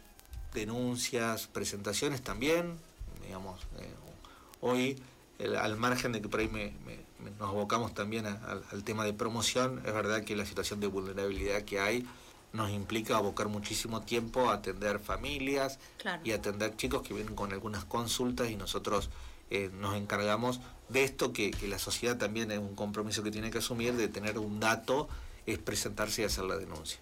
denuncias, 0.54 1.48
presentaciones 1.48 2.22
también, 2.22 2.80
digamos, 3.22 3.62
eh, 3.80 3.94
hoy 4.62 4.98
al 5.60 5.78
margen 5.78 6.12
de 6.12 6.22
que 6.22 6.30
por 6.30 6.40
ahí 6.40 6.48
me 6.48 6.74
nos 7.40 7.50
abocamos 7.50 7.94
también 7.94 8.26
al 8.26 8.84
tema 8.84 9.04
de 9.04 9.14
promoción, 9.14 9.82
es 9.86 9.94
verdad 9.94 10.24
que 10.24 10.36
la 10.36 10.46
situación 10.46 10.80
de 10.80 10.88
vulnerabilidad 10.88 11.64
que 11.64 11.80
hay 11.80 12.06
nos 12.54 12.70
implica 12.70 13.18
abocar 13.18 13.48
muchísimo 13.48 14.02
tiempo 14.02 14.50
a 14.50 14.56
atender 14.56 15.00
familias 15.00 15.80
y 16.24 16.32
atender 16.32 16.76
chicos 16.78 17.02
que 17.02 17.14
vienen 17.14 17.36
con 17.36 17.52
algunas 17.52 17.84
consultas 17.84 18.50
y 18.50 18.56
nosotros 18.56 19.10
eh, 19.50 19.70
nos 19.74 19.96
encargamos 19.96 20.62
de 20.90 21.04
esto 21.04 21.34
que, 21.34 21.54
la 21.68 21.80
sociedad 21.80 22.18
también 22.18 22.52
es 22.52 22.60
un 22.60 22.76
compromiso 22.76 23.24
que 23.24 23.32
tiene 23.32 23.52
que 23.52 23.58
asumir 23.58 23.94
de 23.94 24.08
tener 24.08 24.40
un 24.40 24.60
dato, 24.60 25.10
es 25.46 25.58
presentarse 25.58 26.22
y 26.22 26.26
hacer 26.26 26.46
la 26.46 26.58
denuncia. 26.58 27.00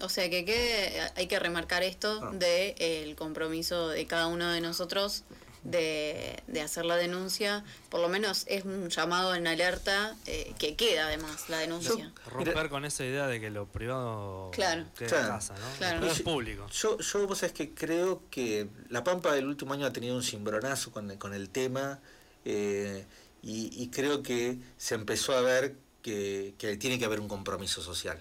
O 0.00 0.08
sea 0.08 0.30
que, 0.30 1.10
hay 1.16 1.26
que 1.26 1.38
remarcar 1.38 1.82
esto 1.82 2.20
ah. 2.22 2.30
de 2.32 3.02
el 3.02 3.14
compromiso 3.14 3.88
de 3.88 4.06
cada 4.06 4.28
uno 4.28 4.48
de 4.50 4.62
nosotros 4.62 5.24
de, 5.62 6.42
de, 6.46 6.60
hacer 6.60 6.84
la 6.84 6.96
denuncia, 6.96 7.64
por 7.90 8.00
lo 8.00 8.08
menos 8.08 8.44
es 8.48 8.64
un 8.64 8.88
llamado 8.88 9.34
en 9.34 9.46
alerta 9.46 10.16
eh, 10.26 10.54
que 10.58 10.76
queda 10.76 11.06
además 11.06 11.48
la 11.48 11.58
denuncia. 11.58 12.12
Romper 12.26 12.68
con 12.68 12.84
esa 12.84 13.04
idea 13.04 13.26
de 13.26 13.40
que 13.40 13.50
lo 13.50 13.66
privado 13.66 14.50
claro. 14.52 14.86
queda 14.96 15.28
casa, 15.28 15.54
¿no? 15.54 15.78
Claro. 15.78 16.06
es 16.06 16.22
público. 16.22 16.66
Yo, 16.68 16.98
yo 16.98 17.26
vos 17.26 17.38
sabés 17.38 17.52
que 17.52 17.74
creo 17.74 18.22
que 18.30 18.68
La 18.88 19.04
Pampa 19.04 19.34
del 19.34 19.46
último 19.46 19.74
año 19.74 19.86
ha 19.86 19.92
tenido 19.92 20.16
un 20.16 20.22
cimbronazo 20.22 20.90
con, 20.92 21.16
con 21.16 21.34
el 21.34 21.50
tema 21.50 22.00
eh, 22.44 23.04
y, 23.42 23.88
creo 23.88 24.22
que 24.22 24.58
se 24.76 24.94
empezó 24.94 25.34
a 25.34 25.40
ver 25.40 25.74
que, 26.02 26.54
que 26.58 26.76
tiene 26.76 26.98
que 26.98 27.04
haber 27.04 27.20
un 27.20 27.28
compromiso 27.28 27.82
social. 27.82 28.18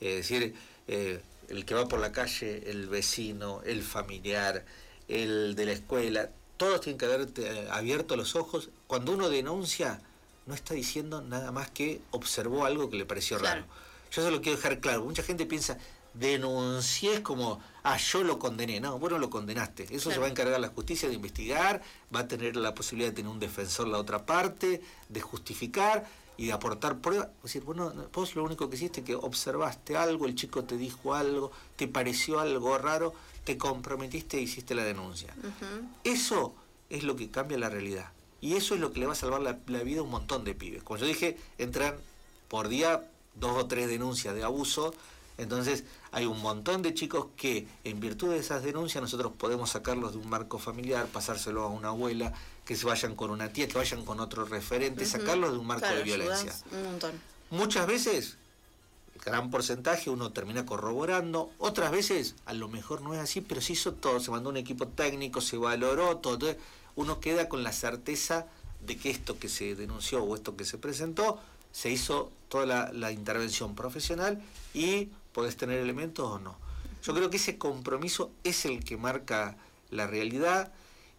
Es 0.00 0.16
decir, 0.16 0.54
eh, 0.88 1.20
el 1.48 1.64
que 1.64 1.74
va 1.74 1.86
por 1.86 2.00
la 2.00 2.12
calle, 2.12 2.70
el 2.70 2.88
vecino, 2.88 3.60
el 3.64 3.82
familiar, 3.82 4.64
el 5.08 5.54
de 5.54 5.66
la 5.66 5.72
escuela, 5.72 6.30
todos 6.62 6.80
tienen 6.80 6.96
que 6.96 7.06
haber 7.06 7.28
eh, 7.38 7.68
abierto 7.72 8.14
los 8.14 8.36
ojos. 8.36 8.70
Cuando 8.86 9.10
uno 9.10 9.28
denuncia, 9.28 10.00
no 10.46 10.54
está 10.54 10.74
diciendo 10.74 11.20
nada 11.20 11.50
más 11.50 11.72
que 11.72 12.00
observó 12.12 12.64
algo 12.64 12.88
que 12.88 12.96
le 12.96 13.04
pareció 13.04 13.36
raro. 13.38 13.64
Yo 14.12 14.22
se 14.22 14.30
lo 14.30 14.40
quiero 14.40 14.58
dejar 14.58 14.78
claro. 14.78 15.02
Mucha 15.02 15.24
gente 15.24 15.44
piensa, 15.44 15.76
denuncié 16.14 17.14
es 17.14 17.20
como, 17.20 17.60
ah, 17.82 17.96
yo 17.96 18.22
lo 18.22 18.38
condené. 18.38 18.78
No, 18.78 18.96
vos 19.00 19.10
no 19.10 19.18
lo 19.18 19.28
condenaste. 19.28 19.88
Eso 19.90 20.12
se 20.12 20.20
va 20.20 20.26
a 20.26 20.28
encargar 20.28 20.60
la 20.60 20.68
justicia 20.68 21.08
de 21.08 21.16
investigar, 21.16 21.82
va 22.14 22.20
a 22.20 22.28
tener 22.28 22.54
la 22.54 22.76
posibilidad 22.76 23.10
de 23.10 23.16
tener 23.16 23.32
un 23.32 23.40
defensor 23.40 23.88
la 23.88 23.98
otra 23.98 24.24
parte, 24.24 24.82
de 25.08 25.20
justificar 25.20 26.06
y 26.36 26.46
de 26.46 26.52
aportar 26.52 26.98
pruebas. 26.98 27.26
Es 27.38 27.42
decir, 27.42 27.64
bueno, 27.64 27.92
vos 28.12 28.36
lo 28.36 28.44
único 28.44 28.70
que 28.70 28.76
hiciste 28.76 29.00
es 29.00 29.06
que 29.06 29.16
observaste 29.16 29.96
algo, 29.96 30.26
el 30.26 30.36
chico 30.36 30.62
te 30.62 30.76
dijo 30.76 31.14
algo, 31.14 31.50
te 31.74 31.88
pareció 31.88 32.38
algo 32.38 32.78
raro 32.78 33.14
te 33.44 33.58
comprometiste 33.58 34.38
e 34.38 34.42
hiciste 34.42 34.74
la 34.74 34.84
denuncia. 34.84 35.34
Eso 36.04 36.54
es 36.90 37.02
lo 37.04 37.16
que 37.16 37.30
cambia 37.30 37.58
la 37.58 37.68
realidad. 37.68 38.12
Y 38.40 38.54
eso 38.54 38.74
es 38.74 38.80
lo 38.80 38.92
que 38.92 39.00
le 39.00 39.06
va 39.06 39.12
a 39.12 39.16
salvar 39.16 39.40
la, 39.40 39.52
vida 39.82 40.00
a 40.00 40.02
un 40.02 40.10
montón 40.10 40.44
de 40.44 40.54
pibes. 40.54 40.82
Como 40.82 40.98
yo 40.98 41.06
dije, 41.06 41.38
entran 41.58 41.94
por 42.48 42.68
día 42.68 43.08
dos 43.34 43.56
o 43.56 43.66
tres 43.66 43.88
denuncias 43.88 44.34
de 44.34 44.42
abuso. 44.42 44.92
Entonces 45.38 45.84
hay 46.10 46.26
un 46.26 46.40
montón 46.40 46.82
de 46.82 46.92
chicos 46.92 47.28
que 47.36 47.66
en 47.84 48.00
virtud 48.00 48.30
de 48.30 48.38
esas 48.38 48.62
denuncias 48.62 49.00
nosotros 49.00 49.32
podemos 49.38 49.70
sacarlos 49.70 50.12
de 50.12 50.18
un 50.18 50.28
marco 50.28 50.58
familiar, 50.58 51.06
pasárselo 51.06 51.62
a 51.62 51.68
una 51.68 51.88
abuela, 51.88 52.32
que 52.64 52.76
se 52.76 52.84
vayan 52.84 53.14
con 53.14 53.30
una 53.30 53.52
tía, 53.52 53.66
que 53.68 53.74
vayan 53.74 54.04
con 54.04 54.20
otro 54.20 54.44
referente, 54.44 55.06
sacarlos 55.06 55.52
de 55.52 55.58
un 55.58 55.66
marco 55.66 55.86
de 55.86 56.02
violencia. 56.02 56.52
Muchas 57.50 57.86
veces 57.86 58.38
gran 59.24 59.50
porcentaje 59.50 60.10
uno 60.10 60.32
termina 60.32 60.66
corroborando, 60.66 61.50
otras 61.58 61.90
veces 61.92 62.34
a 62.44 62.54
lo 62.54 62.68
mejor 62.68 63.02
no 63.02 63.14
es 63.14 63.20
así, 63.20 63.40
pero 63.40 63.60
se 63.60 63.74
hizo 63.74 63.94
todo, 63.94 64.20
se 64.20 64.30
mandó 64.30 64.50
un 64.50 64.56
equipo 64.56 64.88
técnico, 64.88 65.40
se 65.40 65.56
valoró 65.56 66.16
todo, 66.18 66.54
uno 66.96 67.20
queda 67.20 67.48
con 67.48 67.62
la 67.62 67.72
certeza 67.72 68.46
de 68.84 68.96
que 68.96 69.10
esto 69.10 69.38
que 69.38 69.48
se 69.48 69.76
denunció 69.76 70.24
o 70.24 70.34
esto 70.34 70.56
que 70.56 70.64
se 70.64 70.76
presentó, 70.76 71.38
se 71.70 71.90
hizo 71.90 72.32
toda 72.48 72.92
la, 72.92 73.12
intervención 73.12 73.74
profesional 73.74 74.42
y 74.74 75.08
podés 75.32 75.56
tener 75.56 75.78
elementos 75.78 76.26
o 76.28 76.38
no. 76.38 76.56
Yo 77.02 77.14
creo 77.14 77.30
que 77.30 77.36
ese 77.36 77.58
compromiso 77.58 78.30
es 78.44 78.64
el 78.64 78.84
que 78.84 78.96
marca 78.96 79.56
la 79.90 80.06
realidad, 80.06 80.72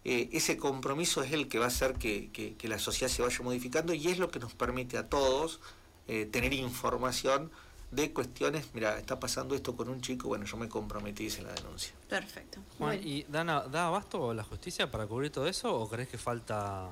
eh, 0.04 0.28
ese 0.32 0.58
compromiso 0.58 1.22
es 1.22 1.32
el 1.32 1.48
que 1.48 1.58
va 1.58 1.64
a 1.64 1.68
hacer 1.68 1.94
que, 1.94 2.54
la 2.62 2.78
sociedad 2.78 3.10
se 3.10 3.22
vaya 3.22 3.38
modificando 3.42 3.94
y 3.94 4.08
es 4.08 4.18
lo 4.18 4.30
que 4.30 4.38
nos 4.38 4.52
permite 4.54 4.98
a 4.98 5.08
todos 5.08 5.60
eh, 6.06 6.26
tener 6.26 6.52
información 6.52 7.50
de 7.94 8.12
cuestiones, 8.12 8.66
mira, 8.74 8.98
está 8.98 9.20
pasando 9.20 9.54
esto 9.54 9.76
con 9.76 9.88
un 9.88 10.00
chico, 10.00 10.28
bueno, 10.28 10.44
yo 10.44 10.56
me 10.56 10.68
comprometí 10.68 11.28
en 11.38 11.44
la 11.44 11.52
denuncia. 11.52 11.92
Perfecto. 12.08 12.58
Juan, 12.78 12.98
¿y 13.02 13.24
Dana, 13.24 13.62
da 13.62 13.86
abasto 13.86 14.34
la 14.34 14.42
justicia 14.42 14.90
para 14.90 15.06
cubrir 15.06 15.30
todo 15.30 15.46
eso 15.46 15.74
o 15.74 15.88
crees 15.88 16.08
que 16.08 16.18
falta 16.18 16.88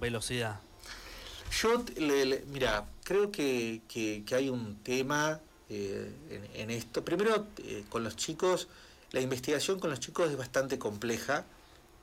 velocidad? 0.00 0.60
Yo, 1.60 1.84
mira, 2.48 2.86
creo 3.04 3.30
que, 3.30 3.82
hay 4.32 4.48
un 4.48 4.76
tema 4.82 5.40
eh, 5.68 6.10
en, 6.54 6.70
esto. 6.70 7.04
Primero, 7.04 7.46
eh, 7.58 7.84
con 7.88 8.02
los 8.02 8.16
chicos, 8.16 8.68
la 9.12 9.20
investigación 9.20 9.78
con 9.78 9.90
los 9.90 10.00
chicos 10.00 10.30
es 10.30 10.36
bastante 10.36 10.78
compleja 10.78 11.44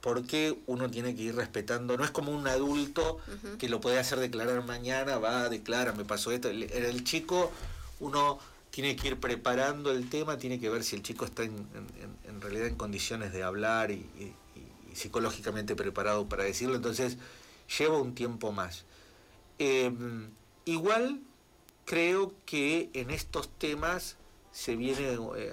porque 0.02 0.58
uno 0.68 0.90
tiene 0.90 1.14
que 1.14 1.24
ir 1.24 1.36
respetando, 1.36 1.98
no 1.98 2.06
es 2.06 2.12
como 2.12 2.32
un 2.32 2.48
adulto 2.48 3.20
que 3.58 3.68
lo 3.68 3.82
puede 3.82 4.00
hacer 4.00 4.20
declarar 4.20 4.64
mañana, 4.64 5.18
va, 5.18 5.50
declara, 5.50 5.92
me 5.92 6.06
pasó 6.06 6.32
esto. 6.32 6.50
El, 6.50 6.64
el 6.64 7.04
chico 7.04 7.52
uno 8.00 8.40
tiene 8.72 8.96
que 8.96 9.10
ir 9.10 9.20
preparando 9.20 9.92
el 9.92 10.10
tema, 10.10 10.38
tiene 10.38 10.60
que 10.60 10.70
ver 10.70 10.84
si 10.84 10.96
el 10.96 11.04
chico 11.04 11.26
está 11.26 11.44
en, 11.44 11.68
realidad 12.40 12.68
en 12.68 12.76
condiciones 12.76 13.34
de 13.34 13.44
hablar 13.44 13.92
y, 13.92 14.06
psicológicamente 14.94 15.76
preparado 15.76 16.28
para 16.28 16.44
decirlo, 16.44 16.76
entonces 16.76 17.18
lleva 17.78 18.00
un 18.00 18.16
tiempo 18.16 18.52
más. 18.52 18.86
Em, 19.60 20.30
igual 20.66 21.22
creo 21.86 22.34
que 22.46 22.90
en 22.94 23.12
estos 23.12 23.50
temas 23.50 24.18
se 24.52 24.76
viene, 24.76 25.18
eh, 25.38 25.52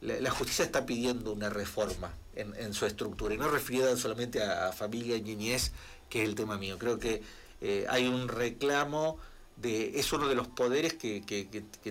la, 0.00 0.30
justicia 0.30 0.64
está 0.64 0.84
pidiendo 0.84 1.32
una 1.32 1.48
reforma 1.48 2.12
en, 2.34 2.74
su 2.74 2.86
estructura, 2.86 3.34
y 3.34 3.38
no 3.38 3.48
referida 3.48 3.96
solamente 3.96 4.42
a, 4.42 4.72
familia 4.72 5.16
y 5.16 5.22
niñez, 5.22 5.72
que 6.10 6.22
es 6.22 6.28
el 6.28 6.34
tema 6.34 6.58
mío, 6.58 6.78
creo 6.78 6.98
que 6.98 7.22
eh, 7.60 7.86
hay 7.88 8.06
un 8.06 8.28
reclamo 8.28 9.18
es 9.62 10.12
uno 10.12 10.28
de 10.28 10.34
los 10.34 10.48
poderes 10.48 10.94
que, 10.94 11.22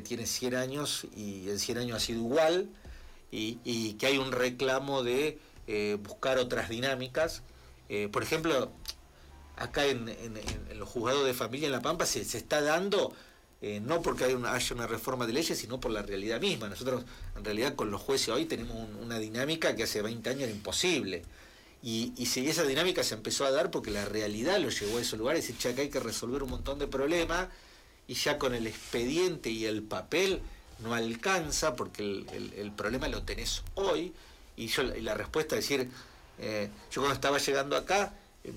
tiene 0.04 0.26
100 0.26 0.56
años 0.56 1.08
y 1.16 1.50
en 1.50 1.60
100 1.60 1.78
años 1.80 1.98
ha 1.98 2.00
sido 2.00 2.20
igual 2.20 2.70
y, 3.32 3.94
que 3.94 4.08
hay 4.08 4.18
un 4.18 4.32
reclamo 4.32 5.04
de 5.04 5.40
eh, 5.68 5.98
buscar 6.02 6.38
otras 6.38 6.70
dinámicas. 6.70 7.44
Eh, 7.90 8.08
por 8.12 8.24
ejemplo, 8.24 8.72
acá 9.58 9.86
en, 9.86 10.10
los 10.76 10.90
juzgados 10.90 11.26
de 11.26 11.34
familia 11.34 11.66
en 11.68 11.72
La 11.72 11.82
Pampa 11.82 12.06
se, 12.06 12.22
está 12.22 12.62
dando, 12.62 13.14
eh, 13.62 13.80
no 13.80 14.02
porque 14.02 14.36
una, 14.36 14.54
haya 14.54 14.76
una 14.76 14.88
reforma 14.88 15.26
de 15.26 15.34
leyes, 15.34 15.58
sino 15.58 15.80
por 15.80 15.92
la 15.92 16.02
realidad 16.02 16.40
misma. 16.40 16.70
Nosotros 16.70 17.04
en 17.36 17.44
realidad 17.44 17.76
con 17.76 17.92
los 17.92 18.02
jueces 18.02 18.30
hoy 18.30 18.46
tenemos 18.46 18.76
una 19.02 19.20
dinámica 19.20 19.76
que 19.76 19.84
hace 19.84 20.02
20 20.02 20.30
años 20.30 20.44
era 20.44 20.52
imposible. 20.52 21.24
Y, 21.86 22.26
si 22.26 22.50
esa 22.50 22.64
dinámica 22.64 23.04
se 23.04 23.14
empezó 23.14 23.46
a 23.46 23.52
dar 23.52 23.70
porque 23.70 23.92
la 23.92 24.06
realidad 24.06 24.58
lo 24.58 24.70
llevó 24.70 24.98
a 24.98 25.02
esos 25.02 25.20
lugares, 25.20 25.48
y 25.52 25.54
que 25.54 25.68
hay 25.68 25.90
que 25.90 26.00
resolver 26.00 26.42
un 26.42 26.50
montón 26.50 26.80
de 26.80 26.88
problemas, 26.88 27.48
y 28.08 28.16
ya 28.16 28.40
con 28.40 28.56
el 28.56 28.66
expediente 28.66 29.52
y 29.52 29.68
el 29.68 29.84
papel 29.84 30.42
no 30.80 30.96
alcanza 30.96 31.76
porque 31.76 32.02
el, 32.02 32.72
problema 32.72 33.08
lo 33.08 33.22
tenés 33.22 33.62
hoy, 33.76 34.12
y, 34.58 34.66
yo, 34.66 34.82
la 34.82 35.14
respuesta 35.14 35.56
es 35.58 35.70
decir, 35.70 35.92
eh, 36.40 36.72
yo 36.92 37.02
cuando 37.02 37.14
estaba 37.14 37.38
llegando 37.38 37.78
acá, 37.78 38.16
em, 38.44 38.54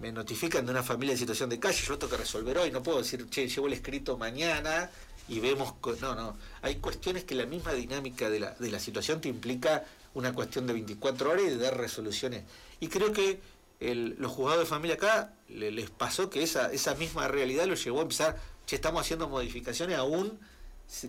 me 0.00 0.12
notifican 0.12 0.64
de 0.64 0.70
una 0.70 0.84
familia 0.84 1.14
en 1.14 1.18
situación 1.18 1.50
de 1.50 1.58
calle, 1.58 1.82
yo 1.84 1.94
lo 1.94 1.98
tengo 1.98 2.12
que 2.12 2.18
resolver 2.18 2.56
hoy, 2.56 2.70
no 2.70 2.84
puedo 2.84 2.98
decir, 2.98 3.28
che, 3.30 3.48
llevo 3.48 3.66
el 3.66 3.72
escrito 3.72 4.16
mañana 4.16 4.92
y 5.28 5.40
vemos, 5.40 5.74
no, 6.00 6.14
no, 6.14 6.36
hay 6.62 6.76
cuestiones 6.76 7.24
que 7.24 7.34
la 7.34 7.46
misma 7.46 7.72
dinámica 7.72 8.30
de 8.30 8.38
la, 8.38 8.54
de 8.54 8.70
la 8.70 8.78
situación 8.78 9.20
te 9.20 9.28
implica 9.28 9.84
una 10.14 10.32
cuestión 10.32 10.66
de 10.66 10.72
24 10.72 11.30
horas 11.30 11.44
y 11.44 11.50
de 11.50 11.58
dar 11.58 11.76
resoluciones. 11.76 12.44
Y 12.80 12.88
creo 12.88 13.12
que 13.12 13.40
los 13.80 14.32
juzgados 14.32 14.60
de 14.60 14.66
familia 14.66 14.96
acá 14.96 15.32
les 15.48 15.90
pasó 15.90 16.28
que 16.28 16.42
esa, 16.42 16.70
esa 16.72 16.94
misma 16.94 17.28
realidad 17.28 17.66
los 17.66 17.82
llevó 17.82 18.00
a 18.00 18.02
empezar, 18.02 18.36
che, 18.66 18.76
estamos 18.76 19.00
haciendo 19.00 19.28
modificaciones 19.28 19.96
aún 19.96 20.38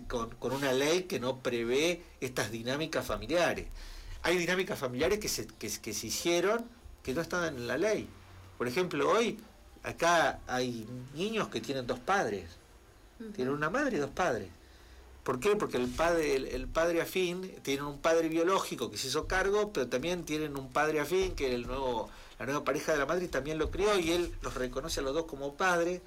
con, 0.08 0.52
una 0.52 0.72
ley 0.72 1.04
que 1.04 1.20
no 1.20 1.40
prevé 1.40 2.02
estas 2.20 2.50
dinámicas 2.50 3.04
familiares. 3.04 3.66
Hay 4.22 4.38
dinámicas 4.38 4.78
familiares 4.78 5.18
que 5.18 5.28
se, 5.28 5.46
que, 5.46 5.68
se 5.68 6.06
hicieron 6.06 6.64
que 7.02 7.12
no 7.12 7.20
están 7.20 7.56
en 7.56 7.66
la 7.66 7.76
ley. 7.76 8.08
Por 8.56 8.68
ejemplo, 8.68 9.10
hoy 9.10 9.38
acá 9.82 10.40
hay 10.46 10.86
niños 11.14 11.48
que 11.48 11.60
tienen 11.60 11.86
dos 11.86 11.98
padres. 11.98 12.44
Tienen 13.34 13.52
una 13.52 13.70
madre 13.70 13.96
y 13.96 14.00
dos 14.00 14.10
padres. 14.10 14.48
¿Por 15.22 15.38
qué? 15.38 15.54
Porque 15.54 15.76
el 15.76 15.88
padre, 15.88 16.34
el, 16.34 16.66
padre 16.66 17.00
afín, 17.00 17.48
tienen 17.62 17.84
un 17.84 17.98
padre 17.98 18.28
biológico 18.28 18.90
que 18.90 18.98
se 18.98 19.06
hizo 19.06 19.28
cargo, 19.28 19.72
pero 19.72 19.86
también 19.86 20.24
tienen 20.24 20.56
un 20.56 20.72
padre 20.72 21.00
afín 21.00 21.36
que 21.36 21.54
el 21.54 21.66
nuevo, 21.66 22.10
la 22.40 22.46
nueva 22.46 22.64
pareja 22.64 22.92
de 22.92 22.98
la 22.98 23.06
madre 23.06 23.28
también 23.28 23.58
lo 23.58 23.70
crió 23.70 23.98
y 23.98 24.10
él 24.10 24.34
los 24.42 24.54
reconoce 24.54 25.00
a 25.00 25.02
los 25.04 25.14
dos 25.14 25.26
como 25.26 25.54
padres. 25.54 26.00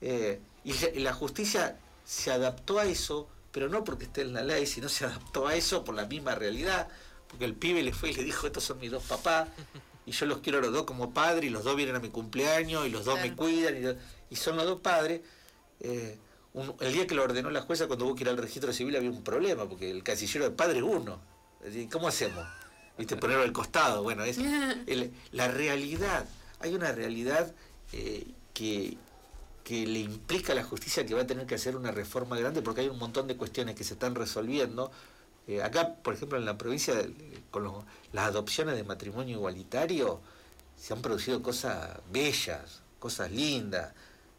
Eh, 0.00 0.40
y 0.62 1.00
la 1.00 1.12
justicia 1.12 1.78
se 2.04 2.30
adaptó 2.30 2.78
a 2.78 2.86
eso, 2.86 3.28
pero 3.50 3.68
no 3.68 3.84
porque 3.84 4.04
esté 4.04 4.22
en 4.22 4.34
la 4.34 4.42
ley, 4.42 4.66
sino 4.66 4.88
se 4.88 5.04
adaptó 5.04 5.46
a 5.46 5.54
eso 5.54 5.84
por 5.84 5.94
la 5.94 6.06
misma 6.06 6.34
realidad, 6.34 6.88
porque 7.28 7.44
el 7.44 7.54
pibe 7.54 7.82
le 7.82 7.92
fue 7.92 8.10
y 8.10 8.14
le 8.14 8.24
dijo, 8.24 8.46
estos 8.46 8.64
son 8.64 8.78
mis 8.78 8.90
dos 8.90 9.02
papás, 9.04 9.48
y 10.06 10.12
yo 10.12 10.26
los 10.26 10.38
quiero 10.38 10.58
a 10.58 10.60
los 10.60 10.72
dos 10.72 10.84
como 10.84 11.12
padre, 11.12 11.46
y 11.46 11.50
los 11.50 11.64
dos 11.64 11.76
vienen 11.76 11.96
a 11.96 12.00
mi 12.00 12.10
cumpleaños, 12.10 12.86
y 12.86 12.90
los 12.90 13.04
dos 13.04 13.20
me 13.20 13.34
cuidan, 13.34 13.98
y, 14.30 14.36
son 14.36 14.56
los 14.56 14.66
dos 14.66 14.80
padres. 14.80 15.22
Eh, 15.80 16.18
el 16.54 16.92
día 16.92 17.06
que 17.06 17.14
lo 17.14 17.24
ordenó 17.24 17.50
la 17.50 17.62
jueza, 17.62 17.86
cuando 17.86 18.06
hubo 18.06 18.14
que 18.14 18.22
ir 18.22 18.28
al 18.28 18.36
registro 18.36 18.72
civil, 18.72 18.94
había 18.96 19.10
un 19.10 19.24
problema, 19.24 19.68
porque 19.68 19.90
el 19.90 20.02
casillero 20.04 20.44
de 20.44 20.52
padre 20.52 20.78
es 20.78 20.84
uno. 20.84 21.18
¿Cómo 21.90 22.08
hacemos? 22.08 22.44
¿Viste? 22.96 23.16
Ponerlo 23.16 23.42
al 23.42 23.52
costado. 23.52 24.02
Bueno, 24.02 24.22
es 24.22 24.38
la 25.32 25.48
realidad. 25.48 26.26
Hay 26.60 26.74
una 26.74 26.92
realidad 26.92 27.52
eh, 27.92 28.26
que, 28.52 28.96
que 29.64 29.84
le 29.86 29.98
implica 29.98 30.52
a 30.52 30.54
la 30.54 30.62
justicia 30.62 31.04
que 31.04 31.14
va 31.14 31.22
a 31.22 31.26
tener 31.26 31.46
que 31.46 31.56
hacer 31.56 31.74
una 31.74 31.90
reforma 31.90 32.38
grande, 32.38 32.62
porque 32.62 32.82
hay 32.82 32.88
un 32.88 32.98
montón 32.98 33.26
de 33.26 33.36
cuestiones 33.36 33.74
que 33.74 33.82
se 33.82 33.94
están 33.94 34.14
resolviendo. 34.14 34.92
Eh, 35.48 35.60
acá, 35.60 35.96
por 35.96 36.14
ejemplo, 36.14 36.38
en 36.38 36.44
la 36.44 36.56
provincia, 36.56 36.94
con 37.50 37.84
las 38.12 38.26
adopciones 38.26 38.76
de 38.76 38.84
matrimonio 38.84 39.36
igualitario, 39.38 40.20
se 40.76 40.92
han 40.92 41.02
producido 41.02 41.42
cosas 41.42 41.98
bellas, 42.12 42.82
cosas 43.00 43.32
lindas 43.32 43.92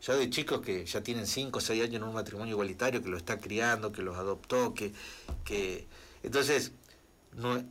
ya 0.06 0.16
de 0.16 0.30
chicos 0.30 0.62
que 0.62 0.86
ya 0.86 1.02
tienen 1.02 1.26
5 1.26 1.58
o 1.58 1.62
6 1.62 1.84
años 1.84 1.96
en 1.96 2.04
un 2.04 2.14
matrimonio 2.14 2.54
igualitario, 2.54 3.02
que 3.02 3.10
lo 3.10 3.18
está 3.18 3.40
criando, 3.40 3.92
que 3.92 4.02
los 4.02 4.18
adoptó, 4.18 4.74
que... 4.74 4.94
que 5.44 5.88
entonces, 6.22 6.72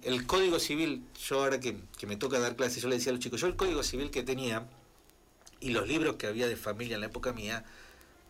el 0.02 0.26
código 0.26 0.58
civil, 0.58 1.04
yo 1.26 1.42
ahora 1.42 1.58
que, 1.58 1.76
me 2.06 2.16
toca 2.16 2.38
dar 2.38 2.54
clases, 2.56 2.82
yo 2.82 2.88
le 2.88 2.96
decía 2.96 3.10
a 3.10 3.14
los 3.14 3.22
chicos, 3.22 3.40
yo 3.40 3.46
el 3.46 3.56
código 3.56 3.82
civil 3.82 4.10
que 4.10 4.22
tenía 4.22 4.66
y 5.60 5.70
los 5.70 5.88
libros 5.88 6.16
que 6.16 6.26
había 6.26 6.46
de 6.46 6.56
familia 6.56 6.94
en 6.96 7.00
la 7.00 7.06
época 7.06 7.32
mía, 7.32 7.64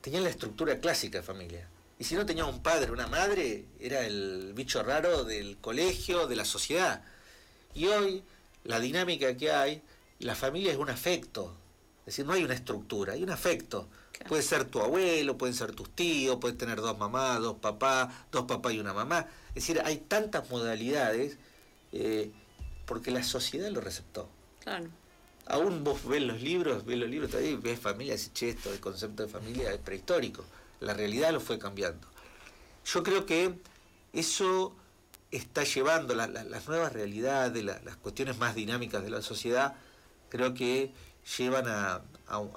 tenían 0.00 0.22
la 0.22 0.30
estructura 0.30 0.78
clásica 0.78 1.18
de 1.18 1.24
familia. 1.24 1.68
Y 1.98 2.04
si 2.04 2.14
no 2.14 2.26
tenía 2.26 2.44
un 2.44 2.62
padre, 2.62 2.92
una 2.92 3.06
madre, 3.06 3.64
era 3.80 4.06
el 4.06 4.52
bicho 4.54 4.82
raro 4.82 5.24
del 5.24 5.56
colegio, 5.58 6.26
de 6.26 6.36
la 6.36 6.44
sociedad. 6.44 7.02
Y 7.74 7.86
hoy, 7.86 8.22
la 8.64 8.80
dinámica 8.80 9.36
que 9.36 9.50
hay, 9.50 9.82
la 10.20 10.34
familia 10.34 10.72
es 10.72 10.78
un 10.78 10.90
afecto, 10.90 11.56
es 12.04 12.06
decir, 12.06 12.26
no 12.26 12.34
hay 12.34 12.44
una 12.44 12.52
estructura, 12.52 13.14
hay 13.14 13.22
un 13.22 13.30
afecto. 13.30 13.88
Puede 14.28 14.42
ser 14.42 14.66
tu 14.66 14.80
abuelo, 14.80 15.38
pueden 15.38 15.54
ser 15.54 15.72
tus 15.72 15.88
tíos, 15.88 16.36
puedes 16.38 16.58
tener 16.58 16.80
dos 16.82 16.98
mamás, 16.98 17.40
dos 17.40 17.56
papás, 17.56 18.12
dos 18.30 18.44
papás 18.44 18.74
y 18.74 18.78
una 18.78 18.92
mamá. 18.92 19.26
Es 19.48 19.54
decir, 19.54 19.80
hay 19.82 19.96
tantas 19.96 20.50
modalidades 20.50 21.38
eh, 21.92 22.30
porque 22.84 23.10
la 23.10 23.22
sociedad 23.22 23.70
lo 23.70 23.80
receptó. 23.80 24.28
Claro. 24.60 24.88
Aún 25.46 25.82
vos 25.82 26.06
ves 26.06 26.22
los 26.22 26.42
libros, 26.42 26.84
ves 26.84 26.98
los 26.98 27.08
libros 27.08 27.30
todavía, 27.30 27.56
ves 27.56 27.80
familia, 27.80 28.14
y 28.14 28.18
che, 28.34 28.50
esto, 28.50 28.70
el 28.70 28.80
concepto 28.80 29.22
de 29.22 29.28
familia 29.30 29.72
es 29.72 29.78
prehistórico. 29.78 30.44
La 30.80 30.92
realidad 30.92 31.32
lo 31.32 31.40
fue 31.40 31.58
cambiando. 31.58 32.06
Yo 32.84 33.02
creo 33.02 33.24
que 33.24 33.54
eso 34.12 34.76
está 35.30 35.64
llevando 35.64 36.14
las 36.14 36.68
nuevas 36.68 36.92
realidades, 36.92 37.64
las 37.64 37.96
cuestiones 37.96 38.36
más 38.36 38.54
dinámicas 38.54 39.02
de 39.02 39.10
la 39.10 39.22
sociedad, 39.22 39.74
creo 40.28 40.52
que 40.54 40.92
llevan 41.38 41.66
a, 41.68 42.02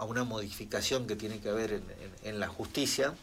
una 0.05 0.23
modificación 0.23 1.07
que 1.07 1.15
tiene 1.15 1.39
que 1.39 1.49
haber 1.49 1.81
en, 2.23 2.39
la 2.39 2.47
justicia, 2.47 3.13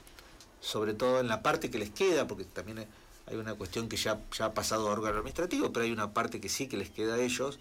sobre 0.61 0.95
todo 0.95 1.21
en 1.21 1.29
la 1.29 1.43
parte 1.43 1.71
que 1.71 1.79
les 1.79 1.91
queda, 1.91 2.27
porque 2.27 2.45
también 2.45 2.87
hay 3.27 3.37
una 3.37 3.55
cuestión 3.55 3.89
que 3.89 3.97
ya, 3.97 4.21
ya 4.37 4.47
ha 4.47 4.55
pasado 4.55 4.89
a 4.89 4.93
órgano 4.93 5.19
administrativo, 5.19 5.73
pero 5.73 5.85
hay 5.85 5.93
una 5.93 6.13
parte 6.13 6.41
que 6.41 6.49
sí 6.49 6.69
que 6.69 6.77
les 6.77 6.91
queda 6.91 7.15
a 7.15 7.21
ellos, 7.21 7.59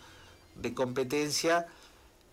de 0.56 0.74
competencia, 0.74 1.68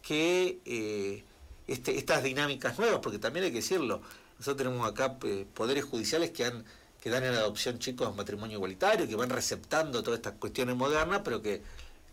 que 0.02 0.60
eh, 0.64 1.24
este, 1.66 1.96
estas 1.96 2.22
dinámicas 2.22 2.78
nuevas, 2.78 3.00
porque 3.00 3.18
también 3.18 3.44
hay 3.44 3.50
que 3.50 3.58
decirlo, 3.58 4.02
nosotros 4.38 4.56
tenemos 4.56 4.88
acá 4.88 5.18
eh, 5.24 5.46
poderes 5.54 5.84
judiciales 5.84 6.30
que 6.30 6.44
han 6.44 6.64
que 7.00 7.08
dan 7.08 7.24
en 7.24 7.32
adopción 7.32 7.78
chicos 7.78 8.06
a 8.06 8.10
matrimonio 8.10 8.56
igualitario, 8.56 9.08
que 9.08 9.16
van 9.16 9.30
receptando 9.30 10.02
todas 10.02 10.18
estas 10.18 10.34
cuestiones 10.34 10.76
modernas, 10.76 11.22
pero 11.24 11.40
que, 11.40 11.62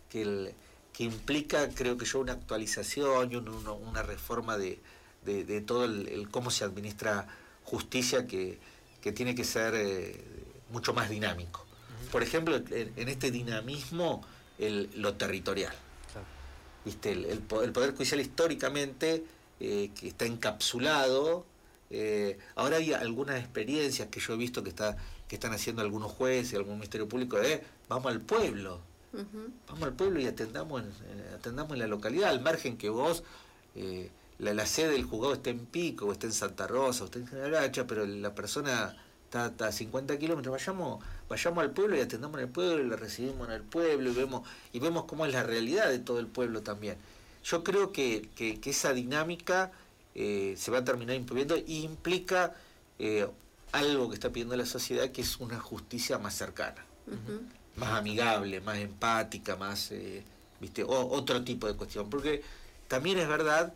que 0.08 0.22
el, 0.22 0.54
que 0.98 1.04
implica, 1.04 1.68
creo 1.68 1.96
que 1.96 2.04
yo, 2.04 2.18
una 2.18 2.32
actualización 2.32 3.30
y 3.30 3.36
una 3.36 4.02
reforma 4.02 4.58
de, 4.58 4.80
todo 5.64 5.84
el, 5.84 6.28
cómo 6.32 6.50
se 6.50 6.64
administra 6.64 7.28
justicia 7.62 8.26
que, 8.26 8.58
tiene 9.14 9.36
que 9.36 9.44
ser 9.44 9.74
eh, 9.76 10.20
mucho 10.72 10.92
más 10.94 11.08
dinámico. 11.08 11.64
Por 12.10 12.24
ejemplo, 12.24 12.56
en, 12.56 13.08
este 13.08 13.30
dinamismo, 13.30 14.24
el, 14.58 14.90
lo 14.96 15.14
territorial. 15.14 15.72
¿Viste? 16.84 17.12
El, 17.12 17.38
poder, 17.42 17.94
judicial 17.94 18.20
históricamente, 18.20 19.22
eh, 19.60 19.92
que 19.94 20.08
está 20.08 20.24
encapsulado, 20.24 21.46
eh, 21.90 22.40
ahora 22.56 22.78
hay 22.78 22.92
algunas 22.92 23.38
experiencias 23.38 24.08
que 24.08 24.18
yo 24.18 24.34
he 24.34 24.36
visto 24.36 24.64
que, 24.64 24.70
está, 24.70 24.96
que 25.28 25.36
están 25.36 25.52
haciendo 25.52 25.80
algunos 25.80 26.10
jueces, 26.10 26.54
algún 26.54 26.74
ministerio 26.74 27.08
público, 27.08 27.38
de 27.38 27.62
vamos 27.88 28.10
al 28.10 28.20
pueblo, 28.20 28.80
vamos 29.12 29.82
al 29.82 29.94
pueblo 29.94 30.20
y 30.20 30.26
atendamos 30.26 30.82
en, 30.82 31.34
atendamos 31.34 31.72
en 31.72 31.78
la 31.78 31.86
localidad, 31.86 32.30
al 32.30 32.40
margen 32.40 32.76
que 32.76 32.88
vos... 32.88 33.22
Eh, 33.74 34.10
la, 34.38 34.66
sede 34.66 34.92
del 34.92 35.04
juzgado 35.04 35.34
está 35.34 35.50
en 35.50 35.66
Pico, 35.66 36.06
o 36.06 36.12
está 36.12 36.26
en 36.26 36.32
Santa 36.32 36.66
Rosa, 36.66 37.02
o 37.02 37.06
está 37.06 37.18
en 37.18 37.26
General 37.26 37.70
pero 37.86 38.06
la 38.06 38.34
persona 38.34 38.96
está, 39.24 39.66
a 39.66 39.72
50 39.72 40.18
kilómetros, 40.18 40.52
vayamos, 40.52 41.04
vayamos 41.28 41.64
al 41.64 41.72
pueblo 41.72 41.96
y 41.96 42.00
atendamos 42.00 42.38
en 42.38 42.46
el 42.46 42.52
pueblo, 42.52 42.84
y 42.84 42.88
la 42.88 42.96
recibimos 42.96 43.48
en 43.48 43.54
el 43.54 43.62
pueblo 43.62 44.10
y 44.10 44.14
vemos, 44.14 44.48
y 44.72 44.78
vemos 44.78 45.04
cómo 45.04 45.26
es 45.26 45.32
la 45.32 45.42
realidad 45.42 45.88
de 45.88 45.98
todo 45.98 46.20
el 46.20 46.28
pueblo 46.28 46.62
también. 46.62 46.96
Yo 47.44 47.64
creo 47.64 47.92
que, 47.92 48.28
esa 48.64 48.92
dinámica 48.92 49.72
eh, 50.14 50.54
se 50.56 50.70
va 50.70 50.78
a 50.78 50.84
terminar 50.84 51.16
imponiendo 51.16 51.56
y 51.56 51.82
implica 51.82 52.54
eh, 52.98 53.26
algo 53.72 54.08
que 54.08 54.14
está 54.14 54.30
pidiendo 54.30 54.56
la 54.56 54.66
sociedad, 54.66 55.10
que 55.10 55.22
es 55.22 55.38
una 55.38 55.58
justicia 55.58 56.18
más 56.18 56.34
cercana, 56.34 56.84
más 57.78 57.90
amigable, 57.90 58.60
más 58.60 58.78
empática, 58.78 59.56
más, 59.56 59.90
eh, 59.92 60.22
viste, 60.60 60.84
otro 60.86 61.42
tipo 61.44 61.66
de 61.66 61.74
cuestión. 61.74 62.10
Porque 62.10 62.42
también 62.88 63.18
es 63.18 63.28
verdad 63.28 63.72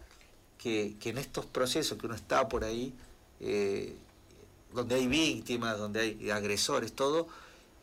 que, 0.59 0.97
en 1.03 1.19
estos 1.19 1.47
procesos 1.47 1.99
que 1.99 2.07
uno 2.07 2.15
está 2.15 2.49
por 2.49 2.65
ahí, 2.65 2.93
eh, 3.41 3.97
donde 4.73 4.95
hay 4.97 5.07
víctimas, 5.07 5.79
donde 5.79 6.01
hay 6.01 6.31
agresores, 6.31 6.93
todo, 6.93 7.29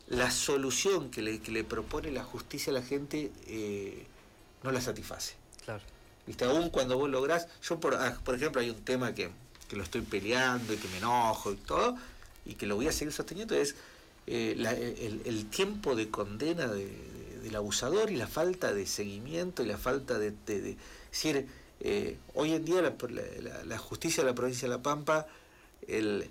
la 0.08 0.30
solución 0.30 1.10
que 1.10 1.22
le, 1.22 1.40
que 1.40 1.52
le 1.52 1.62
propone 1.64 2.10
la 2.10 2.24
justicia 2.24 2.72
a 2.72 2.74
la 2.74 2.82
gente 2.82 3.30
eh, 3.46 4.06
no 4.62 4.72
la 4.72 4.80
satisface. 4.80 5.34
Claro. 5.64 5.82
¿Viste? 6.26 6.44
Aún 6.44 6.70
cuando 6.70 6.98
vos 6.98 7.08
lográs, 7.08 7.46
yo 7.62 7.78
por, 7.80 7.94
ah, 7.94 8.18
por 8.24 8.34
ejemplo 8.34 8.60
hay 8.60 8.70
un 8.70 8.82
tema 8.82 9.14
que, 9.14 9.30
lo 9.70 9.84
estoy 9.84 10.00
peleando 10.00 10.72
y 10.72 10.76
que 10.78 10.88
me 10.88 10.98
enojo 10.98 11.52
y 11.52 11.56
todo, 11.56 11.96
y 12.44 12.54
que 12.54 12.66
lo 12.66 12.74
voy 12.74 12.88
a 12.88 12.92
seguir 12.92 13.12
sosteniendo, 13.12 13.54
es 13.54 13.76
eh, 14.32 15.22
el, 15.24 15.46
tiempo 15.46 15.96
de 15.96 16.08
condena 16.08 16.68
del 16.68 17.56
abusador 17.56 18.10
y 18.10 18.16
la 18.16 18.28
falta 18.28 18.72
de 18.72 18.86
seguimiento 18.86 19.62
y 19.62 19.66
la 19.66 19.76
falta 19.76 20.18
de, 20.18 20.32
de, 20.46 20.60
de 20.60 20.76
decir, 21.10 21.48
eh, 21.80 22.18
hoy 22.34 22.52
en 22.52 22.64
día 22.64 22.82
la, 22.82 23.78
justicia 23.78 24.22
de 24.22 24.30
la 24.30 24.34
provincia 24.34 24.68
de 24.68 24.74
La 24.74 24.82
Pampa, 24.82 25.26
el, 25.88 26.30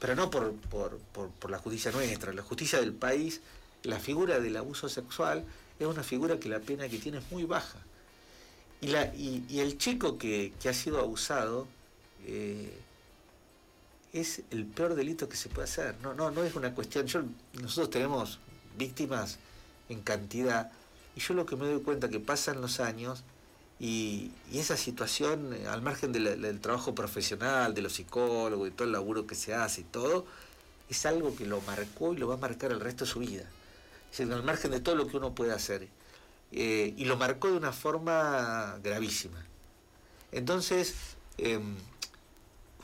pero 0.00 0.16
no 0.16 0.30
por, 0.30 0.54
por, 0.54 1.50
la 1.50 1.58
justicia 1.58 1.92
nuestra, 1.92 2.32
la 2.32 2.42
justicia 2.42 2.80
del 2.80 2.94
país, 2.94 3.42
la 3.82 4.00
figura 4.00 4.40
del 4.40 4.56
abuso 4.56 4.88
sexual 4.88 5.44
es 5.78 5.86
una 5.86 6.02
figura 6.02 6.40
que 6.40 6.48
la 6.48 6.60
pena 6.60 6.88
que 6.88 6.98
tiene 6.98 7.18
es 7.18 7.30
muy 7.30 7.44
baja. 7.44 7.78
Y, 8.80 8.88
la, 8.88 9.14
y, 9.14 9.60
el 9.60 9.78
chico 9.78 10.18
que, 10.18 10.52
ha 10.68 10.72
sido 10.72 11.00
abusado 11.00 11.68
eh, 12.26 12.72
es 14.14 14.42
el 14.50 14.64
peor 14.64 14.94
delito 14.94 15.28
que 15.28 15.36
se 15.36 15.48
puede 15.48 15.64
hacer. 15.64 15.96
No, 16.00 16.14
no, 16.14 16.30
no 16.30 16.44
es 16.44 16.54
una 16.54 16.72
cuestión. 16.72 17.06
Yo, 17.06 17.22
nosotros 17.60 17.90
tenemos 17.90 18.38
víctimas 18.78 19.38
en 19.88 20.00
cantidad 20.00 20.70
y 21.16 21.20
yo 21.20 21.34
lo 21.34 21.44
que 21.44 21.56
me 21.56 21.66
doy 21.66 21.80
cuenta 21.80 22.08
que 22.08 22.20
pasan 22.20 22.60
los 22.60 22.80
años 22.80 23.24
y, 23.80 24.30
esa 24.52 24.76
situación, 24.76 25.52
eh, 25.52 25.66
al 25.66 25.82
margen 25.82 26.12
del 26.12 26.60
trabajo 26.60 26.94
profesional, 26.94 27.74
de 27.74 27.82
los 27.82 27.94
psicólogos 27.94 28.68
y 28.68 28.70
todo 28.70 28.86
el 28.86 28.92
laburo 28.92 29.26
que 29.26 29.34
se 29.34 29.52
hace 29.52 29.80
y 29.80 29.84
todo, 29.84 30.26
es 30.88 31.04
algo 31.06 31.34
que 31.34 31.44
lo 31.44 31.60
marcó 31.62 32.14
y 32.14 32.16
lo 32.16 32.28
va 32.28 32.34
a 32.34 32.38
marcar 32.38 32.70
el 32.70 32.80
resto 32.80 33.04
de 33.04 33.10
su 33.10 33.18
vida. 33.18 33.44
Al 34.16 34.44
margen 34.44 34.70
de 34.70 34.78
todo 34.78 34.94
lo 34.94 35.08
que 35.08 35.16
uno 35.16 35.34
puede 35.34 35.52
hacer. 35.52 35.88
Eh, 36.52 36.94
y 36.96 37.04
lo 37.06 37.16
marcó 37.16 37.48
de 37.50 37.56
una 37.56 37.72
forma 37.72 38.78
gravísima. 38.80 39.44
Entonces, 40.30 40.94
em, 41.36 41.76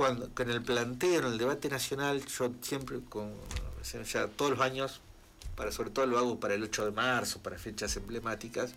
cuando 0.01 0.31
en 0.39 0.51
el 0.51 0.63
planteo, 0.63 1.19
en 1.19 1.27
el 1.27 1.37
debate 1.37 1.69
nacional, 1.69 2.25
yo 2.25 2.51
siempre, 2.63 3.01
con, 3.07 3.35
ya 4.11 4.29
todos 4.29 4.53
los 4.53 4.61
años, 4.61 5.03
para, 5.57 5.73
sobre 5.73 5.91
todo 5.91 6.07
lo 6.07 6.17
hago 6.17 6.41
para 6.41 6.55
el 6.55 6.63
8 6.63 6.87
de 6.87 6.91
marzo, 6.91 7.41
para 7.43 7.59
fechas 7.59 7.95
emblemáticas, 7.99 8.73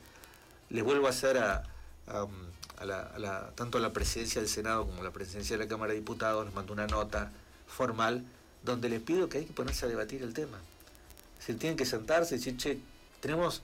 les 0.70 0.84
vuelvo 0.84 1.08
a 1.08 1.12
hacer 1.12 1.38
a, 1.38 1.64
la, 2.84 3.52
tanto 3.56 3.78
a 3.78 3.82
la 3.82 3.94
presidencia 3.94 4.42
del 4.42 4.50
Senado 4.50 4.86
como 4.86 5.00
a 5.00 5.04
la 5.06 5.12
presidencia 5.12 5.58
de 5.58 5.64
la 5.64 5.70
Cámara 5.70 5.94
de 5.94 6.00
Diputados, 6.00 6.44
les 6.44 6.54
mando 6.54 6.74
una 6.74 6.88
nota 6.88 7.32
formal 7.68 8.26
donde 8.62 8.90
les 8.90 9.02
pido 9.02 9.30
que 9.30 9.38
hay 9.38 9.46
que 9.46 9.54
ponerse 9.54 9.86
a 9.86 9.88
debatir 9.88 10.24
el 10.24 10.34
tema. 10.34 10.58
Se 11.40 11.54
tienen 11.54 11.78
que 11.78 11.86
sentarse 11.86 12.36
y 12.36 12.40
decir, 12.40 12.58
che, 12.58 12.80
tenemos 13.22 13.62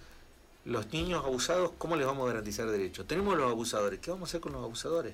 los 0.63 0.93
niños 0.93 1.25
abusados, 1.25 1.71
¿cómo 1.77 1.97
les 1.97 2.07
vamos 2.07 2.23
a 2.23 2.27
garantizar 2.27 2.71
derechos? 2.71 3.05
Tenemos 3.05 3.37
los 3.37 3.51
abusadores, 3.51 3.99
¿qué 3.99 4.11
vamos 4.11 4.29
a 4.29 4.31
hacer 4.31 4.39
con 4.39 4.53
los 4.53 4.63
abusadores? 4.63 5.13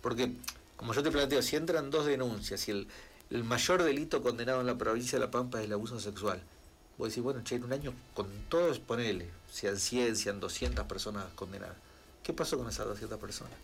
Porque, 0.00 0.30
como 0.76 0.94
yo 0.94 1.02
te 1.02 1.10
planteo, 1.10 1.42
si 1.42 1.56
entran 1.56 1.90
dos 1.90 2.06
denuncias 2.06 2.66
y 2.68 2.72
el, 2.72 2.88
el 3.30 3.44
mayor 3.44 3.82
delito 3.82 4.22
condenado 4.22 4.60
en 4.60 4.66
la 4.66 4.76
provincia 4.76 5.18
de 5.18 5.24
La 5.24 5.30
Pampa 5.30 5.60
es 5.60 5.66
el 5.66 5.72
abuso 5.72 6.00
sexual, 6.00 6.42
vos 6.98 7.08
decís, 7.08 7.22
bueno, 7.22 7.42
che, 7.44 7.56
en 7.56 7.64
un 7.64 7.72
año 7.72 7.94
con 8.14 8.26
todos, 8.48 8.78
ponele, 8.78 9.28
sean 9.50 9.76
100, 9.76 10.16
sean 10.16 10.40
200 10.40 10.86
personas 10.86 11.26
condenadas 11.34 11.76
¿Qué 12.22 12.32
pasó 12.32 12.56
con 12.56 12.68
esas 12.68 12.86
200 12.86 13.18
personas? 13.18 13.54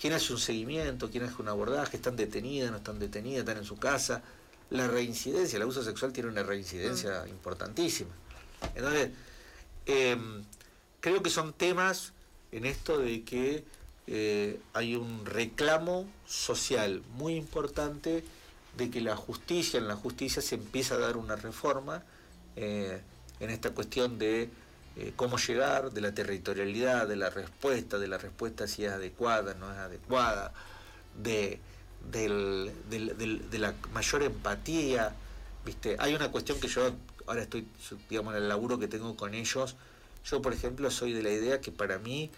¿Quién 0.00 0.12
hace 0.14 0.32
un 0.32 0.38
seguimiento? 0.38 1.10
¿Quién 1.10 1.24
hace 1.24 1.42
un 1.42 1.48
abordaje? 1.48 1.96
¿Están 1.96 2.16
detenidas? 2.16 2.70
¿No 2.70 2.78
están 2.78 2.98
detenidas? 2.98 3.40
¿Están 3.40 3.58
en 3.58 3.64
su 3.64 3.76
casa? 3.76 4.22
La 4.70 4.86
reincidencia, 4.86 5.56
el 5.56 5.62
abuso 5.62 5.82
sexual 5.82 6.12
tiene 6.12 6.28
una 6.28 6.42
reincidencia 6.42 7.24
mm. 7.24 7.28
importantísima. 7.28 8.10
Entonces, 8.74 9.10
em, 9.86 10.44
creo 11.00 11.22
que 11.22 11.30
son 11.30 11.52
temas 11.52 12.12
en 12.52 12.64
esto 12.64 12.98
de 12.98 13.24
que 13.24 13.64
eh, 14.12 14.58
hay 14.72 14.96
un 14.96 15.24
reclamo 15.24 16.04
social 16.26 17.04
muy 17.14 17.36
importante 17.36 18.24
de 18.76 18.90
que 18.90 19.00
la 19.00 19.14
justicia, 19.14 19.78
en 19.78 19.86
la 19.86 19.94
justicia 19.94 20.42
se 20.42 20.56
empieza 20.56 20.96
a 20.96 20.98
dar 20.98 21.16
una 21.16 21.36
reforma 21.36 22.02
eh, 22.56 23.00
en 23.38 23.50
esta 23.50 23.70
cuestión 23.70 24.18
de 24.18 24.50
eh, 24.96 25.12
cómo 25.14 25.38
llegar, 25.38 25.92
de 25.92 26.00
la 26.00 26.12
territorialidad, 26.12 27.06
de 27.06 27.14
la 27.14 27.30
respuesta, 27.30 28.00
de 28.00 28.08
la 28.08 28.18
respuesta 28.18 28.66
si 28.66 28.84
es 28.84 28.90
adecuada, 28.90 29.54
no 29.54 29.70
es 29.70 29.78
adecuada, 29.78 30.52
de, 31.22 31.60
de 32.10 33.58
la 33.60 33.74
mayor 33.94 34.24
empatía. 34.24 35.14
¿viste? 35.64 35.94
Hay 36.00 36.16
una 36.16 36.32
cuestión 36.32 36.58
que 36.58 36.66
yo 36.66 36.90
ahora 37.28 37.42
estoy, 37.42 37.64
digamos, 38.08 38.34
en 38.34 38.42
el 38.42 38.48
laburo 38.48 38.80
que 38.80 38.88
tengo 38.88 39.14
con 39.14 39.34
ellos. 39.34 39.76
Yo, 40.24 40.42
por 40.42 40.52
ejemplo, 40.52 40.90
soy 40.90 41.12
de 41.12 41.22
la 41.22 41.30
idea 41.30 41.60
que 41.60 41.70
para 41.70 42.00
mí 42.00 42.32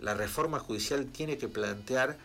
la 0.00 0.14
reforma 0.14 0.58
judicial 0.58 1.06
tiene 1.06 1.36
que 1.36 1.48
plantear 1.48 2.16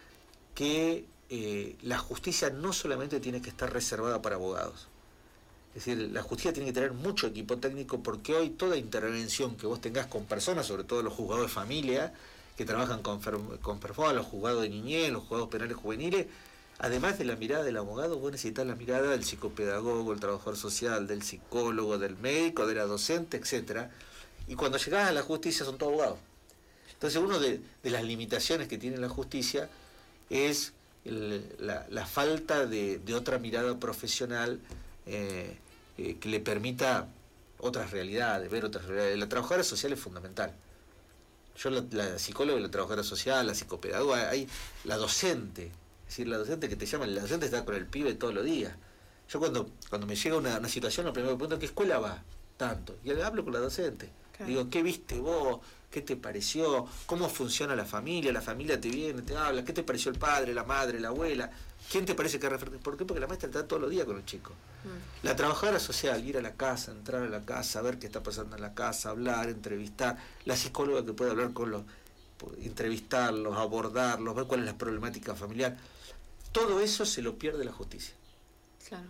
que 0.56 1.06
eh, 1.30 1.76
la 1.82 1.98
justicia 1.98 2.50
no 2.50 2.74
solamente 2.74 3.20
tiene 3.20 3.42
que 3.42 3.50
estar 3.50 3.72
reservada 3.72 4.22
para 4.22 4.36
abogados. 4.36 4.88
Es 5.74 5.86
decir, 5.86 6.12
la 6.12 6.22
justicia 6.22 6.52
tiene 6.52 6.70
que 6.70 6.74
tener 6.74 6.92
mucho 6.92 7.28
equipo 7.28 7.58
técnico 7.58 8.04
porque 8.04 8.36
hoy 8.36 8.50
toda 8.50 8.76
intervención 8.76 9.56
que 9.56 9.68
vos 9.68 9.80
tengas 9.80 10.08
con 10.08 10.26
personas, 10.26 10.66
sobre 10.66 10.84
todo 10.84 11.02
los 11.02 11.14
juzgados 11.14 11.44
de 11.44 11.48
familia, 11.48 12.14
que 12.58 12.66
trabajan 12.66 13.02
con, 13.02 13.22
con 13.62 13.80
los 14.16 14.26
juzgados 14.26 14.64
de 14.64 14.70
niñez, 14.70 15.12
los 15.12 15.24
juzgados 15.24 15.48
penales 15.48 15.78
juveniles, 15.78 16.28
además 16.80 17.18
de 17.18 17.24
la 17.24 17.38
mirada 17.38 17.64
del 17.64 17.78
abogado, 17.78 18.20
vos 18.20 18.32
necesitas 18.32 18.68
la 18.68 18.76
mirada 18.76 19.12
del 19.12 19.24
psicopedagogo, 19.24 20.12
el 20.12 20.20
trabajador 20.20 20.58
social, 20.58 21.08
del 21.08 21.24
psicólogo, 21.24 21.98
del 21.98 22.18
médico, 22.18 22.68
de 22.68 22.76
la 22.76 22.86
docente, 22.86 23.38
etcétera. 23.38 23.90
Y 24.48 24.56
cuando 24.56 24.78
llegás 24.78 25.08
a 25.08 25.14
la 25.14 25.22
justicia 25.22 25.66
son 25.66 25.78
todos 25.78 25.94
abogados. 25.94 26.20
Entonces, 27.02 27.20
una 27.20 27.40
de, 27.40 27.60
las 27.90 28.04
limitaciones 28.04 28.68
que 28.68 28.78
tiene 28.78 28.98
la 28.98 29.10
justicia 29.10 29.68
es 30.30 30.72
la, 31.04 32.06
falta 32.06 32.68
de, 32.68 33.02
otra 33.16 33.40
mirada 33.40 33.80
profesional 33.80 34.60
eh, 35.08 35.58
eh, 35.98 36.18
que 36.20 36.30
le 36.30 36.40
permita 36.40 37.08
otras 37.58 37.90
realidades, 37.90 38.52
ver 38.52 38.66
otras 38.66 38.86
realidades. 38.86 39.18
La 39.18 39.28
trabajadora 39.28 39.64
social 39.64 39.92
es 39.94 40.00
fundamental. 40.00 40.54
Yo, 41.58 41.72
la, 41.72 42.20
psicóloga 42.20 42.60
la 42.60 42.70
trabajadora 42.70 43.04
social, 43.04 43.48
la 43.48 43.56
psicopedagoga, 43.56 44.30
hay 44.30 44.48
la 44.84 44.98
docente, 44.98 45.72
es 46.04 46.06
decir, 46.06 46.28
la 46.28 46.38
docente 46.38 46.70
que 46.70 46.76
te 46.76 46.86
llama, 46.86 47.08
la 47.08 47.22
docente 47.22 47.48
está 47.48 47.66
con 47.66 47.74
el 47.74 47.88
pibe 47.88 48.14
todos 48.14 48.36
los 48.36 48.46
días. 48.46 48.76
Yo 49.28 49.40
cuando, 49.40 49.72
cuando 49.90 50.06
me 50.06 50.16
llega 50.16 50.38
una, 50.38 50.70
situación, 50.70 51.08
lo 51.08 51.14
primero 51.14 51.34
que 51.34 51.38
pregunto, 51.38 51.58
¿qué 51.58 51.66
escuela 51.66 51.98
va? 51.98 52.22
Tanto. 52.58 52.96
Y 53.04 53.10
hablo 53.10 53.44
con 53.44 53.54
la 53.54 53.60
docente. 53.60 54.21
Digo, 54.46 54.70
¿qué 54.70 54.82
viste 54.82 55.20
vos? 55.20 55.60
¿Qué 55.90 56.02
te 56.02 56.16
pareció? 56.16 56.88
¿Cómo 57.06 57.30
funciona 57.30 57.76
la 57.76 57.86
familia? 57.86 58.32
La 58.32 58.42
familia 58.42 58.80
te 58.80 58.90
viene, 58.90 59.22
te 59.22 59.36
habla. 59.36 59.64
¿Qué 59.64 59.74
te 59.74 59.84
pareció 59.84 60.12
el 60.12 60.18
padre, 60.18 60.54
la 60.54 60.64
madre, 60.64 61.00
la 61.00 61.10
abuela? 61.10 61.52
¿Quién 61.92 62.06
te 62.06 62.16
parece 62.16 62.40
que 62.40 62.48
referente? 62.48 62.80
¿Por 62.80 62.98
qué? 62.98 63.06
Porque 63.06 63.20
la 63.20 63.28
maestra 63.28 63.50
está 63.50 63.68
todos 63.68 63.82
los 63.82 63.92
días 63.92 64.06
con 64.06 64.16
el 64.16 64.26
chico. 64.26 64.52
Mm. 64.52 65.26
La 65.26 65.36
trabajadora 65.36 65.80
social, 65.80 66.26
ir 66.26 66.38
a 66.38 66.42
la 66.42 66.54
casa, 66.54 66.92
entrar 66.92 67.24
a 67.24 67.30
la 67.30 67.46
casa, 67.46 67.82
ver 67.82 68.00
qué 68.00 68.08
está 68.08 68.24
pasando 68.24 68.56
en 68.56 68.62
la 68.62 68.74
casa, 68.74 69.10
hablar, 69.10 69.50
entrevistar. 69.50 70.18
La 70.46 70.56
psicóloga 70.56 71.06
que 71.06 71.14
puede 71.14 71.32
hablar 71.32 71.52
con 71.52 71.72
los, 71.72 71.84
entrevistarlos, 72.62 73.58
abordarlos, 73.58 74.36
ver 74.36 74.46
cuál 74.46 74.62
es 74.62 74.66
la 74.68 74.78
problemática 74.78 75.36
familiar. 75.36 75.78
Todo 76.52 76.80
eso 76.80 77.06
se 77.06 77.22
lo 77.22 77.38
pierde 77.38 77.66
la 77.66 77.72
justicia. 77.72 78.16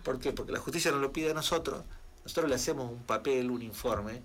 ¿Por 0.04 0.18
qué? 0.18 0.32
Porque 0.32 0.52
la 0.52 0.60
justicia 0.60 0.92
nos 0.92 1.00
lo 1.00 1.12
pide 1.12 1.30
a 1.30 1.34
nosotros, 1.34 1.82
nosotros 2.22 2.48
le 2.48 2.54
hacemos 2.54 2.90
un 2.90 3.02
papel, 3.02 3.50
un 3.50 3.62
informe, 3.62 4.22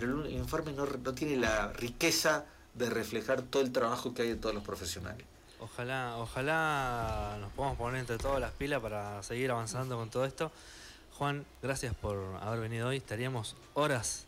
pero 0.00 0.24
el, 0.24 0.32
informe 0.32 0.72
no, 0.72 0.86
no 0.86 1.14
tiene 1.14 1.36
la 1.36 1.72
riqueza 1.72 2.46
de 2.74 2.88
reflejar 2.88 3.42
todo 3.42 3.62
el 3.62 3.72
trabajo 3.72 4.14
que 4.14 4.22
hay 4.22 4.28
de 4.28 4.36
todos 4.36 4.54
los 4.54 4.64
profesionales. 4.64 5.26
Ojalá, 5.60 6.16
ojalá 6.16 7.36
nos 7.40 7.52
podamos 7.52 7.76
poner 7.76 8.00
entre 8.00 8.16
todas 8.16 8.40
las 8.40 8.52
pilas 8.52 8.80
para 8.80 9.22
seguir 9.22 9.50
avanzando 9.50 9.96
con 9.96 10.08
todo 10.08 10.24
esto. 10.24 10.50
Juan, 11.18 11.44
gracias 11.62 11.94
por 11.94 12.18
haber 12.40 12.60
venido 12.60 12.88
hoy. 12.88 12.96
Estaríamos 12.96 13.56
horas 13.74 14.26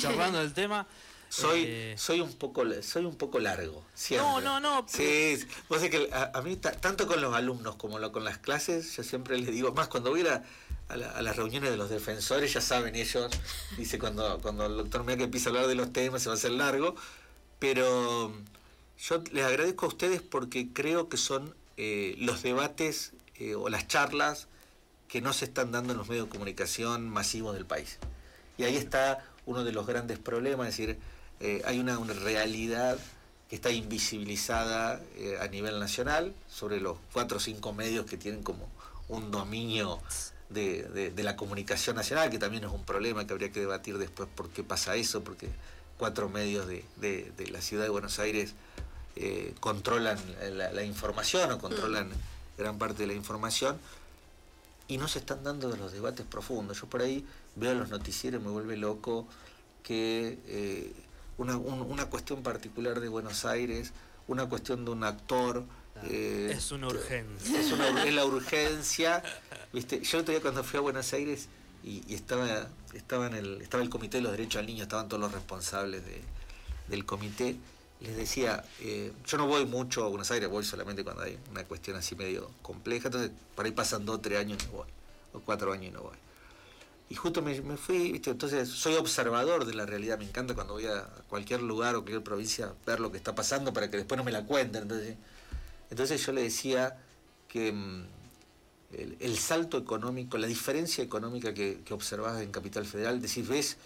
charlando 0.00 0.38
del 0.38 0.54
tema. 0.54 0.86
Soy, 1.30 1.64
eh, 1.66 1.94
soy 1.98 2.20
un 2.20 2.32
poco 2.34 2.62
soy 2.80 3.04
un 3.04 3.16
poco 3.16 3.38
largo. 3.38 3.84
No, 4.12 4.40
no, 4.40 4.60
no. 4.60 4.86
Sí, 4.88 5.38
vos 5.68 5.80
que 5.82 6.08
a, 6.12 6.40
mí 6.42 6.56
tanto 6.56 7.06
con 7.06 7.20
los 7.20 7.34
alumnos 7.34 7.74
como 7.74 8.00
con 8.12 8.24
las 8.24 8.38
clases, 8.38 8.96
yo 8.96 9.02
siempre 9.02 9.36
les 9.36 9.50
digo, 9.50 9.72
más 9.72 9.88
cuando 9.88 10.10
voy 10.10 10.26
a, 10.26 10.42
a, 10.88 10.96
las 10.96 11.36
reuniones 11.36 11.70
de 11.70 11.76
los 11.76 11.90
defensores, 11.90 12.52
ya 12.52 12.60
saben 12.60 12.94
ellos, 12.94 13.30
dice 13.76 13.98
cuando, 13.98 14.38
cuando 14.40 14.66
el 14.66 14.76
doctor 14.76 15.04
me 15.04 15.16
que 15.16 15.24
empieza 15.24 15.48
a 15.48 15.52
hablar 15.52 15.66
de 15.66 15.74
los 15.74 15.92
temas 15.92 16.22
se 16.22 16.28
va 16.28 16.34
a 16.34 16.38
hacer 16.38 16.52
largo, 16.52 16.96
pero 17.58 18.32
yo 18.98 19.22
les 19.32 19.44
agradezco 19.44 19.86
a 19.86 19.88
ustedes 19.88 20.22
porque 20.22 20.72
creo 20.72 21.08
que 21.08 21.16
son 21.16 21.54
eh, 21.76 22.16
los 22.18 22.42
debates 22.42 23.12
eh, 23.36 23.54
o 23.54 23.68
las 23.68 23.86
charlas 23.86 24.48
que 25.08 25.20
no 25.20 25.32
se 25.32 25.44
están 25.44 25.72
dando 25.72 25.92
en 25.92 25.98
los 25.98 26.08
medios 26.08 26.26
de 26.26 26.30
comunicación 26.30 27.08
masivos 27.08 27.54
del 27.54 27.66
país. 27.66 27.98
Y 28.56 28.64
ahí 28.64 28.76
está 28.76 29.24
uno 29.46 29.64
de 29.64 29.72
los 29.72 29.86
grandes 29.86 30.18
problemas, 30.18 30.68
es 30.68 30.76
decir, 30.76 30.98
eh, 31.40 31.62
hay 31.64 31.78
una, 31.78 31.96
realidad 31.98 32.98
que 33.48 33.56
está 33.56 33.70
invisibilizada 33.70 35.00
a 35.40 35.48
nivel 35.48 35.80
nacional 35.80 36.34
sobre 36.50 36.80
los 36.80 36.98
cuatro 37.14 37.38
o 37.38 37.40
cinco 37.40 37.72
medios 37.72 38.04
que 38.04 38.18
tienen 38.18 38.42
como 38.42 38.68
un 39.08 39.30
dominio 39.30 40.02
de, 40.50 41.12
la 41.16 41.36
comunicación 41.36 41.96
nacional, 41.96 42.30
que 42.30 42.38
también 42.38 42.64
es 42.64 42.70
un 42.70 42.84
problema 42.84 43.26
que 43.26 43.32
habría 43.32 43.52
que 43.52 43.60
debatir 43.60 43.98
después 43.98 44.28
por 44.34 44.48
qué 44.50 44.62
pasa 44.62 44.96
eso, 44.96 45.22
porque 45.22 45.48
cuatro 45.98 46.28
medios 46.28 46.66
de, 46.66 47.32
la 47.50 47.60
ciudad 47.60 47.84
de 47.84 47.90
Buenos 47.90 48.18
Aires 48.18 48.54
eh, 49.16 49.54
controlan 49.60 50.18
la, 50.52 50.82
información 50.84 51.50
o 51.52 51.58
controlan 51.58 52.08
gran 52.56 52.78
parte 52.78 53.02
de 53.02 53.08
la 53.08 53.14
información 53.14 53.78
y 54.88 54.96
no 54.96 55.06
se 55.06 55.18
están 55.18 55.44
dando 55.44 55.74
los 55.76 55.92
debates 55.92 56.24
profundos. 56.24 56.80
Yo 56.80 56.86
por 56.86 57.02
ahí 57.02 57.26
veo 57.56 57.74
los 57.74 57.90
noticieros 57.90 58.42
me 58.42 58.50
vuelve 58.50 58.76
loco 58.76 59.26
que 59.82 60.38
eh, 60.46 60.92
una, 61.38 62.06
cuestión 62.06 62.42
particular 62.42 63.00
de 63.00 63.08
Buenos 63.08 63.44
Aires, 63.44 63.92
una 64.26 64.48
cuestión 64.48 64.84
de 64.84 64.90
un 64.90 65.04
actor, 65.04 65.64
eh, 66.04 66.52
es 66.54 66.70
una 66.72 66.88
urgencia. 66.88 67.60
Es, 67.60 67.72
una, 67.72 68.04
la 68.04 68.24
urgencia. 68.24 69.22
¿viste? 69.72 70.00
Yo 70.02 70.18
otro 70.18 70.32
día 70.32 70.40
cuando 70.40 70.64
fui 70.64 70.78
a 70.78 70.80
Buenos 70.80 71.12
Aires 71.12 71.48
y, 71.84 72.14
estaba, 72.14 72.68
estaba, 72.94 73.26
en 73.26 73.34
el, 73.34 73.62
estaba 73.62 73.82
el 73.82 73.90
Comité 73.90 74.18
de 74.18 74.22
los 74.22 74.32
Derechos 74.32 74.60
al 74.60 74.66
Niño, 74.66 74.82
estaban 74.82 75.08
todos 75.08 75.20
los 75.20 75.32
responsables 75.32 76.02
del 76.88 77.04
comité, 77.04 77.56
les 78.00 78.16
decía, 78.16 78.64
eh, 78.80 79.12
yo 79.26 79.38
no 79.38 79.46
voy 79.46 79.64
mucho 79.66 80.04
a 80.04 80.08
Buenos 80.08 80.30
Aires, 80.30 80.48
voy 80.48 80.64
solamente 80.64 81.04
cuando 81.04 81.22
hay 81.22 81.38
una 81.50 81.64
cuestión 81.64 81.96
así 81.96 82.14
medio 82.14 82.50
compleja, 82.62 83.08
entonces 83.08 83.30
por 83.54 83.66
ahí 83.66 83.72
pasan 83.72 84.04
dos, 84.04 84.22
tres 84.22 84.38
años 84.38 84.58
y 84.62 84.66
no 84.66 84.72
voy, 84.72 84.88
o 85.32 85.40
cuatro 85.40 85.72
años 85.72 85.86
y 85.86 85.90
no 85.90 86.02
voy. 86.02 86.16
Y 87.10 87.14
justo 87.14 87.40
me, 87.40 87.54
fui, 87.76 88.12
¿viste? 88.12 88.30
entonces 88.30 88.68
soy 88.68 88.94
observador 88.96 89.64
de 89.64 89.74
la 89.74 89.86
realidad, 89.86 90.18
me 90.18 90.26
encanta 90.26 90.54
cuando 90.54 90.74
voy 90.74 90.86
a 90.86 91.08
cualquier 91.28 91.62
lugar 91.62 91.94
o 91.94 92.02
cualquier 92.02 92.22
provincia 92.22 92.74
ver 92.86 93.00
lo 93.00 93.10
que 93.10 93.16
está 93.16 93.34
pasando 93.34 93.72
para 93.72 93.90
que 93.90 93.96
después 93.96 94.18
no 94.18 94.24
me 94.24 94.32
la 94.32 94.44
cuenten. 94.44 94.82
Entonces, 94.82 95.16
entonces 95.90 96.24
yo 96.24 96.32
le 96.32 96.42
decía 96.42 96.98
que 97.48 97.72
mm, 97.72 98.06
el, 99.20 99.38
salto 99.38 99.78
económico, 99.78 100.38
la 100.38 100.46
diferencia 100.46 101.04
económica 101.04 101.52
que, 101.52 101.80
que 101.84 101.94
en 102.42 102.50
Capital 102.50 102.86
Federal, 102.86 103.20
decís, 103.20 103.46
ves 103.46 103.76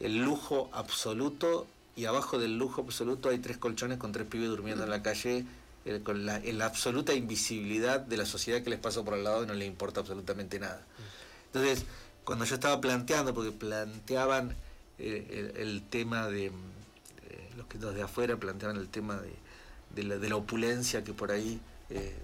el 0.00 0.18
lujo 0.18 0.70
absoluto 0.72 1.66
y 1.96 2.04
abajo 2.06 2.38
del 2.38 2.56
lujo 2.56 2.82
absoluto 2.82 3.28
hay 3.28 3.38
tres 3.38 3.58
colchones 3.58 3.98
con 3.98 4.12
tres 4.12 4.26
pibes 4.26 4.48
durmiendo 4.48 4.84
en 4.84 4.90
la 4.90 5.02
calle, 5.02 5.44
eh, 5.84 6.00
con 6.02 6.24
la, 6.24 6.40
absoluta 6.64 7.14
invisibilidad 7.14 8.00
de 8.00 8.16
la 8.16 8.26
sociedad 8.26 8.62
que 8.62 8.70
les 8.70 8.78
pasó 8.78 9.04
por 9.04 9.14
al 9.14 9.24
lado 9.24 9.44
y 9.44 9.46
no 9.46 9.54
les 9.54 9.68
importa 9.68 10.00
absolutamente 10.00 10.58
nada. 10.58 10.82
Entonces, 11.46 11.84
cuando 12.24 12.44
yo 12.44 12.54
estaba 12.54 12.80
planteando, 12.80 13.34
porque 13.34 13.52
planteaban 13.52 14.54
eh, 14.98 15.52
el, 15.56 15.82
tema 15.82 16.28
de, 16.28 16.46
eh, 16.46 16.52
los 17.56 17.66
que 17.66 17.78
de 17.78 18.02
afuera 18.02 18.36
planteaban 18.36 18.76
el 18.76 18.88
tema 18.88 19.16
de, 19.16 19.34
la, 19.96 20.36
opulencia 20.36 21.04
que 21.04 21.12
por 21.12 21.32
ahí 21.32 21.60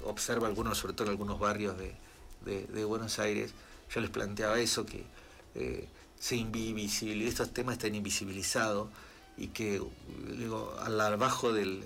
observa 0.04 0.46
algunos, 0.46 0.78
sobre 0.78 0.94
todo 0.94 1.06
en 1.06 1.10
algunos 1.12 1.38
barrios 1.38 1.76
de, 1.78 2.84
Buenos 2.84 3.18
Aires, 3.18 3.52
yo 3.92 4.00
les 4.00 4.10
planteaba 4.10 4.58
eso, 4.60 4.86
que 4.86 5.04
se 6.18 6.36
invisibiliza, 6.36 7.28
estos 7.28 7.52
temas 7.52 7.74
están 7.74 7.94
invisibilizados 7.94 8.88
y 9.36 9.48
que 9.48 9.82
digo, 10.38 10.74
al 10.80 11.00
abajo 11.00 11.52
del, 11.52 11.82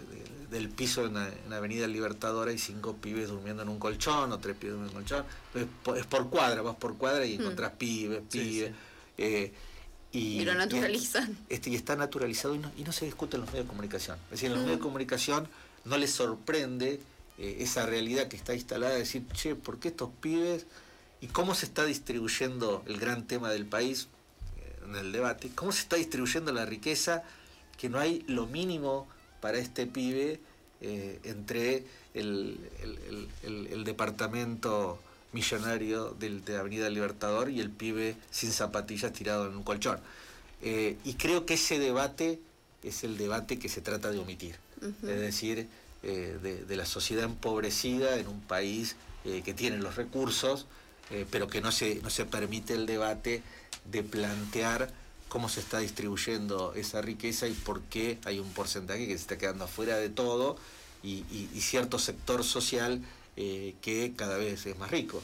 del 0.50 0.68
piso 0.68 1.06
en 1.06 1.14
la, 1.14 1.56
Avenida 1.56 1.86
Libertador 1.86 2.48
hay 2.48 2.58
cinco 2.58 2.96
pibes 2.96 3.28
durmiendo 3.28 3.62
en 3.62 3.68
un 3.68 3.78
colchón 3.78 4.32
o 4.32 4.38
tres 4.38 4.56
pibes 4.56 4.74
durmiendo 4.74 4.98
en 4.98 5.02
un 5.02 5.08
colchón. 5.08 5.96
Es 5.96 6.06
por, 6.06 6.28
cuadra, 6.28 6.62
vas 6.62 6.76
por 6.76 6.96
cuadra 6.96 7.24
y 7.24 7.38
hmm. 7.38 7.40
encontrás 7.40 7.72
pibes, 7.72 8.22
pibes. 8.30 8.72
Eh, 9.16 9.52
y, 10.12 10.44
lo 10.44 10.54
naturalizan. 10.54 11.38
Y, 11.48 11.54
este, 11.54 11.70
y 11.70 11.76
está 11.76 11.94
naturalizado 11.94 12.54
y 12.54 12.58
no, 12.58 12.72
y 12.76 12.82
no 12.82 12.90
se 12.90 13.04
discute 13.04 13.36
en 13.36 13.42
los 13.42 13.50
medios 13.50 13.66
de 13.66 13.68
comunicación. 13.68 14.18
Es 14.24 14.30
decir, 14.32 14.46
en 14.46 14.54
los 14.54 14.62
medios 14.62 14.78
de 14.78 14.82
comunicación 14.82 15.48
no 15.84 15.96
les 15.98 16.10
sorprende 16.10 17.00
eh, 17.38 17.58
esa 17.60 17.86
realidad 17.86 18.28
que 18.28 18.36
está 18.36 18.54
instalada 18.54 18.92
de 18.92 19.00
decir, 19.00 19.26
che, 19.32 19.54
¿por 19.54 19.78
qué 19.78 19.88
estos 19.88 20.10
pibes? 20.20 20.66
¿Y 21.20 21.28
cómo 21.28 21.54
se 21.54 21.66
está 21.66 21.84
distribuyendo 21.84 22.82
el 22.86 22.98
gran 22.98 23.26
tema 23.26 23.50
del 23.50 23.66
país 23.66 24.08
eh, 24.58 24.76
en 24.86 24.96
el 24.96 25.12
debate? 25.12 25.50
¿Cómo 25.54 25.72
se 25.72 25.80
está 25.80 25.96
distribuyendo 25.96 26.52
la 26.52 26.66
riqueza? 26.66 27.22
que 27.78 27.88
no 27.88 27.98
hay 27.98 28.22
lo 28.26 28.46
mínimo 28.46 29.08
para 29.40 29.56
este 29.56 29.86
pibe 29.86 30.38
eh, 30.82 31.18
entre 31.24 31.86
el, 32.12 32.58
departamento 33.86 35.00
millonario 35.32 36.10
del, 36.10 36.44
de 36.44 36.58
Avenida 36.58 36.90
Libertador 36.90 37.48
y 37.48 37.58
el 37.58 37.70
pibe 37.70 38.16
sin 38.30 38.52
zapatillas 38.52 39.14
tirado 39.14 39.46
en 39.46 39.56
un 39.56 39.62
colchón. 39.62 39.98
Y 40.62 41.14
creo 41.14 41.46
que 41.46 41.54
ese 41.54 41.78
debate 41.78 42.38
es 42.82 43.02
el 43.02 43.16
debate 43.16 43.58
que 43.58 43.70
se 43.70 43.80
trata 43.80 44.10
de 44.10 44.18
omitir. 44.18 44.56
Es 44.82 45.02
decir, 45.02 45.68
eh, 46.02 46.38
de, 46.66 46.76
la 46.76 46.86
sociedad 46.86 47.24
empobrecida 47.24 48.16
en 48.16 48.28
un 48.28 48.40
país 48.40 48.96
que 49.22 49.52
tiene 49.52 49.76
los 49.76 49.96
recursos, 49.96 50.64
pero 51.30 51.46
que 51.46 51.60
no 51.60 51.72
se, 51.72 51.96
no 51.96 52.08
se 52.08 52.24
permite 52.24 52.72
el 52.72 52.86
debate 52.86 53.42
de 53.84 54.02
plantear 54.02 54.90
cómo 55.30 55.48
se 55.48 55.60
está 55.60 55.78
distribuyendo 55.78 56.74
esa 56.74 57.00
riqueza 57.00 57.46
y 57.46 57.52
por 57.52 57.80
qué 57.82 58.18
hay 58.24 58.38
un 58.38 58.52
porcentaje 58.52 59.06
que 59.06 59.12
se 59.12 59.22
está 59.22 59.38
quedando 59.38 59.64
afuera 59.64 59.96
de 59.96 60.10
todo 60.10 60.58
y, 61.02 61.22
cierto 61.60 61.98
sector 61.98 62.44
social 62.44 63.00
eh, 63.42 63.74
que 63.80 64.12
cada 64.14 64.36
vez 64.36 64.66
es 64.66 64.78
más 64.78 64.90
rico. 64.90 65.22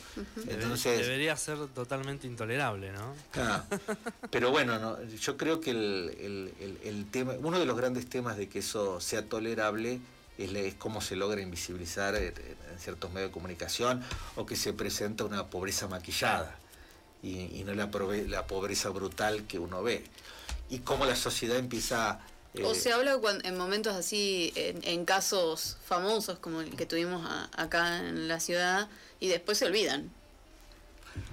Entonces, 0.48 1.00
Debería 1.00 1.36
ser 1.36 1.58
totalmente 1.74 2.26
intolerable, 2.26 2.90
¿no? 2.90 3.14
pero 4.30 4.50
bueno, 4.50 4.96
yo 5.02 5.36
creo 5.36 5.60
que 5.60 5.72
el, 5.72 7.06
tema, 7.10 7.34
uno 7.42 7.58
de 7.58 7.66
los 7.66 7.76
grandes 7.76 8.08
temas 8.08 8.38
de 8.38 8.48
que 8.48 8.60
eso 8.60 9.02
sea 9.02 9.26
tolerable 9.26 10.00
es, 10.38 10.74
cómo 10.76 11.02
se 11.02 11.14
logra 11.14 11.42
invisibilizar 11.42 12.14
en, 12.14 12.32
ciertos 12.78 13.12
medios 13.12 13.28
de 13.28 13.34
comunicación 13.34 14.02
o 14.36 14.46
que 14.46 14.56
se 14.56 14.72
presenta 14.72 15.24
una 15.24 15.48
pobreza 15.48 15.86
maquillada 15.86 16.56
y, 17.22 17.64
no 17.66 17.74
la, 17.74 17.90
la 18.28 18.46
pobreza 18.46 18.88
brutal 18.88 19.42
que 19.46 19.58
uno 19.58 19.82
ve. 19.82 20.04
Y 20.70 20.78
cómo 20.78 21.04
la 21.04 21.16
sociedad 21.16 21.58
empieza... 21.58 22.20
Eh, 22.56 22.64
o 22.64 22.74
se 22.74 22.92
habla 22.92 23.18
en 23.44 23.58
momentos 23.58 23.94
así, 23.94 24.52
en, 24.54 25.04
casos 25.04 25.76
famosos 25.84 26.38
como 26.38 26.60
el 26.60 26.74
que 26.76 26.86
tuvimos 26.86 27.26
acá 27.56 27.98
en 27.98 28.28
la 28.28 28.40
ciudad, 28.40 28.88
y 29.20 29.28
después 29.28 29.58
se 29.58 29.66
olvidan. 29.66 30.10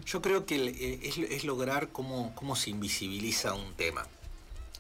Yo 0.06 0.22
creo 0.22 0.46
que 0.46 0.56
eh, 0.56 1.28
es, 1.32 1.44
lograr 1.44 1.90
cómo, 1.90 2.34
cómo 2.36 2.56
se 2.56 2.70
invisibiliza 2.70 3.54
un 3.54 3.74
tema 3.74 4.08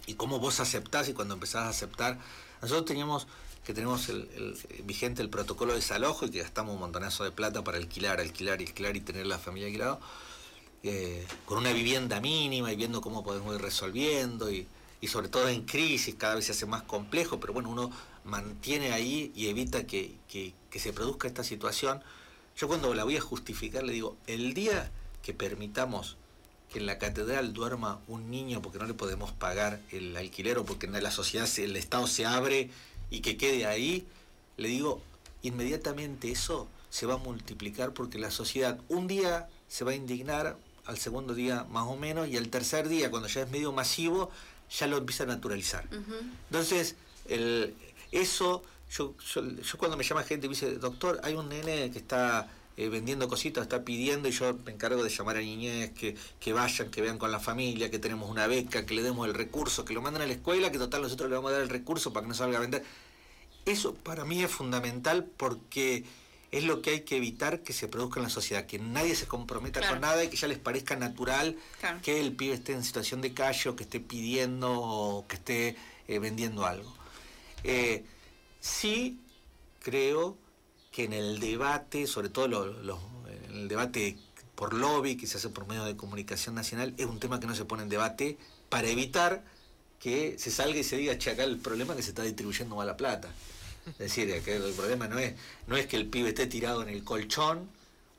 y 0.05 0.15
cómo 0.15 0.39
vos 0.39 0.59
aceptás 0.59 1.09
y 1.09 1.13
cuando 1.13 1.33
empezás 1.33 1.63
a 1.63 1.69
aceptar. 1.69 2.17
Nosotros 2.61 2.85
teníamos 2.85 3.27
que 3.65 3.73
tenemos 3.73 4.09
el, 4.09 4.57
vigente 4.83 5.21
el 5.21 5.29
protocolo 5.29 5.71
de 5.71 5.79
desalojo 5.79 6.25
y 6.25 6.31
que 6.31 6.39
gastamos 6.39 6.73
un 6.73 6.81
montonazo 6.81 7.23
de 7.23 7.31
plata 7.31 7.63
para 7.63 7.77
alquilar, 7.77 8.19
alquilar, 8.19 8.59
alquilar 8.59 8.97
y 8.97 9.01
tener 9.01 9.25
la 9.25 9.39
familia 9.39 9.67
alquilada. 9.67 9.99
Eh, 10.85 11.25
con 11.45 11.59
una 11.59 11.71
vivienda 11.71 12.19
mínima 12.19 12.73
y 12.73 12.75
viendo 12.75 12.99
cómo 12.99 13.23
podemos 13.23 13.55
ir 13.55 13.61
resolviendo 13.61 14.51
y, 14.51 14.67
sobre 15.07 15.27
todo 15.27 15.49
en 15.49 15.63
crisis 15.63 16.15
cada 16.15 16.35
vez 16.35 16.45
se 16.45 16.53
hace 16.53 16.65
más 16.65 16.83
complejo, 16.83 17.39
pero 17.39 17.53
bueno, 17.53 17.69
uno 17.69 17.91
mantiene 18.23 18.93
ahí 18.93 19.31
y 19.35 19.47
evita 19.47 19.85
que, 19.85 20.15
se 20.71 20.93
produzca 20.93 21.27
esta 21.27 21.43
situación. 21.43 22.01
Yo 22.55 22.67
cuando 22.67 22.93
la 22.93 23.03
voy 23.03 23.17
a 23.17 23.21
justificar 23.21 23.83
le 23.83 23.93
digo, 23.93 24.15
el 24.27 24.53
día 24.53 24.91
que 25.21 25.33
permitamos 25.33 26.17
que 26.71 26.79
en 26.79 26.85
la 26.85 26.97
catedral 26.97 27.53
duerma 27.53 27.99
un 28.07 28.31
niño 28.31 28.61
porque 28.61 28.79
no 28.79 28.85
le 28.85 28.93
podemos 28.93 29.31
pagar 29.31 29.81
el 29.91 30.15
alquiler 30.15 30.57
o 30.57 30.65
porque 30.65 30.87
la 30.87 31.11
sociedad, 31.11 31.49
el 31.57 31.75
Estado 31.75 32.07
se 32.07 32.25
abre 32.25 32.69
y 33.09 33.19
que 33.19 33.37
quede 33.37 33.65
ahí, 33.65 34.07
le 34.57 34.69
digo, 34.69 35.01
inmediatamente 35.41 36.31
eso 36.31 36.67
se 36.89 37.05
va 37.05 37.15
a 37.15 37.17
multiplicar 37.17 37.93
porque 37.93 38.17
la 38.19 38.31
sociedad 38.31 38.79
un 38.89 39.07
día 39.07 39.49
se 39.67 39.83
va 39.83 39.91
a 39.91 39.95
indignar 39.95 40.57
al 40.85 40.97
segundo 40.97 41.33
día 41.33 41.65
más 41.69 41.87
o 41.87 41.95
menos, 41.95 42.27
y 42.27 42.35
el 42.35 42.49
tercer 42.49 42.89
día, 42.89 43.09
cuando 43.09 43.27
ya 43.27 43.41
es 43.41 43.49
medio 43.49 43.71
masivo, 43.71 44.29
ya 44.69 44.87
lo 44.87 44.97
empieza 44.97 45.23
a 45.23 45.27
naturalizar. 45.27 45.87
Entonces, 46.49 46.95
el, 47.27 47.73
eso, 48.11 48.63
yo, 48.91 49.15
yo, 49.33 49.77
cuando 49.77 49.97
me 49.97 50.03
llama 50.03 50.23
gente 50.23 50.45
y 50.45 50.49
me 50.49 50.55
dice, 50.55 50.75
doctor, 50.75 51.19
hay 51.23 51.33
un 51.33 51.49
nene 51.49 51.91
que 51.91 51.99
está 51.99 52.49
eh, 52.77 52.89
vendiendo 52.89 53.27
cositas, 53.27 53.63
está 53.63 53.83
pidiendo 53.83 54.27
y 54.27 54.31
yo 54.31 54.57
me 54.65 54.71
encargo 54.71 55.03
de 55.03 55.09
llamar 55.09 55.37
a 55.37 55.39
niñez, 55.39 55.91
que, 55.91 56.15
que 56.39 56.53
vayan, 56.53 56.89
que 56.89 57.01
vean 57.01 57.17
con 57.17 57.31
la 57.31 57.39
familia, 57.39 57.91
que 57.91 57.99
tenemos 57.99 58.29
una 58.29 58.47
beca, 58.47 58.85
que 58.85 58.93
le 58.93 59.03
demos 59.03 59.27
el 59.27 59.33
recurso, 59.33 59.85
que 59.85 59.93
lo 59.93 60.01
manden 60.01 60.23
a 60.23 60.27
la 60.27 60.33
escuela, 60.33 60.71
que 60.71 60.77
total 60.77 61.01
nosotros 61.01 61.29
le 61.29 61.35
vamos 61.35 61.51
a 61.51 61.53
dar 61.53 61.61
el 61.61 61.69
recurso 61.69 62.13
para 62.13 62.23
que 62.23 62.29
no 62.29 62.35
salga 62.35 62.57
a 62.57 62.61
vender. 62.61 62.83
Eso 63.65 63.93
para 63.93 64.25
mí 64.25 64.43
es 64.43 64.51
fundamental 64.51 65.25
porque 65.37 66.03
es 66.53 66.63
lo 66.65 66.83
que 66.83 66.91
hay 66.91 67.01
que 67.01 67.17
evitar 67.17 67.63
que 67.63 67.73
se 67.73 67.87
produzca 67.87 68.19
en 68.19 68.25
la 68.25 68.29
sociedad, 68.29 68.67
que 68.67 68.77
nadie 68.77 69.15
se 69.15 69.25
comprometa 69.25 69.81
con 69.89 69.99
nada 70.01 70.23
y 70.23 70.29
que 70.29 70.37
ya 70.37 70.47
les 70.47 70.59
parezca 70.59 70.95
natural 70.95 71.57
que 72.03 72.19
el 72.19 72.31
pibe 72.33 72.53
esté 72.53 72.73
en 72.73 72.83
situación 72.83 73.21
de 73.21 73.33
calle 73.33 73.71
o 73.71 73.75
que 73.75 73.83
esté 73.83 73.99
pidiendo 73.99 74.71
o 74.71 75.27
que 75.27 75.37
esté 75.37 75.75
eh, 76.07 76.19
vendiendo 76.19 76.67
algo. 76.67 76.93
Eh, 77.63 78.05
sí 78.59 79.19
creo 79.81 80.37
que 80.91 81.05
en 81.05 81.13
el 81.13 81.39
debate, 81.39 82.05
sobre 82.05 82.29
todo 82.29 82.45
en 82.45 83.51
el 83.51 83.67
debate 83.67 84.15
por 84.53 84.75
lobby 84.75 85.17
que 85.17 85.25
se 85.25 85.37
hace 85.37 85.49
por 85.49 85.65
medio 85.65 85.85
de 85.85 85.97
comunicación 85.97 86.53
nacional, 86.53 86.93
es 86.99 87.07
un 87.07 87.19
tema 87.19 87.39
que 87.39 87.47
no 87.47 87.55
se 87.55 87.65
pone 87.65 87.81
en 87.81 87.89
debate 87.89 88.37
para 88.69 88.87
evitar 88.87 89.43
que 89.99 90.35
se 90.37 90.51
salga 90.51 90.77
y 90.77 90.83
se 90.83 90.97
diga, 90.97 91.17
che, 91.17 91.31
acá 91.31 91.45
el 91.45 91.57
problema 91.57 91.93
es 91.93 91.97
que 91.97 92.03
se 92.03 92.09
está 92.09 92.21
distribuyendo 92.21 92.75
mala 92.75 92.95
plata. 92.95 93.29
Es 93.87 93.97
decir, 93.97 94.29
el 94.29 94.73
problema 94.73 95.07
no 95.07 95.19
es, 95.19 95.33
no 95.67 95.75
es 95.75 95.87
que 95.87 95.97
el 95.97 96.07
pibe 96.07 96.29
esté 96.29 96.47
tirado 96.47 96.81
en 96.81 96.89
el 96.89 97.03
colchón 97.03 97.69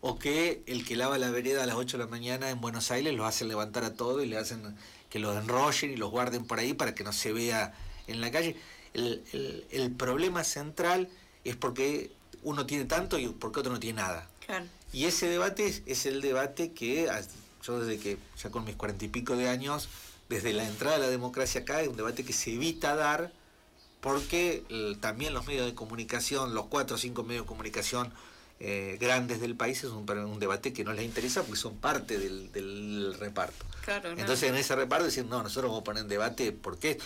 o 0.07 0.19
que 0.19 0.63
el 0.67 0.85
que 0.85 0.97
lava 0.97 1.17
la 1.17 1.31
vereda 1.31 1.63
a 1.63 1.67
las 1.67 1.77
8 1.77 1.97
de 1.97 2.05
la 2.05 2.11
mañana 2.11 2.51
en 2.51 2.61
Buenos 2.61 2.91
Aires 2.91 3.15
lo 3.15 3.25
hacen 3.25 3.49
levantar 3.49 3.85
a 3.85 3.95
todo 3.95 4.23
y 4.23 4.27
le 4.27 4.37
hacen 4.37 4.77
que 5.09 5.19
los 5.19 5.35
enrollen 5.37 5.93
y 5.93 5.97
los 5.97 6.11
guarden 6.11 6.45
por 6.45 6.59
ahí 6.59 6.75
para 6.75 6.95
que 6.95 7.05
no 7.05 7.13
se 7.13 7.33
vea 7.33 7.73
en 8.07 8.21
la 8.21 8.31
calle. 8.31 8.57
El, 8.93 9.95
problema 9.97 10.45
central 10.45 11.09
es 11.45 11.57
porque 11.57 12.13
uno 12.43 12.67
tiene 12.67 12.85
tanto 12.85 13.19
y 13.19 13.29
porque 13.29 13.61
otro 13.61 13.73
no 13.73 13.81
tiene 13.81 14.03
nada. 14.03 14.29
Y 14.93 15.07
ese 15.07 15.27
debate 15.27 15.83
es, 15.87 16.05
el 16.05 16.21
debate 16.21 16.73
que 16.73 17.09
yo 17.63 17.81
desde 17.81 17.99
que, 17.99 18.19
ya 18.37 18.51
con 18.51 18.65
mis 18.65 18.77
cuarenta 18.77 19.07
y 19.07 19.09
pico 19.09 19.37
de 19.37 19.49
años, 19.49 19.89
desde 20.29 20.53
la 20.53 20.69
entrada 20.69 20.99
de 20.99 21.05
la 21.05 21.11
democracia 21.11 21.63
acá, 21.63 21.81
es 21.81 21.89
un 21.89 21.97
debate 21.97 22.25
que 22.25 22.35
se 22.35 22.53
evita 22.53 22.95
dar 22.95 23.33
porque 24.05 24.63
también 25.01 25.33
los 25.33 25.47
medios 25.47 25.65
de 25.65 25.75
comunicación, 25.75 26.53
los 26.53 26.67
cuatro 26.67 26.97
o 26.97 26.99
cinco 26.99 27.23
medios 27.23 27.45
de 27.45 27.49
comunicación 27.49 28.13
eh, 28.61 28.99
grandes 29.01 29.41
del 29.41 29.57
país, 29.57 29.83
es 29.83 29.93
un, 29.93 30.07
un, 30.07 30.39
debate 30.39 30.75
que 30.75 30.85
no 30.85 30.93
les 30.93 31.07
interesa 31.07 31.43
porque 31.43 31.59
son 31.59 31.79
parte 31.79 32.19
del, 32.19 33.17
reparto. 33.19 33.65
Entonces 34.19 34.51
en 34.51 34.57
ese 34.57 34.77
reparto 34.77 35.07
decir, 35.07 35.25
no, 35.25 35.43
nosotros 35.43 35.71
vamos 35.71 35.81
a 35.81 35.85
poner 35.85 36.03
en 36.03 36.11
debate 36.11 36.53
por 36.53 36.79
qué, 36.79 36.99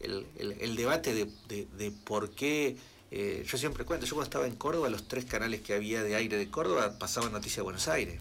el, 0.00 0.74
debate 0.74 1.14
de, 1.14 1.92
por 2.02 2.30
qué, 2.30 2.78
eh, 3.12 3.44
yo 3.46 3.56
siempre 3.56 3.84
cuento, 3.84 4.04
yo 4.04 4.16
cuando 4.16 4.24
estaba 4.24 4.48
en 4.48 4.56
Córdoba, 4.56 4.88
los 4.88 5.06
tres 5.06 5.26
canales 5.26 5.60
que 5.60 5.72
había 5.72 6.02
de 6.02 6.16
aire 6.16 6.36
de 6.36 6.50
Córdoba 6.50 6.98
pasaban 6.98 7.30
noticias 7.30 7.58
de 7.58 7.62
Buenos 7.62 7.86
Aires. 7.86 8.20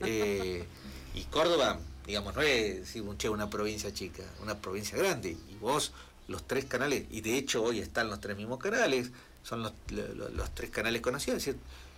Eh, 0.00 0.64
y 1.14 1.24
Córdoba, 1.24 1.78
digamos, 2.06 2.34
no 2.34 2.40
es 2.40 2.96
una 2.96 3.50
provincia 3.50 3.92
chica, 3.92 4.22
una 4.42 4.56
provincia 4.56 4.96
grande. 4.96 5.36
Y 5.50 5.56
vos 5.56 5.92
los 6.28 6.46
tres 6.46 6.66
canales, 6.66 7.04
y 7.10 7.20
de 7.22 7.36
hecho 7.36 7.62
hoy 7.62 7.80
están 7.80 8.08
los 8.08 8.20
tres 8.20 8.36
mismos 8.36 8.58
canales, 8.58 9.10
son 9.42 9.62
los, 9.62 9.72
tres 10.54 10.70
canales 10.70 11.00
conocidos, 11.00 11.48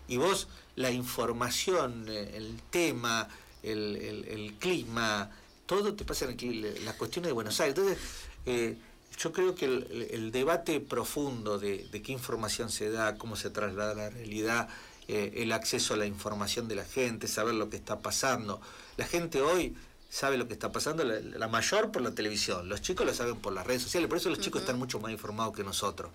y 0.09 0.17
vos 0.17 0.49
la 0.77 0.91
información, 0.91 2.07
eh, 2.09 2.33
el 2.35 2.61
tema, 2.71 3.29
el, 3.63 4.55
clima, 4.59 5.31
todo 5.67 5.95
te 5.95 6.05
pasa 6.05 6.29
aquí, 6.29 6.63
las 6.85 6.95
cuestiones 6.95 7.29
de 7.29 7.33
Buenos 7.33 7.61
Aires. 7.61 7.77
Entonces, 7.77 8.03
eh, 8.47 8.77
yo 9.19 9.33
creo 9.33 9.55
que 9.55 9.67
el, 9.67 10.33
debate 10.33 10.81
profundo 10.81 11.59
de, 11.59 11.89
qué 11.91 12.13
información 12.13 12.71
se 12.71 12.91
da, 12.91 13.17
cómo 13.17 13.37
se 13.37 13.51
traslada 13.51 13.95
la 13.95 14.11
realidad, 14.11 14.69
eh, 15.09 15.33
el 15.37 15.53
acceso 15.53 15.95
a 15.95 15.97
la 15.97 16.07
información 16.07 16.69
de 16.69 16.77
la 16.77 16.85
gente, 16.85 17.29
saber 17.29 17.55
lo 17.55 17.69
que 17.69 17.77
está 17.77 17.99
pasando. 18.01 18.61
La 18.97 19.07
gente 19.07 19.43
hoy 19.43 19.77
sabe 20.11 20.37
lo 20.37 20.49
que 20.49 20.55
está 20.55 20.73
pasando, 20.73 21.05
la, 21.05 21.49
mayor 21.49 21.93
por 21.93 22.03
la 22.03 22.11
televisión, 22.11 22.69
los 22.69 22.83
chicos 22.83 23.07
lo 23.07 23.15
saben 23.15 23.37
por 23.37 23.53
las 23.53 23.67
redes 23.67 23.83
sociales, 23.83 24.09
por 24.09 24.19
eso 24.19 24.29
los 24.29 24.41
chicos 24.41 24.63
están 24.63 24.79
mucho 24.79 24.99
más 24.99 25.13
informados 25.13 25.55
que 25.55 25.63
nosotros, 25.63 26.11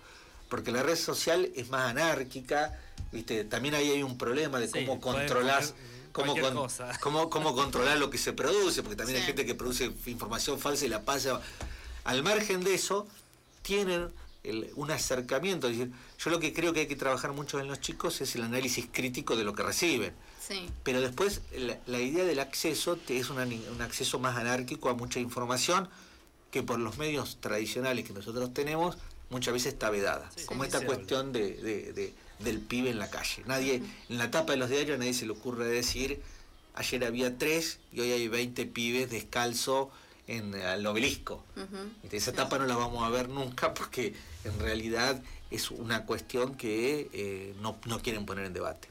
porque 0.50 0.70
la 0.70 0.82
red 0.82 0.96
social 0.96 1.50
es 1.56 1.70
más 1.70 1.90
anárquica, 1.90 2.78
¿viste? 3.10 3.44
también 3.44 3.74
ahí 3.74 3.90
hay 3.90 4.02
un 4.02 4.18
problema 4.18 4.60
de 4.60 4.70
cómo 4.70 5.00
controlar 5.00 5.64
cómo, 6.12 6.34
cómo, 7.00 7.30
cómo, 7.30 7.54
controlar 7.54 7.96
lo 7.96 8.10
que 8.10 8.18
se 8.18 8.34
produce, 8.34 8.82
porque 8.82 8.96
también 8.96 9.18
hay 9.18 9.24
gente 9.24 9.46
que 9.46 9.54
produce 9.54 9.90
información 10.06 10.58
falsa 10.58 10.84
y 10.84 10.88
la 10.88 11.02
pasa. 11.02 11.40
Al 12.04 12.22
margen 12.22 12.62
de 12.62 12.74
eso, 12.74 13.08
tienen 13.62 14.10
un 14.76 14.90
acercamiento. 14.90 15.68
Es 15.68 15.78
decir, 15.78 15.92
yo 16.18 16.30
lo 16.30 16.38
que 16.38 16.52
creo 16.52 16.72
que 16.72 16.80
hay 16.80 16.86
que 16.86 16.96
trabajar 16.96 17.32
mucho 17.32 17.58
en 17.60 17.66
los 17.66 17.80
chicos 17.80 18.20
es 18.20 18.34
el 18.36 18.42
análisis 18.42 18.86
crítico 18.90 19.36
de 19.36 19.44
lo 19.44 19.54
que 19.54 19.62
reciben. 19.62 20.14
Pero 20.82 21.00
después 21.00 21.40
la, 21.86 22.00
idea 22.00 22.24
del 22.24 22.38
acceso 22.38 22.98
es 23.08 23.30
un 23.30 23.80
acceso 23.80 24.18
más 24.18 24.36
anárquico 24.36 24.88
a 24.88 24.94
mucha 24.94 25.20
información 25.20 25.88
que 26.50 26.62
por 26.62 26.78
los 26.78 26.98
medios 26.98 27.38
tradicionales 27.40 28.04
que 28.04 28.12
nosotros 28.12 28.54
tenemos 28.54 28.96
muchas 29.30 29.52
veces 29.52 29.72
está 29.74 29.90
vedada. 29.90 30.30
como 30.46 30.64
esta 30.64 30.84
cuestión 30.84 31.32
de, 31.32 32.12
del 32.38 32.60
pibe 32.60 32.90
en 32.90 32.98
la 32.98 33.10
calle. 33.10 33.42
Nadie, 33.46 33.82
en 34.08 34.18
la 34.18 34.30
tapa 34.30 34.52
de 34.52 34.58
los 34.58 34.70
diarios 34.70 34.98
nadie 34.98 35.14
se 35.14 35.26
le 35.26 35.32
ocurre 35.32 35.66
decir, 35.66 36.20
ayer 36.74 37.04
había 37.04 37.36
tres 37.36 37.78
y 37.92 38.00
hoy 38.00 38.12
hay 38.12 38.28
20 38.28 38.66
pibes 38.66 39.10
descalzo 39.10 39.90
en 40.26 40.54
el 40.54 40.86
obelisco. 40.86 41.44
Esa 42.10 42.30
etapa 42.30 42.58
no 42.58 42.66
la 42.66 42.76
vamos 42.76 43.04
a 43.04 43.10
ver 43.10 43.28
nunca 43.28 43.74
porque 43.74 44.14
en 44.44 44.58
realidad 44.58 45.22
es 45.50 45.70
una 45.70 46.04
cuestión 46.04 46.56
que 46.56 47.08
eh, 47.12 47.54
no, 47.60 47.78
quieren 48.02 48.26
poner 48.26 48.46
en 48.46 48.52
debate. 48.52 48.88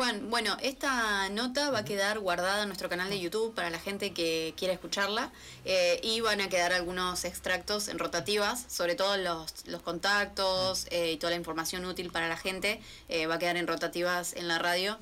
Juan, 0.00 0.30
bueno, 0.30 0.56
esta 0.62 1.28
nota 1.28 1.70
va 1.70 1.80
a 1.80 1.84
quedar 1.84 2.20
guardada 2.20 2.62
en 2.62 2.70
nuestro 2.70 2.88
canal 2.88 3.10
de 3.10 3.20
YouTube 3.20 3.54
para 3.54 3.68
la 3.68 3.78
gente 3.78 4.14
que 4.14 4.54
quiera 4.56 4.72
escucharla 4.72 5.30
eh, 5.66 6.00
y 6.02 6.22
van 6.22 6.40
a 6.40 6.48
quedar 6.48 6.72
algunos 6.72 7.26
extractos 7.26 7.86
en 7.88 7.98
rotativas, 7.98 8.64
sobre 8.66 8.94
todo 8.94 9.18
los, 9.18 9.66
los 9.66 9.82
contactos 9.82 10.86
eh, 10.90 11.12
y 11.12 11.16
toda 11.18 11.32
la 11.32 11.36
información 11.36 11.84
útil 11.84 12.10
para 12.10 12.28
la 12.28 12.38
gente 12.38 12.80
va 13.28 13.34
a 13.34 13.38
quedar 13.38 13.58
en 13.58 13.66
rotativas 13.66 14.32
en 14.32 14.48
la 14.48 14.58
radio 14.58 14.98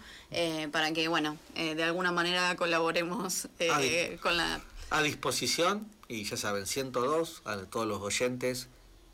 para 0.72 0.92
que, 0.92 1.06
bueno, 1.06 1.38
de 1.54 1.84
alguna 1.84 2.10
manera 2.10 2.56
colaboremos 2.56 3.46
con 4.20 4.36
la... 4.36 4.60
A 4.90 5.02
disposición, 5.02 5.86
y 6.08 6.24
ya 6.24 6.36
saben, 6.36 6.66
102, 6.66 7.42
a 7.44 7.56
todos 7.58 7.86
los 7.86 8.00
oyentes, 8.00 8.66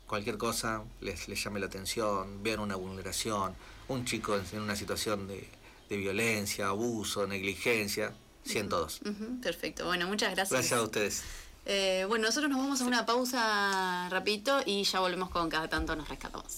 cualquier 0.07 0.39
cosa 0.39 0.81
les, 0.99 1.27
llame 1.27 1.59
la 1.59 1.67
atención, 1.67 2.41
vean 2.41 2.59
una 2.59 2.75
vulneración, 2.75 3.53
un 3.87 4.03
chico 4.05 4.35
en 4.51 4.61
una 4.61 4.75
situación 4.75 5.27
de, 5.27 5.47
violencia, 5.89 6.67
abuso, 6.67 7.27
negligencia, 7.27 8.13
102. 8.45 9.01
perfecto, 9.41 9.85
bueno, 9.85 10.07
muchas 10.07 10.33
gracias. 10.33 10.51
Gracias 10.51 10.79
a 10.79 10.83
ustedes. 10.83 11.23
Eh, 11.65 12.05
bueno, 12.07 12.25
nosotros 12.25 12.49
nos 12.49 12.59
vamos 12.59 12.81
a 12.81 12.85
una 12.85 13.05
pausa 13.05 14.07
rapidito 14.09 14.61
y 14.65 14.83
ya 14.83 14.99
volvemos 14.99 15.29
con 15.31 15.49
cada 15.49 15.67
tanto 15.67 15.95
nos 15.95 16.07
rescatamos. 16.07 16.53